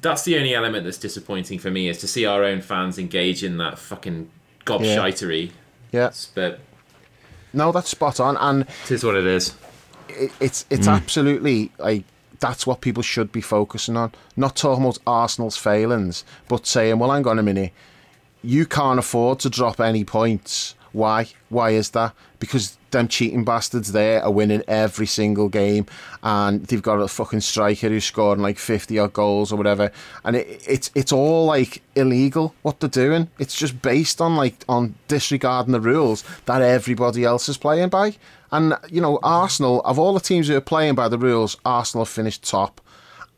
[0.00, 3.44] that's the only element that's disappointing for me is to see our own fans engage
[3.44, 4.30] in that fucking
[4.64, 5.50] gobshitery
[5.92, 6.10] Yeah.
[6.34, 6.60] but
[7.52, 8.36] No, that's spot on.
[8.36, 9.54] And it is what it is
[10.08, 10.94] it, it's it's Mm.
[10.96, 12.04] absolutely like
[12.40, 14.12] that's what people should be focusing on.
[14.36, 17.72] Not talking about Arsenal's failings, but saying, well, hang on a minute,
[18.42, 20.74] you can't afford to drop any points.
[20.92, 21.28] Why?
[21.48, 22.14] Why is that?
[22.38, 25.86] Because them cheating bastards there are winning every single game,
[26.22, 29.92] and they've got a fucking striker who's scoring like fifty odd goals or whatever,
[30.24, 33.28] and it, it's it's all like illegal what they're doing.
[33.38, 38.16] It's just based on like on disregarding the rules that everybody else is playing by.
[38.52, 42.04] And you know, Arsenal of all the teams who are playing by the rules, Arsenal
[42.04, 42.80] finished top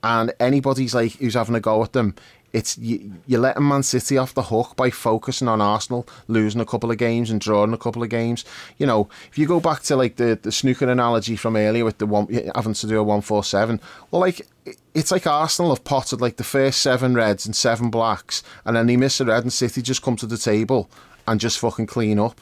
[0.03, 2.15] and anybody's like who's having a go at them,
[2.53, 6.66] it's you, you're letting Man City off the hook by focusing on Arsenal losing a
[6.66, 8.45] couple of games and drawing a couple of games.
[8.79, 11.99] You know, if you go back to like the, the snooker analogy from earlier with
[11.99, 13.81] the one having to do a one four seven,
[14.11, 14.47] well, like
[14.95, 18.87] it's like Arsenal have potted like the first seven reds and seven blacks, and then
[18.87, 20.91] they miss a red, and City just come to the table
[21.27, 22.41] and just fucking clean up.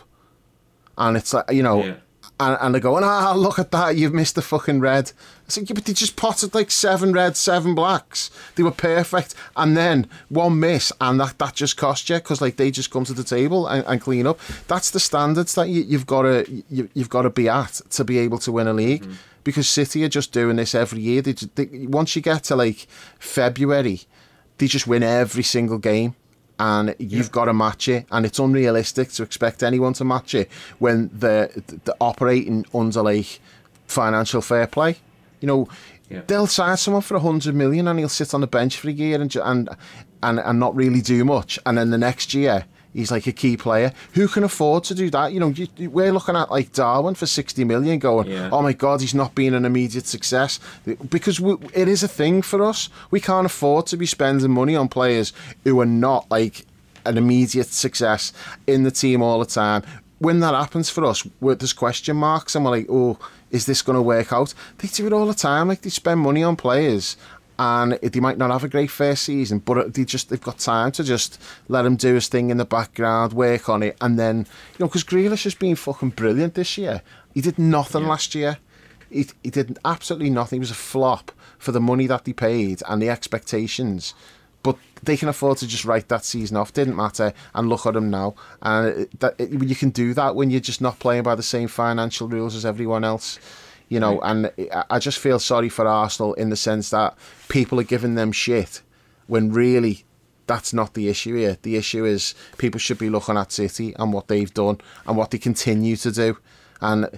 [0.98, 1.94] And it's like you know, Yeah.
[2.40, 5.12] And, and they're going, ah, look at that, you've missed the fucking red.
[5.46, 8.30] I said, yeah, but they just potted like seven reds, seven blacks.
[8.56, 9.34] They were perfect.
[9.56, 13.04] And then one miss, and that, that just cost you because like they just come
[13.04, 14.40] to the table and, and clean up.
[14.68, 18.04] That's the standards that you, you've got to you, you've got to be at to
[18.04, 19.06] be able to win a league.
[19.42, 21.22] Because City are just doing this every year.
[21.22, 22.86] They, they, once you get to like
[23.18, 24.02] February,
[24.58, 26.14] they just win every single game
[26.60, 30.48] and you've got to match it and it's unrealistic to expect anyone to match it
[30.78, 31.48] when they're,
[31.84, 33.40] they're operating under like
[33.86, 34.96] financial fair play
[35.40, 35.66] you know
[36.10, 36.22] Yeah.
[36.26, 38.92] they'll sign someone for a hundred million and he'll sit on the bench for a
[38.92, 39.68] year and, and
[40.22, 43.56] and and not really do much and then the next year he's like a key
[43.56, 43.92] player.
[44.14, 45.32] Who can afford to do that?
[45.32, 48.50] You know you, we're looking at like Darwin for 60 million going Yeah.
[48.52, 50.60] oh my god he's not being an immediate success.
[51.08, 52.88] Because we, it is a thing for us.
[53.10, 55.32] We can't afford to be spending money on players
[55.64, 56.66] who are not like
[57.04, 58.32] an immediate success
[58.66, 59.82] in the team all the time.
[60.18, 63.18] When that happens for us there's question marks and we're like oh
[63.50, 64.54] is this going to work out?
[64.78, 65.66] They do it all the time.
[65.66, 67.16] Like they spend money on players
[67.60, 70.90] and they might not have a great first season, but they just they've got time
[70.92, 71.38] to just
[71.68, 74.86] let him do his thing in the background, work on it, and then you know
[74.86, 77.02] because Grealish has been fucking brilliant this year.
[77.34, 78.56] He did nothing last year.
[79.10, 80.56] He he did absolutely nothing.
[80.56, 84.14] He was a flop for the money that they paid and the expectations.
[84.62, 86.72] But they can afford to just write that season off.
[86.72, 88.36] Didn't matter, and look at him now.
[88.62, 91.42] And it- that it, you can do that when you're just not playing by the
[91.42, 93.38] same financial rules as everyone else
[93.90, 94.50] you know, and
[94.88, 97.14] I- just feel sorry for Arsenal in the sense that
[97.48, 98.80] people are giving them shit
[99.26, 100.04] when really
[100.46, 101.58] that's not the issue here.
[101.62, 105.30] The issue is people should be looking at City and what they've done and what
[105.30, 106.38] they continue to do.
[106.82, 107.08] And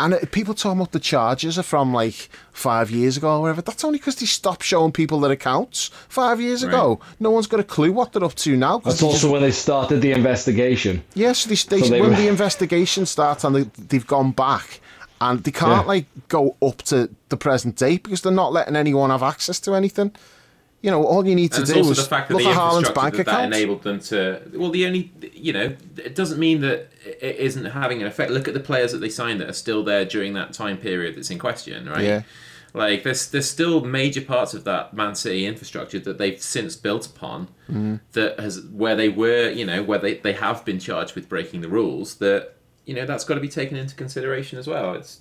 [0.00, 3.62] and it, people talking about the charges are from like five years ago or whatever.
[3.62, 6.98] That's only because they stopped showing people their accounts five years ago.
[7.20, 8.78] No one's got a clue what they're up to now.
[8.78, 11.02] That's also just- when they started the investigation.
[11.14, 14.80] Yes, they, they, So they when were- the investigation starts and they, they've gone back
[15.20, 15.88] and they can't Yeah.
[15.88, 19.74] like go up to the present day because they're not letting anyone have access to
[19.74, 20.12] anything.
[20.82, 23.16] You know, all you need to do is the fact that look at Haaland's bank
[23.16, 24.40] that, that enabled them to.
[24.54, 26.90] Well, the only you know, it doesn't mean that
[27.20, 28.30] it isn't having an effect.
[28.30, 31.16] Look at the players that they signed that are still there during that time period
[31.16, 32.04] that's in question, right?
[32.04, 32.22] Yeah.
[32.74, 37.06] Like there's there's still major parts of that Man City infrastructure that they've since built
[37.06, 37.96] upon Mm-hmm.
[38.12, 41.62] that has where they were, you know, where they, they have been charged with breaking
[41.62, 42.16] the rules.
[42.16, 42.55] That
[42.86, 44.94] you know that's got to be taken into consideration as well.
[44.94, 45.20] It's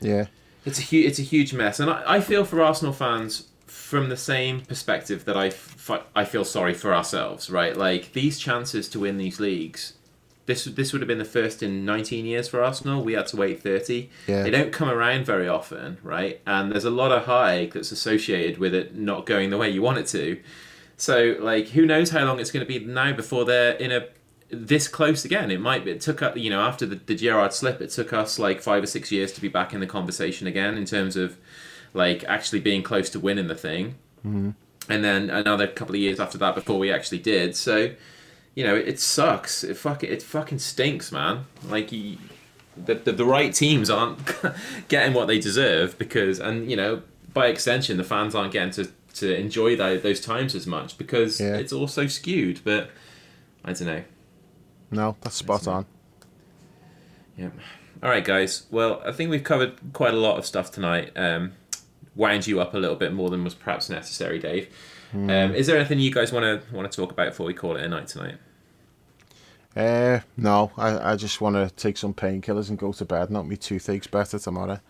[0.00, 0.26] yeah,
[0.64, 4.08] it's a huge it's a huge mess, and I, I feel for Arsenal fans from
[4.08, 7.50] the same perspective that I, f- I feel sorry for ourselves.
[7.50, 9.94] Right, like these chances to win these leagues.
[10.46, 13.02] This this would have been the first in 19 years for Arsenal.
[13.02, 14.08] We had to wait 30.
[14.28, 14.44] Yeah.
[14.44, 16.40] They don't come around very often, right?
[16.46, 19.82] And there's a lot of heartache that's associated with it not going the way you
[19.82, 20.40] want it to.
[20.96, 24.06] So, like, who knows how long it's going to be now before they're in a
[24.50, 25.50] this close again?
[25.50, 25.84] It might.
[25.84, 28.60] Be, it took us, you know, after the, the Gerrard slip, it took us like
[28.62, 31.36] five or six years to be back in the conversation again in terms of
[31.94, 34.50] like actually being close to winning the thing, mm-hmm.
[34.88, 37.56] and then another couple of years after that before we actually did.
[37.56, 37.90] So,
[38.54, 39.64] you know, it, sucks.
[39.64, 41.46] It fuck it fucking stinks, man.
[41.66, 42.18] Like you,
[42.76, 44.18] the, the the right teams aren't
[44.88, 47.02] getting what they deserve because, and you know,
[47.32, 51.40] by extension, the fans aren't getting to to enjoy that, those times as much because
[51.40, 51.56] Yeah.
[51.56, 52.60] it's all so skewed.
[52.64, 52.90] But
[53.64, 54.02] I don't know.
[54.90, 55.86] No, that's spot on.
[57.36, 57.50] Yeah.
[58.02, 58.66] All right, guys.
[58.70, 61.12] Well, I think we've covered quite a lot of stuff tonight.
[61.16, 61.52] Um,
[62.14, 64.68] wound you up a little bit more than was perhaps necessary, Dave.
[65.12, 67.76] Um, is there anything you guys want to want to talk about before we call
[67.76, 68.36] it a night tonight?
[69.74, 73.30] Uh, no, I, I just want to take some painkillers and go to bed.
[73.30, 74.80] Not me toothache's better tomorrow.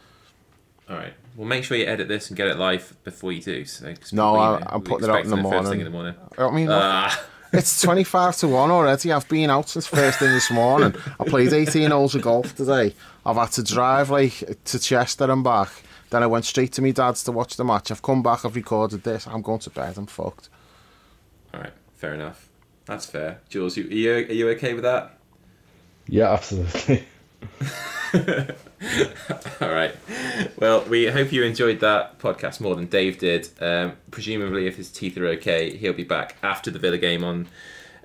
[0.89, 1.12] All right.
[1.36, 3.64] Well, make sure you edit this and get it live before you do.
[3.64, 6.14] So, No, I- I'm putting it out in the First thing in morning.
[6.16, 6.39] the morning.
[6.39, 7.20] I mean, Ah.
[7.56, 9.10] It's 25 to 1 already.
[9.10, 10.94] I've been out since first thing this morning.
[11.18, 12.94] I played 18 holes of golf today.
[13.24, 15.70] I've had to drive like to Chester and back.
[16.10, 17.90] Then I went straight to my dad's to watch the match.
[17.90, 19.26] I've come back, I've recorded this.
[19.26, 19.96] I'm going to bed.
[19.96, 20.50] I'm fucked.
[21.54, 21.72] All right.
[21.94, 22.50] Fair enough.
[22.84, 23.40] That's fair.
[23.48, 25.18] Jules, you, are you are you okay with that?
[26.08, 27.06] Yeah, absolutely.
[29.60, 29.94] All right.
[30.59, 33.48] Well, we hope you enjoyed that podcast more than Dave did.
[33.60, 37.48] Um, presumably, if his teeth are okay, he'll be back after the Villa game on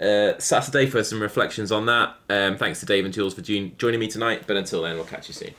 [0.01, 2.15] uh, Saturday for some reflections on that.
[2.30, 4.43] Um, thanks to Dave and Jules for join- joining me tonight.
[4.47, 5.53] But until then, we'll catch you soon.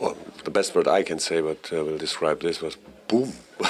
[0.00, 2.76] Well, the best word I can say, but uh, will describe this was
[3.08, 3.32] boom.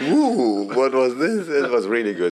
[0.00, 0.68] Woo!
[0.74, 1.48] What was this?
[1.48, 2.30] It was really good.